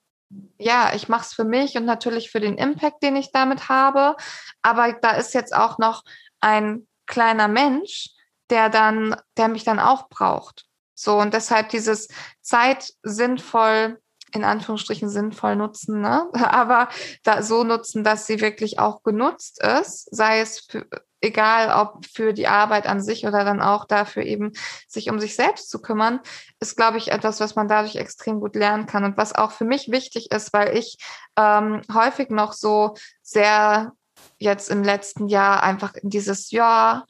ja, 0.58 0.92
ich 0.94 1.08
mache 1.08 1.22
es 1.22 1.32
für 1.32 1.44
mich 1.44 1.76
und 1.76 1.84
natürlich 1.84 2.30
für 2.30 2.40
den 2.40 2.58
Impact, 2.58 3.02
den 3.02 3.16
ich 3.16 3.32
damit 3.32 3.68
habe. 3.68 4.16
Aber 4.62 4.92
da 4.92 5.12
ist 5.12 5.34
jetzt 5.34 5.54
auch 5.54 5.78
noch 5.78 6.02
ein 6.40 6.86
kleiner 7.06 7.48
Mensch, 7.48 8.10
der 8.50 8.68
dann, 8.68 9.16
der 9.36 9.48
mich 9.48 9.64
dann 9.64 9.78
auch 9.78 10.08
braucht. 10.08 10.66
So, 10.94 11.18
und 11.18 11.32
deshalb 11.32 11.70
dieses 11.70 12.08
Zeit 12.42 12.92
sinnvoll 13.02 14.00
in 14.32 14.44
Anführungsstrichen 14.44 15.08
sinnvoll 15.08 15.56
nutzen, 15.56 16.00
ne? 16.00 16.28
aber 16.32 16.88
da 17.22 17.42
so 17.42 17.64
nutzen, 17.64 18.04
dass 18.04 18.26
sie 18.26 18.40
wirklich 18.40 18.78
auch 18.78 19.02
genutzt 19.02 19.62
ist, 19.62 20.14
sei 20.14 20.40
es 20.40 20.60
für, 20.60 20.86
egal 21.20 21.70
ob 21.70 22.06
für 22.06 22.32
die 22.32 22.48
Arbeit 22.48 22.86
an 22.86 23.02
sich 23.02 23.26
oder 23.26 23.44
dann 23.44 23.60
auch 23.60 23.84
dafür 23.84 24.22
eben 24.22 24.52
sich 24.88 25.10
um 25.10 25.20
sich 25.20 25.36
selbst 25.36 25.70
zu 25.70 25.80
kümmern, 25.80 26.20
ist, 26.60 26.76
glaube 26.76 26.98
ich, 26.98 27.10
etwas, 27.10 27.40
was 27.40 27.56
man 27.56 27.68
dadurch 27.68 27.96
extrem 27.96 28.40
gut 28.40 28.56
lernen 28.56 28.86
kann 28.86 29.04
und 29.04 29.16
was 29.16 29.34
auch 29.34 29.52
für 29.52 29.64
mich 29.64 29.90
wichtig 29.90 30.30
ist, 30.32 30.52
weil 30.52 30.76
ich 30.76 30.98
ähm, 31.36 31.82
häufig 31.92 32.30
noch 32.30 32.52
so 32.52 32.94
sehr 33.22 33.92
jetzt 34.38 34.70
im 34.70 34.82
letzten 34.82 35.28
Jahr 35.28 35.62
einfach 35.62 35.94
in 35.94 36.10
dieses, 36.10 36.50
ja, 36.50 37.04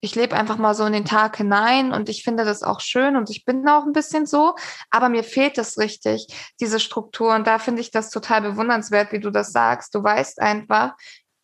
ich 0.00 0.14
lebe 0.14 0.36
einfach 0.36 0.58
mal 0.58 0.74
so 0.74 0.84
in 0.84 0.92
den 0.92 1.04
Tag 1.04 1.36
hinein 1.36 1.92
und 1.92 2.08
ich 2.08 2.22
finde 2.22 2.44
das 2.44 2.62
auch 2.62 2.80
schön 2.80 3.16
und 3.16 3.30
ich 3.30 3.44
bin 3.44 3.66
auch 3.68 3.84
ein 3.84 3.92
bisschen 3.92 4.26
so, 4.26 4.54
aber 4.90 5.08
mir 5.08 5.24
fehlt 5.24 5.58
es 5.58 5.78
richtig, 5.78 6.26
diese 6.60 6.80
Struktur. 6.80 7.34
Und 7.34 7.46
da 7.46 7.58
finde 7.58 7.80
ich 7.80 7.90
das 7.90 8.10
total 8.10 8.42
bewundernswert, 8.42 9.12
wie 9.12 9.20
du 9.20 9.30
das 9.30 9.52
sagst. 9.52 9.94
Du 9.94 10.02
weißt 10.02 10.40
einfach, 10.40 10.94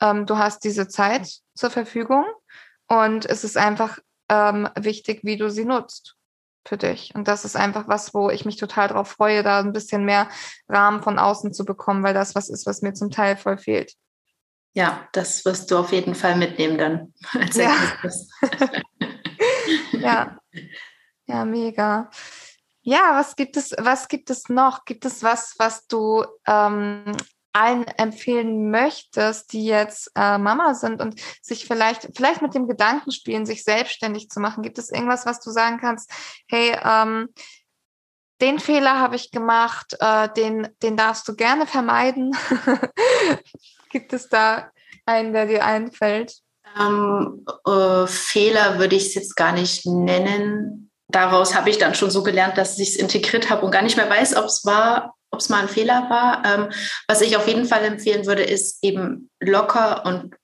ähm, 0.01 0.27
du 0.27 0.39
hast 0.39 0.65
diese 0.65 0.87
Zeit 0.89 1.29
zur 1.55 1.71
Verfügung 1.71 2.25
und 2.89 3.25
es 3.25 3.43
ist 3.43 3.57
einfach 3.57 3.99
ähm, 4.29 4.69
wichtig, 4.79 5.21
wie 5.25 5.37
du 5.37 5.51
sie 5.51 5.65
nutzt 5.65 6.17
für 6.67 6.77
dich. 6.77 7.15
Und 7.15 7.29
das 7.29 7.45
ist 7.45 7.57
einfach 7.57 7.89
was, 7.89 8.15
wo 8.15 8.31
ich 8.31 8.45
mich 8.45 8.57
total 8.57 8.89
darauf 8.89 9.09
freue, 9.09 9.43
da 9.43 9.61
ein 9.61 9.73
bisschen 9.73 10.05
mehr 10.05 10.29
Rahmen 10.69 11.03
von 11.03 11.19
außen 11.19 11.53
zu 11.53 11.65
bekommen, 11.65 12.03
weil 12.03 12.15
das 12.15 12.35
was 12.35 12.49
ist, 12.49 12.67
was 12.67 12.83
mir 12.83 12.93
zum 12.93 13.11
Teil 13.11 13.37
voll 13.37 13.59
fehlt. 13.59 13.95
Ja, 14.75 15.09
das 15.13 15.45
wirst 15.45 15.71
du 15.71 15.79
auf 15.79 15.93
jeden 15.93 16.15
Fall 16.15 16.37
mitnehmen 16.37 16.79
dann 16.79 17.15
als 17.33 17.57
ja. 17.57 17.75
ja. 19.93 20.39
Ja, 21.27 21.45
mega. 21.45 22.11
Ja, 22.83 23.13
was 23.15 23.37
gibt 23.37 23.57
es, 23.57 23.73
was 23.79 24.09
gibt 24.09 24.29
es 24.31 24.49
noch? 24.49 24.85
Gibt 24.85 25.05
es 25.05 25.23
was, 25.23 25.55
was 25.59 25.87
du 25.87 26.25
ähm, 26.47 27.13
allen 27.53 27.87
empfehlen 27.87 28.71
möchtest, 28.71 29.53
die 29.53 29.67
jetzt 29.67 30.11
äh, 30.17 30.39
Mama 30.39 30.75
sind 30.75 31.01
und 31.01 31.21
sich 31.43 31.67
vielleicht, 31.67 32.09
vielleicht 32.17 32.43
mit 32.43 32.55
dem 32.55 32.67
Gedanken 32.67 33.13
spielen, 33.13 33.47
sich 33.47 33.63
selbstständig 33.63 34.31
zu 34.31 34.41
machen? 34.41 34.63
Gibt 34.63 34.79
es 34.79 34.91
irgendwas, 34.91 35.27
was 35.27 35.41
du 35.41 35.51
sagen 35.51 35.79
kannst? 35.79 36.11
Hey, 36.49 36.77
ähm, 36.83 37.29
den 38.41 38.59
Fehler 38.59 38.99
habe 38.99 39.15
ich 39.15 39.31
gemacht, 39.31 39.97
äh, 40.01 40.29
den, 40.33 40.69
den 40.83 40.97
darfst 40.97 41.29
du 41.29 41.37
gerne 41.37 41.67
vermeiden. 41.67 42.37
Gibt 43.93 44.13
es 44.13 44.29
da 44.29 44.71
einen, 45.07 45.33
der 45.33 45.47
dir 45.47 45.65
einfällt? 45.65 46.35
Ähm, 46.79 47.45
äh, 47.67 48.07
Fehler 48.07 48.79
würde 48.79 48.97
ich 48.97 49.09
es 49.09 49.15
jetzt 49.15 49.37
gar 49.37 49.53
nicht 49.53 49.85
nennen. 49.87 50.91
Daraus 51.09 51.55
habe 51.55 51.69
ich 51.69 51.77
dann 51.77 51.95
schon 51.95 52.11
so 52.11 52.23
gelernt, 52.23 52.57
dass 52.57 52.79
ich 52.79 52.91
es 52.91 52.97
integriert 52.97 53.51
habe 53.51 53.67
und 53.67 53.71
gar 53.71 53.83
nicht 53.83 53.99
mehr 53.99 54.09
weiß, 54.09 54.37
ob 54.37 54.47
es 54.47 54.65
war, 54.65 55.15
ob 55.31 55.41
es 55.41 55.51
mal 55.51 55.61
ein 55.61 55.69
Fehler 55.69 56.09
war. 56.09 56.43
Ähm, 56.47 56.71
was 57.07 57.21
ich 57.21 57.37
auf 57.37 57.47
jeden 57.47 57.67
Fall 57.67 57.85
empfehlen 57.85 58.27
würde, 58.27 58.43
ist 58.43 58.83
eben 58.83 59.31
locker 59.41 60.07
und 60.07 60.35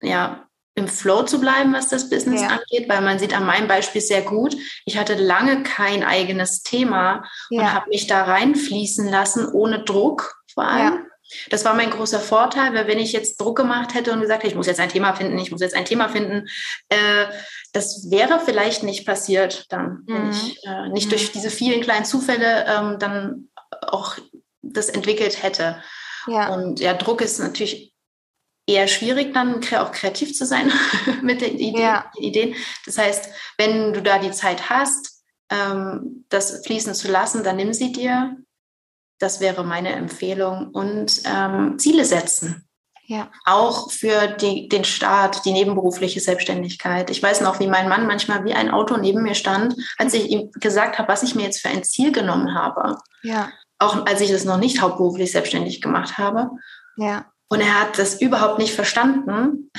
ja, 0.00 0.46
im 0.74 0.88
Flow 0.88 1.22
zu 1.22 1.40
bleiben, 1.40 1.72
was 1.72 1.88
das 1.88 2.08
Business 2.08 2.42
ja. 2.42 2.48
angeht, 2.48 2.88
weil 2.88 3.00
man 3.00 3.18
sieht 3.18 3.34
an 3.34 3.46
meinem 3.46 3.66
Beispiel 3.66 4.02
sehr 4.02 4.22
gut, 4.22 4.56
ich 4.84 4.98
hatte 4.98 5.14
lange 5.14 5.62
kein 5.62 6.04
eigenes 6.04 6.62
Thema 6.62 7.24
ja. 7.50 7.60
und 7.60 7.74
habe 7.74 7.88
mich 7.88 8.06
da 8.06 8.24
reinfließen 8.24 9.08
lassen, 9.08 9.48
ohne 9.48 9.84
Druck 9.84 10.36
vor 10.52 10.64
allem. 10.64 10.94
Ja. 10.94 11.05
Das 11.50 11.64
war 11.64 11.74
mein 11.74 11.90
großer 11.90 12.20
Vorteil, 12.20 12.74
weil 12.74 12.86
wenn 12.86 12.98
ich 12.98 13.12
jetzt 13.12 13.40
Druck 13.40 13.56
gemacht 13.56 13.94
hätte 13.94 14.12
und 14.12 14.20
gesagt 14.20 14.42
hätte, 14.42 14.50
ich 14.50 14.56
muss 14.56 14.66
jetzt 14.66 14.80
ein 14.80 14.88
Thema 14.88 15.14
finden, 15.14 15.38
ich 15.38 15.50
muss 15.50 15.60
jetzt 15.60 15.74
ein 15.74 15.84
Thema 15.84 16.08
finden, 16.08 16.46
äh, 16.88 17.26
das 17.72 18.10
wäre 18.10 18.40
vielleicht 18.44 18.82
nicht 18.82 19.06
passiert 19.06 19.66
dann, 19.70 20.04
mhm. 20.06 20.14
wenn 20.14 20.30
ich 20.30 20.64
äh, 20.64 20.88
nicht 20.90 21.06
mhm. 21.06 21.10
durch 21.10 21.32
diese 21.32 21.50
vielen 21.50 21.80
kleinen 21.80 22.04
Zufälle 22.04 22.64
ähm, 22.68 22.98
dann 22.98 23.48
auch 23.82 24.16
das 24.62 24.88
entwickelt 24.88 25.42
hätte. 25.42 25.82
Ja. 26.26 26.54
Und 26.54 26.80
ja, 26.80 26.94
Druck 26.94 27.20
ist 27.20 27.38
natürlich 27.38 27.92
eher 28.66 28.88
schwierig, 28.88 29.32
dann 29.32 29.62
auch 29.76 29.92
kreativ 29.92 30.34
zu 30.34 30.44
sein 30.44 30.72
mit 31.22 31.40
den 31.40 31.54
Ideen, 31.54 31.80
ja. 31.80 32.10
Ideen. 32.18 32.54
Das 32.84 32.98
heißt, 32.98 33.30
wenn 33.58 33.92
du 33.92 34.02
da 34.02 34.18
die 34.18 34.32
Zeit 34.32 34.68
hast, 34.68 35.22
ähm, 35.50 36.24
das 36.28 36.64
fließen 36.66 36.94
zu 36.94 37.08
lassen, 37.08 37.44
dann 37.44 37.56
nimm 37.56 37.72
sie 37.72 37.92
dir 37.92 38.36
das 39.18 39.40
wäre 39.40 39.64
meine 39.64 39.92
Empfehlung. 39.92 40.68
Und 40.72 41.22
ähm, 41.24 41.78
Ziele 41.78 42.04
setzen. 42.04 42.66
Ja. 43.08 43.30
Auch 43.44 43.90
für 43.92 44.26
die, 44.26 44.68
den 44.68 44.84
Start, 44.84 45.44
die 45.44 45.52
nebenberufliche 45.52 46.20
Selbstständigkeit. 46.20 47.08
Ich 47.10 47.22
weiß 47.22 47.40
noch, 47.40 47.60
wie 47.60 47.68
mein 47.68 47.88
Mann 47.88 48.06
manchmal 48.06 48.44
wie 48.44 48.52
ein 48.52 48.70
Auto 48.70 48.96
neben 48.96 49.22
mir 49.22 49.36
stand, 49.36 49.76
als 49.96 50.12
ich 50.12 50.28
ihm 50.28 50.50
gesagt 50.52 50.98
habe, 50.98 51.08
was 51.08 51.22
ich 51.22 51.36
mir 51.36 51.44
jetzt 51.44 51.60
für 51.60 51.68
ein 51.68 51.84
Ziel 51.84 52.10
genommen 52.10 52.54
habe. 52.54 52.96
Ja. 53.22 53.50
Auch 53.78 54.06
als 54.06 54.20
ich 54.20 54.32
das 54.32 54.44
noch 54.44 54.58
nicht 54.58 54.80
hauptberuflich 54.80 55.30
selbstständig 55.30 55.80
gemacht 55.80 56.18
habe. 56.18 56.50
Ja. 56.96 57.26
Und 57.48 57.60
er 57.60 57.80
hat 57.80 57.96
das 57.98 58.20
überhaupt 58.20 58.58
nicht 58.58 58.74
verstanden, 58.74 59.70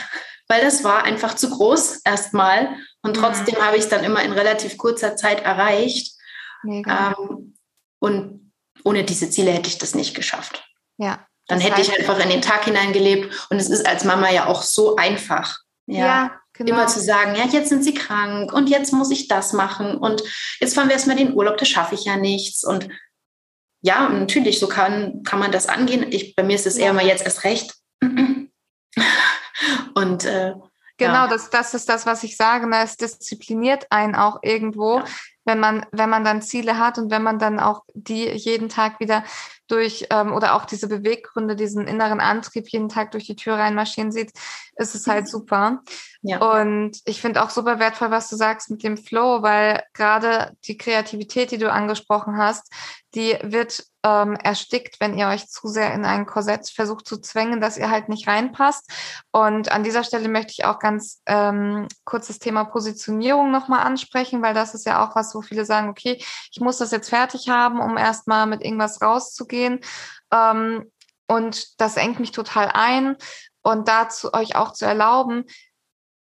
weil 0.48 0.62
das 0.62 0.86
war 0.86 1.04
einfach 1.04 1.36
zu 1.36 1.50
groß 1.50 1.98
erstmal. 2.06 2.78
Und 3.02 3.16
trotzdem 3.16 3.56
mhm. 3.56 3.64
habe 3.64 3.76
ich 3.76 3.84
es 3.84 3.90
dann 3.90 4.06
immer 4.06 4.24
in 4.24 4.32
relativ 4.32 4.78
kurzer 4.78 5.18
Zeit 5.18 5.44
erreicht. 5.44 6.16
Mega. 6.64 7.14
Ähm, 7.18 7.56
und 8.00 8.47
ohne 8.88 9.04
diese 9.04 9.30
Ziele 9.30 9.52
hätte 9.52 9.68
ich 9.70 9.78
das 9.78 9.94
nicht 9.96 10.16
geschafft. 10.16 10.66
Ja. 10.98 11.28
Dann 11.48 11.60
hätte 11.60 11.82
ich 11.82 11.98
einfach 11.98 12.20
in 12.20 12.30
den 12.30 12.42
Tag 12.42 12.64
hineingelebt. 12.66 13.48
Und 13.50 13.60
es 13.60 13.70
ist 13.70 13.86
als 13.86 14.06
Mama 14.06 14.32
ja 14.32 14.48
auch 14.48 14.62
so 14.62 14.96
einfach. 14.96 15.58
Ja. 15.86 16.06
ja 16.06 16.42
genau. 16.54 16.72
Immer 16.74 16.88
zu 16.88 17.02
sagen, 17.02 17.36
ja, 17.36 17.46
jetzt 17.46 17.68
sind 17.70 17.84
sie 17.84 17.94
krank 17.94 18.54
und 18.54 18.70
jetzt 18.70 18.94
muss 18.94 19.12
ich 19.12 19.28
das 19.28 19.52
machen 19.54 19.98
und 19.98 20.24
jetzt 20.60 20.76
fahren 20.76 20.88
wir 20.88 20.96
erstmal 20.96 21.18
den 21.18 21.34
Urlaub, 21.34 21.58
das 21.58 21.70
schaffe 21.70 21.96
ich 21.96 22.06
ja 22.06 22.16
nichts. 22.18 22.64
Und 22.64 22.88
ja, 23.82 24.08
natürlich, 24.10 24.60
so 24.60 24.68
kann, 24.68 25.24
kann 25.24 25.40
man 25.40 25.52
das 25.52 25.68
angehen. 25.68 26.06
Ich, 26.10 26.36
bei 26.36 26.44
mir 26.44 26.56
ist 26.56 26.68
es 26.68 26.78
eher 26.78 26.94
mal 26.94 27.06
jetzt 27.06 27.24
erst 27.24 27.44
recht. 27.44 27.76
und 29.96 30.26
äh, 30.26 30.54
Genau, 31.00 31.14
ja. 31.14 31.28
das, 31.28 31.52
das 31.52 31.76
ist 31.76 31.88
das, 31.90 32.08
was 32.08 32.24
ich 32.24 32.36
sage. 32.36 32.68
Ne? 32.68 32.82
Es 32.84 32.98
diszipliniert 32.98 33.86
einen 33.92 34.16
auch 34.16 34.40
irgendwo, 34.42 34.98
ja 35.00 35.06
wenn 35.48 35.60
man, 35.60 35.86
wenn 35.92 36.10
man 36.10 36.24
dann 36.24 36.42
Ziele 36.42 36.78
hat 36.78 36.98
und 37.00 37.10
wenn 37.10 37.24
man 37.24 37.40
dann 37.40 37.60
auch 37.60 37.84
die 37.94 38.30
jeden 38.30 38.70
Tag 38.70 39.00
wieder 39.00 39.24
durch 39.68 40.08
ähm, 40.10 40.34
oder 40.34 40.56
auch 40.56 40.66
diese 40.66 40.88
Beweggründe, 40.88 41.56
diesen 41.56 41.88
inneren 41.88 42.20
Antrieb 42.20 42.68
jeden 42.70 42.90
Tag 42.90 43.12
durch 43.12 43.26
die 43.26 43.36
Tür 43.36 43.56
reinmarschieren 43.56 44.12
sieht, 44.12 44.32
ist 44.76 44.96
es 44.96 45.08
halt 45.08 45.26
mhm. 45.26 45.30
super. 45.30 45.82
Ja. 46.22 46.60
Und 46.60 47.00
ich 47.06 47.22
finde 47.22 47.44
auch 47.44 47.50
super 47.50 47.80
wertvoll, 47.80 48.12
was 48.12 48.30
du 48.30 48.36
sagst 48.36 48.70
mit 48.70 48.84
dem 48.84 48.98
Flow, 48.98 49.42
weil 49.42 49.84
gerade 49.94 50.56
die 50.66 50.78
Kreativität, 50.78 51.52
die 51.52 51.58
du 51.58 51.72
angesprochen 51.72 52.38
hast, 52.38 52.72
die 53.16 53.38
wird 53.42 53.84
ähm, 54.04 54.36
erstickt, 54.36 55.00
wenn 55.00 55.18
ihr 55.18 55.28
euch 55.28 55.48
zu 55.48 55.68
sehr 55.68 55.94
in 55.94 56.06
ein 56.06 56.26
Korsett 56.26 56.70
versucht 56.70 57.08
zu 57.08 57.18
zwängen, 57.18 57.60
dass 57.62 57.78
ihr 57.78 57.90
halt 57.90 58.10
nicht 58.10 58.28
reinpasst. 58.28 58.90
Und 59.32 59.72
an 59.72 59.84
dieser 59.84 60.04
Stelle 60.04 60.30
möchte 60.30 60.52
ich 60.52 60.66
auch 60.66 60.80
ganz 60.80 61.22
ähm, 61.26 61.88
kurz 62.06 62.28
das 62.28 62.40
Thema 62.40 62.66
Positionierung 62.66 63.50
nochmal 63.50 63.86
ansprechen, 63.86 64.42
weil 64.42 64.54
das 64.54 64.76
ist 64.76 64.86
ja 64.86 65.04
auch 65.04 65.16
was, 65.16 65.34
wo 65.34 65.42
viele 65.42 65.66
sagen, 65.66 65.90
okay, 65.90 66.22
ich 66.52 66.60
muss 66.60 66.78
das 66.78 66.92
jetzt 66.92 67.10
fertig 67.10 67.50
haben, 67.50 67.80
um 67.80 67.98
erstmal 67.98 68.46
mit 68.46 68.62
irgendwas 68.64 69.02
rauszugehen. 69.02 69.57
Ähm, 70.32 70.92
und 71.28 71.80
das 71.82 71.98
engt 71.98 72.20
mich 72.20 72.32
total 72.32 72.70
ein. 72.74 73.18
Und 73.62 73.88
dazu 73.88 74.34
euch 74.34 74.56
auch 74.56 74.72
zu 74.72 74.86
erlauben, 74.86 75.44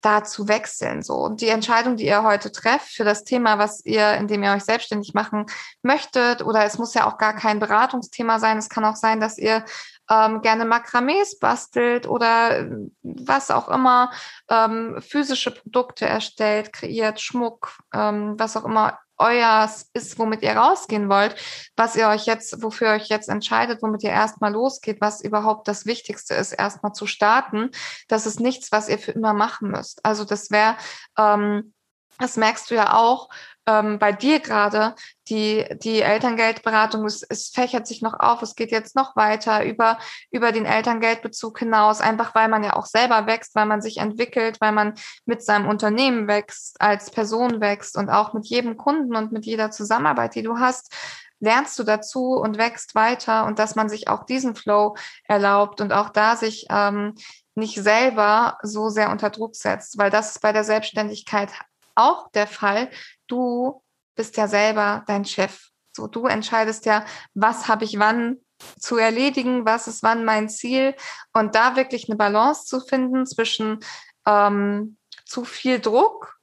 da 0.01 0.25
zu 0.25 0.49
wechseln. 0.49 1.03
So. 1.03 1.15
Und 1.15 1.41
die 1.41 1.49
Entscheidung, 1.49 1.97
die 1.97 2.07
ihr 2.07 2.23
heute 2.23 2.53
trefft 2.53 2.93
für 2.95 3.05
das 3.05 3.25
Thema, 3.25 3.59
was 3.59 3.85
ihr, 3.85 4.15
indem 4.15 4.43
ihr 4.43 4.53
euch 4.53 4.65
selbstständig 4.65 5.15
machen 5.15 5.47
möchtet, 5.83 6.43
oder 6.43 6.65
es 6.65 6.79
muss 6.79 6.95
ja 6.95 7.07
auch 7.07 7.19
gar 7.19 7.35
kein 7.35 7.59
Beratungsthema 7.59 8.39
sein. 8.39 8.59
Es 8.59 8.69
kann 8.69 8.85
auch 8.85 8.97
sein, 8.97 9.21
dass 9.21 9.39
ihr 9.39 9.65
ähm, 10.11 10.43
gerne 10.43 10.65
Makramees 10.65 11.39
bastelt 11.39 12.07
oder 12.07 12.69
was 13.03 13.51
auch 13.51 13.69
immer, 13.69 14.11
ähm, 14.49 15.01
physische 15.01 15.53
Produkte 15.53 16.07
erstellt, 16.07 16.73
kreiert, 16.73 17.21
Schmuck, 17.21 17.79
ähm, 17.95 18.35
was 18.39 18.57
auch 18.57 18.65
immer 18.65 18.99
euer 19.21 19.71
ist, 19.93 20.19
womit 20.19 20.43
ihr 20.43 20.57
rausgehen 20.57 21.09
wollt, 21.09 21.37
was 21.77 21.95
ihr 21.97 22.09
euch 22.09 22.27
jetzt, 22.27 22.63
wofür 22.63 22.89
ihr 22.89 22.95
euch 22.95 23.09
jetzt 23.09 23.29
entscheidet, 23.29 23.83
womit 23.83 24.03
ihr 24.03 24.11
erstmal 24.11 24.53
losgeht, 24.53 25.01
was 25.01 25.21
überhaupt 25.21 25.69
das 25.69 25.87
Wichtigste 25.87 26.35
ist, 26.35 26.53
erstmal 26.53 26.93
zu 26.93 27.07
starten. 27.07 27.71
Das 28.09 28.27
ist 28.27 28.41
nichts, 28.41 28.73
was 28.73 28.89
ihr 28.89 28.99
für 28.99 29.13
immer 29.13 29.35
machen 29.35 29.71
müsst. 29.71 30.05
Also 30.05 30.25
das 30.25 30.51
wäre, 30.51 30.77
ähm, 31.19 31.73
das 32.21 32.37
merkst 32.37 32.71
du 32.71 32.75
ja 32.75 32.95
auch, 32.95 33.29
ähm, 33.67 33.99
bei 33.99 34.13
dir 34.13 34.41
gerade, 34.41 34.95
die, 35.29 35.65
die 35.83 36.01
Elterngeldberatung, 36.01 37.05
es, 37.05 37.23
es 37.23 37.49
fächert 37.49 37.87
sich 37.87 38.03
noch 38.03 38.19
auf, 38.19 38.43
es 38.43 38.55
geht 38.55 38.71
jetzt 38.71 38.97
noch 38.97 39.17
weiter 39.17 39.65
über, 39.65 39.99
über 40.31 40.51
den 40.53 40.67
Elterngeldbezug 40.67 41.59
hinaus, 41.59 42.01
einfach 42.01 42.35
weil 42.35 42.49
man 42.49 42.65
ja 42.65 42.75
auch 42.75 42.87
selber 42.87 43.27
wächst, 43.27 43.55
weil 43.55 43.67
man 43.67 43.81
sich 43.81 43.99
entwickelt, 43.99 44.61
weil 44.61 44.73
man 44.73 44.95
mit 45.27 45.43
seinem 45.43 45.69
Unternehmen 45.69 46.27
wächst, 46.27 46.81
als 46.81 47.11
Person 47.11 47.61
wächst 47.61 47.97
und 47.97 48.09
auch 48.09 48.33
mit 48.33 48.47
jedem 48.47 48.77
Kunden 48.77 49.15
und 49.15 49.33
mit 49.33 49.47
jeder 49.47 49.71
Zusammenarbeit, 49.71 50.35
die 50.35 50.43
du 50.43 50.59
hast, 50.59 50.93
lernst 51.39 51.79
du 51.79 51.85
dazu 51.85 52.35
und 52.35 52.59
wächst 52.59 52.95
weiter 52.95 53.47
und 53.47 53.59
dass 53.59 53.75
man 53.75 53.89
sich 53.89 54.09
auch 54.09 54.25
diesen 54.25 54.55
Flow 54.55 54.97
erlaubt 55.25 55.81
und 55.81 55.93
auch 55.93 56.11
da 56.11 56.37
sich 56.37 56.67
ähm, 56.71 57.15
nicht 57.55 57.77
selber 57.83 58.59
so 58.63 58.89
sehr 58.89 59.11
unter 59.11 59.31
Druck 59.31 59.57
setzt, 59.57 59.99
weil 59.99 60.11
das 60.11 60.39
bei 60.39 60.53
der 60.53 60.65
Selbstständigkeit 60.65 61.51
auch 62.01 62.31
der 62.33 62.47
Fall. 62.47 62.91
Du 63.27 63.83
bist 64.15 64.37
ja 64.37 64.49
selber 64.49 65.05
dein 65.07 65.25
Chef. 65.25 65.69
So, 65.93 66.07
du 66.07 66.27
entscheidest 66.27 66.87
ja, 66.87 67.05
was 67.35 67.69
habe 67.69 67.85
ich 67.85 67.99
wann 67.99 68.39
zu 68.79 68.97
erledigen, 68.97 69.65
was 69.65 69.89
ist 69.89 70.03
wann 70.03 70.25
mein 70.25 70.49
Ziel 70.49 70.95
und 71.33 71.55
da 71.55 71.77
wirklich 71.77 72.09
eine 72.09 72.17
Balance 72.17 72.67
zu 72.67 72.81
finden 72.81 73.27
zwischen 73.27 73.81
ähm, 74.27 74.97
zu 75.25 75.45
viel 75.45 75.81
Druck 75.81 76.39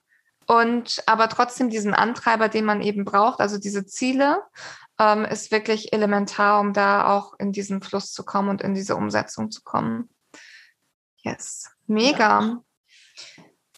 und 0.47 1.03
aber 1.05 1.29
trotzdem 1.29 1.69
diesen 1.69 1.93
Antreiber, 1.93 2.49
den 2.49 2.65
man 2.65 2.81
eben 2.81 3.05
braucht, 3.05 3.39
also 3.39 3.57
diese 3.57 3.85
Ziele, 3.85 4.41
ähm, 4.99 5.25
ist 5.25 5.51
wirklich 5.51 5.93
elementar, 5.93 6.59
um 6.59 6.73
da 6.73 7.07
auch 7.07 7.33
in 7.37 7.51
diesen 7.51 7.81
Fluss 7.81 8.13
zu 8.13 8.23
kommen 8.23 8.49
und 8.49 8.61
in 8.61 8.73
diese 8.73 8.95
Umsetzung 8.95 9.51
zu 9.51 9.61
kommen. 9.63 10.09
Yes, 11.17 11.69
mega. 11.85 12.41
Ja. 12.41 12.63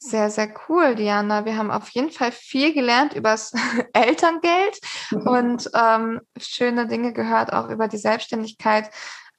Sehr, 0.10 0.32
sehr 0.32 0.52
cool, 0.68 0.96
Diana. 0.96 1.46
Wir 1.46 1.56
haben 1.56 1.70
auf 1.70 1.90
jeden 1.90 2.10
Fall 2.10 2.32
viel 2.32 2.74
gelernt 2.74 3.14
übers 3.14 3.54
Elterngeld 3.94 4.80
mhm. 5.12 5.28
und 5.28 5.70
ähm, 5.76 6.22
schöne 6.36 6.88
Dinge 6.88 7.14
gehört, 7.14 7.54
auch 7.54 7.70
über 7.70 7.88
die 7.88 8.00
Selbstständigkeit 8.00 8.90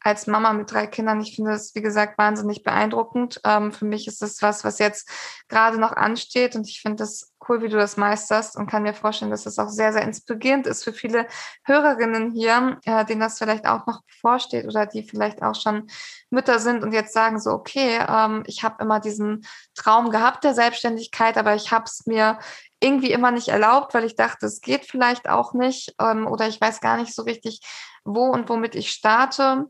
als 0.00 0.26
Mama 0.26 0.52
mit 0.52 0.72
drei 0.72 0.86
Kindern. 0.86 1.20
Ich 1.20 1.36
finde 1.36 1.52
das, 1.52 1.74
wie 1.74 1.82
gesagt, 1.82 2.16
wahnsinnig 2.18 2.62
beeindruckend. 2.62 3.40
Ähm, 3.44 3.70
für 3.72 3.84
mich 3.84 4.06
ist 4.06 4.22
das 4.22 4.40
was, 4.42 4.64
was 4.64 4.78
jetzt 4.78 5.08
gerade 5.48 5.78
noch 5.78 5.92
ansteht 5.92 6.56
und 6.56 6.66
ich 6.66 6.80
finde 6.80 6.96
das 6.96 7.32
cool, 7.48 7.62
wie 7.62 7.68
du 7.68 7.76
das 7.76 7.96
meisterst 7.96 8.56
und 8.56 8.66
kann 8.66 8.82
mir 8.82 8.94
vorstellen, 8.94 9.30
dass 9.30 9.44
das 9.44 9.58
auch 9.58 9.68
sehr, 9.68 9.92
sehr 9.92 10.02
inspirierend 10.02 10.66
ist 10.66 10.84
für 10.84 10.92
viele 10.92 11.26
Hörerinnen 11.64 12.32
hier, 12.32 12.78
äh, 12.84 13.04
denen 13.04 13.20
das 13.20 13.38
vielleicht 13.38 13.66
auch 13.66 13.86
noch 13.86 14.02
bevorsteht 14.04 14.66
oder 14.66 14.86
die 14.86 15.02
vielleicht 15.02 15.42
auch 15.42 15.54
schon 15.54 15.88
Mütter 16.30 16.58
sind 16.58 16.82
und 16.82 16.92
jetzt 16.92 17.12
sagen 17.12 17.38
so, 17.38 17.50
okay, 17.50 17.98
ähm, 18.08 18.42
ich 18.46 18.62
habe 18.62 18.82
immer 18.82 19.00
diesen 19.00 19.46
Traum 19.74 20.10
gehabt 20.10 20.44
der 20.44 20.54
Selbstständigkeit, 20.54 21.36
aber 21.36 21.54
ich 21.54 21.72
habe 21.72 21.84
es 21.84 22.06
mir 22.06 22.38
irgendwie 22.80 23.12
immer 23.12 23.30
nicht 23.30 23.48
erlaubt, 23.48 23.92
weil 23.94 24.04
ich 24.04 24.16
dachte, 24.16 24.46
es 24.46 24.60
geht 24.60 24.86
vielleicht 24.86 25.28
auch 25.28 25.52
nicht 25.52 25.94
ähm, 26.00 26.26
oder 26.26 26.48
ich 26.48 26.60
weiß 26.60 26.80
gar 26.80 26.96
nicht 26.96 27.14
so 27.14 27.22
richtig, 27.22 27.60
wo 28.04 28.24
und 28.24 28.48
womit 28.48 28.74
ich 28.74 28.90
starte. 28.90 29.66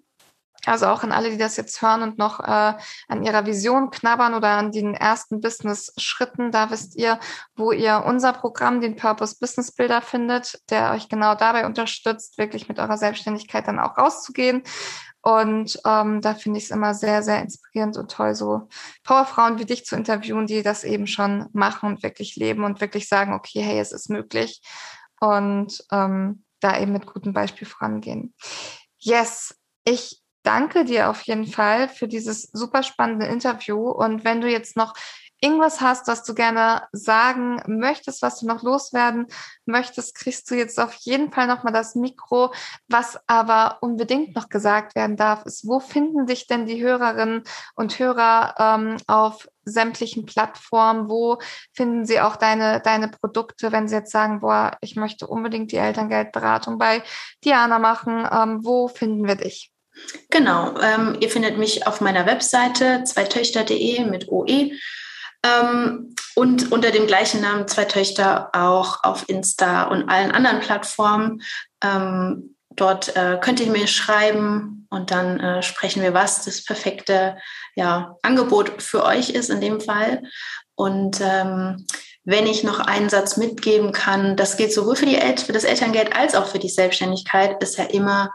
Also 0.66 0.86
auch 0.86 1.02
an 1.02 1.12
alle, 1.12 1.30
die 1.30 1.38
das 1.38 1.56
jetzt 1.56 1.80
hören 1.80 2.02
und 2.02 2.18
noch 2.18 2.40
äh, 2.40 2.74
an 3.08 3.22
ihrer 3.22 3.46
Vision 3.46 3.90
knabbern 3.90 4.34
oder 4.34 4.48
an 4.48 4.72
den 4.72 4.94
ersten 4.94 5.40
Business-Schritten, 5.40 6.52
da 6.52 6.70
wisst 6.70 6.96
ihr, 6.96 7.18
wo 7.56 7.72
ihr 7.72 8.04
unser 8.06 8.32
Programm, 8.32 8.80
den 8.80 8.96
Purpose 8.96 9.36
Business 9.40 9.72
Builder, 9.72 10.02
findet, 10.02 10.61
der 10.70 10.92
euch 10.92 11.08
genau 11.08 11.34
dabei 11.34 11.64
unterstützt, 11.64 12.36
wirklich 12.36 12.68
mit 12.68 12.78
eurer 12.78 12.98
Selbstständigkeit 12.98 13.66
dann 13.66 13.78
auch 13.78 13.96
rauszugehen. 13.96 14.62
Und 15.22 15.78
ähm, 15.84 16.20
da 16.20 16.34
finde 16.34 16.58
ich 16.58 16.64
es 16.64 16.70
immer 16.70 16.94
sehr, 16.94 17.22
sehr 17.22 17.42
inspirierend 17.42 17.96
und 17.98 18.11
toll, 18.11 18.34
so 18.34 18.68
Powerfrauen 19.04 19.58
wie 19.58 19.66
dich 19.66 19.84
zu 19.84 19.94
interviewen, 19.94 20.46
die 20.46 20.62
das 20.62 20.84
eben 20.84 21.06
schon 21.06 21.46
machen 21.52 21.90
und 21.90 22.02
wirklich 22.02 22.36
leben 22.36 22.64
und 22.64 22.80
wirklich 22.80 23.08
sagen, 23.08 23.34
okay, 23.34 23.61
hey, 23.61 23.78
es 23.78 23.92
ist 23.92 24.08
möglich. 24.08 24.62
Und 25.20 25.84
ähm, 25.92 26.44
da 26.61 26.78
eben 26.78 26.92
mit 26.92 27.06
gutem 27.06 27.32
Beispiel 27.32 27.66
vorangehen. 27.66 28.34
Yes, 28.98 29.54
ich 29.84 30.20
danke 30.43 30.84
dir 30.84 31.11
auf 31.11 31.22
jeden 31.22 31.47
Fall 31.47 31.88
für 31.88 32.09
dieses 32.09 32.43
super 32.53 32.82
spannende 32.82 33.26
Interview. 33.26 33.91
Und 33.91 34.24
wenn 34.24 34.41
du 34.41 34.49
jetzt 34.49 34.76
noch 34.76 34.95
irgendwas 35.41 35.80
hast, 35.80 36.07
was 36.07 36.22
du 36.24 36.34
gerne 36.34 36.82
sagen 36.93 37.62
möchtest, 37.66 38.22
was 38.22 38.41
du 38.41 38.47
noch 38.47 38.62
loswerden 38.62 39.26
möchtest, 39.64 40.14
kriegst 40.14 40.51
du 40.51 40.55
jetzt 40.55 40.78
auf 40.78 40.95
jeden 40.95 41.32
Fall 41.32 41.47
nochmal 41.47 41.72
das 41.72 41.95
Mikro. 41.95 42.53
Was 42.88 43.18
aber 43.26 43.78
unbedingt 43.80 44.34
noch 44.34 44.49
gesagt 44.49 44.95
werden 44.95 45.16
darf, 45.16 45.45
ist, 45.47 45.66
wo 45.66 45.80
finden 45.80 46.26
dich 46.26 46.47
denn 46.47 46.66
die 46.66 46.82
Hörerinnen 46.82 47.43
und 47.74 47.99
Hörer 47.99 48.55
ähm, 48.59 48.97
auf 49.07 49.49
sämtlichen 49.64 50.26
Plattformen? 50.26 51.09
Wo 51.09 51.38
finden 51.72 52.05
sie 52.05 52.20
auch 52.20 52.36
deine, 52.36 52.80
deine 52.80 53.09
Produkte, 53.09 53.72
wenn 53.72 53.88
sie 53.88 53.97
jetzt 53.97 54.12
sagen, 54.12 54.41
boah, 54.41 54.76
ich 54.80 54.97
möchte 54.97 55.26
unbedingt 55.26 55.72
die 55.72 55.76
Elterngeldberatung 55.76 56.78
bei 56.78 57.03
Diana 57.45 57.78
machen? 57.78 58.28
Ähm, 58.30 58.61
wo 58.62 58.88
finden 58.88 59.26
wir 59.26 59.36
dich? 59.36 59.72
Genau, 60.30 60.78
ähm, 60.80 61.16
ihr 61.20 61.28
findet 61.28 61.59
mich 61.59 61.86
auf 61.86 62.01
meiner 62.01 62.26
Webseite 62.26 63.05
zweitöchter.de 63.05 64.05
mit 64.05 64.28
OE 64.28 64.72
ähm, 65.42 66.14
und 66.34 66.70
unter 66.70 66.90
dem 66.90 67.07
gleichen 67.07 67.40
Namen 67.40 67.66
Zwei 67.66 67.84
Töchter 67.84 68.51
auch 68.53 69.03
auf 69.03 69.28
Insta 69.28 69.84
und 69.84 70.09
allen 70.09 70.30
anderen 70.30 70.61
Plattformen. 70.61 71.42
Ähm, 71.82 72.57
dort 72.70 73.16
äh, 73.16 73.38
könnt 73.40 73.61
ihr 73.61 73.70
mir 73.70 73.86
schreiben 73.86 74.86
und 74.90 75.11
dann 75.11 75.40
äh, 75.40 75.62
sprechen 75.62 76.03
wir, 76.03 76.14
was 76.14 76.44
das 76.44 76.64
perfekte 76.64 77.36
ja, 77.74 78.16
Angebot 78.22 78.82
für 78.82 79.05
euch 79.05 79.30
ist 79.30 79.51
in 79.51 79.61
dem 79.61 79.80
Fall. 79.80 80.22
Und 80.74 81.20
ähm, 81.20 81.86
wenn 82.24 82.46
ich 82.46 82.64
noch 82.64 82.80
einen 82.80 83.09
Satz 83.09 83.36
mitgeben 83.36 83.92
kann, 83.92 84.36
das 84.36 84.57
gilt 84.57 84.72
sowohl 84.72 84.96
für, 84.96 85.07
die 85.07 85.16
El 85.16 85.38
für 85.38 85.53
das 85.53 85.64
Elterngeld 85.64 86.14
als 86.14 86.34
auch 86.34 86.46
für 86.46 86.59
die 86.59 86.68
Selbstständigkeit, 86.68 87.62
ist 87.62 87.78
ja 87.78 87.84
immer, 87.84 88.30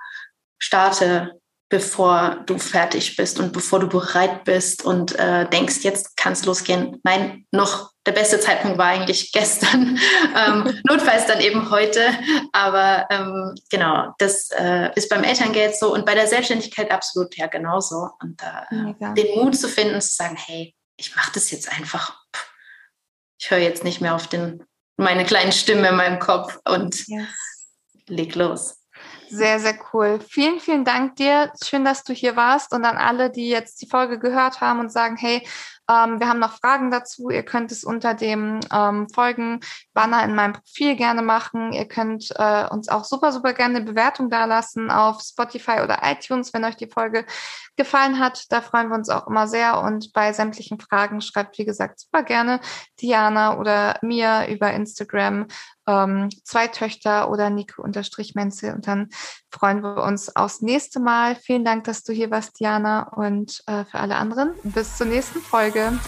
starte 0.58 1.40
bevor 1.70 2.44
du 2.46 2.58
fertig 2.60 3.16
bist 3.16 3.40
und 3.40 3.52
bevor 3.52 3.80
du 3.80 3.88
bereit 3.88 4.44
bist 4.44 4.86
und 4.86 5.18
äh, 5.18 5.50
denkst, 5.50 5.80
jetzt 5.82 6.16
kann 6.16 6.34
es 6.34 6.46
losgehen. 6.46 7.02
Nein, 7.04 7.46
noch 7.52 7.92
der 8.06 8.12
beste 8.12 8.40
Zeitpunkt 8.40 8.78
war 8.78 8.88
eigentlich 8.88 9.32
gestern, 9.34 10.00
ähm, 10.36 10.80
notfalls 10.88 11.26
dann 11.26 11.42
eben 11.42 11.72
heute. 11.72 12.02
Aber 12.54 13.08
ähm, 13.10 13.56
genau, 13.70 14.14
das 14.20 14.52
äh, 14.52 14.92
ist 14.96 15.10
beim 15.10 15.24
Elterngeld 15.24 15.76
so 15.76 15.92
und 15.92 16.06
bei 16.06 16.14
der 16.14 16.28
Selbstständigkeit 16.28 16.92
absolut 16.92 17.36
ja 17.36 17.48
genauso. 17.48 18.10
Und 18.22 18.42
da 18.42 18.68
äh, 18.70 19.14
den 19.16 19.40
Mut 19.40 19.58
zu 19.58 19.68
finden, 19.68 20.00
zu 20.02 20.14
sagen, 20.14 20.38
hey, 20.38 20.76
ich 20.98 21.16
mache 21.16 21.32
das 21.34 21.50
jetzt 21.52 21.72
einfach. 21.72 22.16
Ich 23.40 23.50
höre 23.50 23.58
jetzt 23.58 23.84
nicht 23.84 24.02
mehr 24.02 24.16
auf 24.16 24.28
den, 24.28 24.64
meine 24.98 25.26
kleine 25.26 25.52
Stimme 25.52 25.90
in 25.90 25.96
meinem 25.96 26.20
Kopf 26.20 26.60
und 26.66 27.08
yes. 27.08 27.28
leg 28.08 28.36
los. 28.36 28.85
Sehr, 29.36 29.60
sehr 29.60 29.78
cool. 29.94 30.22
Vielen, 30.22 30.62
vielen 30.62 30.86
Dank 30.86 31.18
dir. 31.18 31.52
Schön, 31.62 31.84
dass 31.84 32.04
du 32.06 32.14
hier 32.14 32.38
warst 32.38 32.74
und 32.74 32.86
an 32.86 32.96
alle, 32.96 33.30
die 33.30 33.50
jetzt 33.50 33.82
die 33.82 33.88
Folge 33.88 34.18
gehört 34.18 34.62
haben 34.62 34.80
und 34.80 34.94
sagen, 34.94 35.18
hey, 35.18 35.46
ähm, 35.90 36.20
wir 36.20 36.30
haben 36.30 36.40
noch 36.40 36.54
Fragen 36.54 36.90
dazu. 36.90 37.30
Ihr 37.30 37.44
könnt 37.44 37.72
es 37.72 37.84
unter 37.84 38.14
dem 38.14 38.62
ähm, 38.74 39.08
Folgen-Banner 39.10 40.24
in 40.24 40.36
meinem 40.36 40.54
Profil 40.54 40.96
gerne 40.96 41.22
machen. 41.22 41.74
Ihr 41.74 41.86
könnt 41.86 42.30
äh, 42.38 42.68
uns 42.70 42.88
auch 42.88 43.04
super, 43.04 43.34
super 43.34 43.54
gerne 43.54 43.78
eine 43.78 43.86
Bewertung 43.86 44.30
dalassen 44.30 44.90
auf 44.90 45.22
Spotify 45.22 45.82
oder 45.84 46.00
iTunes, 46.04 46.54
wenn 46.54 46.64
euch 46.64 46.78
die 46.78 46.90
Folge 46.90 47.26
gefallen 47.76 48.20
hat. 48.20 48.46
Da 48.52 48.62
freuen 48.62 48.88
wir 48.88 48.96
uns 48.96 49.10
auch 49.10 49.28
immer 49.28 49.48
sehr. 49.48 49.82
Und 49.82 50.14
bei 50.14 50.32
sämtlichen 50.32 50.80
Fragen 50.80 51.20
schreibt, 51.20 51.58
wie 51.58 51.66
gesagt, 51.66 52.00
super 52.00 52.24
gerne 52.24 52.62
Diana 53.02 53.60
oder 53.60 54.00
mir 54.02 54.48
über 54.50 54.72
Instagram 54.72 55.48
ähm, 55.88 56.30
zwei 56.44 56.68
Töchter 56.68 57.30
oder 57.30 57.50
Nico 57.50 57.82
unterstrich 57.82 58.36
Menzel. 58.36 58.74
Und 58.74 58.88
dann 58.88 59.10
freuen 59.56 59.82
wir 59.82 60.04
uns 60.04 60.36
aufs 60.36 60.62
nächste 60.62 61.00
Mal. 61.00 61.36
Vielen 61.36 61.64
Dank, 61.64 61.86
dass 61.86 62.04
du 62.04 62.12
hier 62.12 62.30
warst, 62.30 62.60
Diana. 62.60 63.04
Und 63.16 63.64
äh, 63.68 63.86
für 63.86 64.00
alle 64.00 64.16
anderen, 64.16 64.54
bis 64.64 64.98
zur 64.98 65.08
nächsten 65.08 65.40
Folge. 65.40 65.94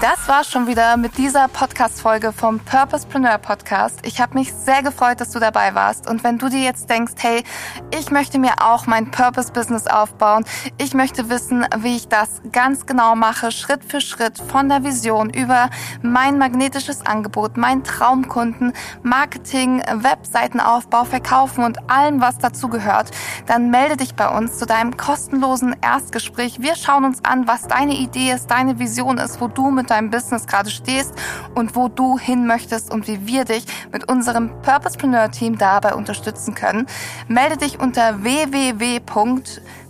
Das 0.00 0.28
war 0.28 0.44
schon 0.44 0.68
wieder 0.68 0.96
mit 0.96 1.18
dieser 1.18 1.48
Podcast-Folge 1.48 2.32
vom 2.32 2.60
Purposepreneur 2.60 3.38
Podcast. 3.38 3.98
Ich 4.04 4.20
habe 4.20 4.34
mich 4.34 4.54
sehr 4.54 4.84
gefreut, 4.84 5.20
dass 5.20 5.30
du 5.30 5.40
dabei 5.40 5.74
warst. 5.74 6.08
Und 6.08 6.22
wenn 6.22 6.38
du 6.38 6.48
dir 6.48 6.60
jetzt 6.60 6.88
denkst, 6.88 7.14
hey, 7.18 7.42
ich 7.90 8.12
möchte 8.12 8.38
mir 8.38 8.52
auch 8.60 8.86
mein 8.86 9.10
Purpose-Business 9.10 9.88
aufbauen, 9.88 10.44
ich 10.78 10.94
möchte 10.94 11.28
wissen, 11.28 11.66
wie 11.78 11.96
ich 11.96 12.06
das 12.06 12.40
ganz 12.52 12.86
genau 12.86 13.16
mache, 13.16 13.50
Schritt 13.50 13.84
für 13.84 14.00
Schritt, 14.00 14.38
von 14.38 14.68
der 14.68 14.84
Vision 14.84 15.28
über 15.28 15.70
mein 16.02 16.38
magnetisches 16.38 17.04
Angebot, 17.04 17.56
meinen 17.56 17.82
Traumkunden, 17.82 18.72
Marketing, 19.02 19.82
Webseitenaufbau, 19.92 21.04
Verkaufen 21.04 21.64
und 21.64 21.90
allem, 21.90 22.20
was 22.20 22.38
dazu 22.38 22.68
gehört, 22.90 23.10
dann 23.46 23.70
melde 23.70 23.96
dich 23.96 24.14
bei 24.14 24.28
uns 24.28 24.58
zu 24.58 24.66
deinem 24.66 24.96
kostenlosen 24.96 25.76
Erstgespräch. 25.80 26.60
Wir 26.60 26.74
schauen 26.74 27.04
uns 27.04 27.24
an, 27.24 27.46
was 27.46 27.68
deine 27.68 27.94
Idee 27.94 28.32
ist, 28.32 28.50
deine 28.50 28.78
Vision 28.78 29.18
ist, 29.18 29.40
wo 29.40 29.48
du 29.48 29.70
mit 29.70 29.90
deinem 29.90 30.10
Business 30.10 30.46
gerade 30.46 30.70
stehst 30.70 31.14
und 31.54 31.76
wo 31.76 31.88
du 31.88 32.18
hin 32.18 32.46
möchtest 32.46 32.92
und 32.92 33.06
wie 33.06 33.26
wir 33.26 33.44
dich 33.44 33.64
mit 33.92 34.08
unserem 34.08 34.50
Purposepreneur 34.62 35.30
Team 35.30 35.58
dabei 35.58 35.94
unterstützen 35.94 36.54
können. 36.54 36.86
Melde 37.28 37.56
dich 37.56 37.80
unter 37.80 38.22
www 38.22 39.00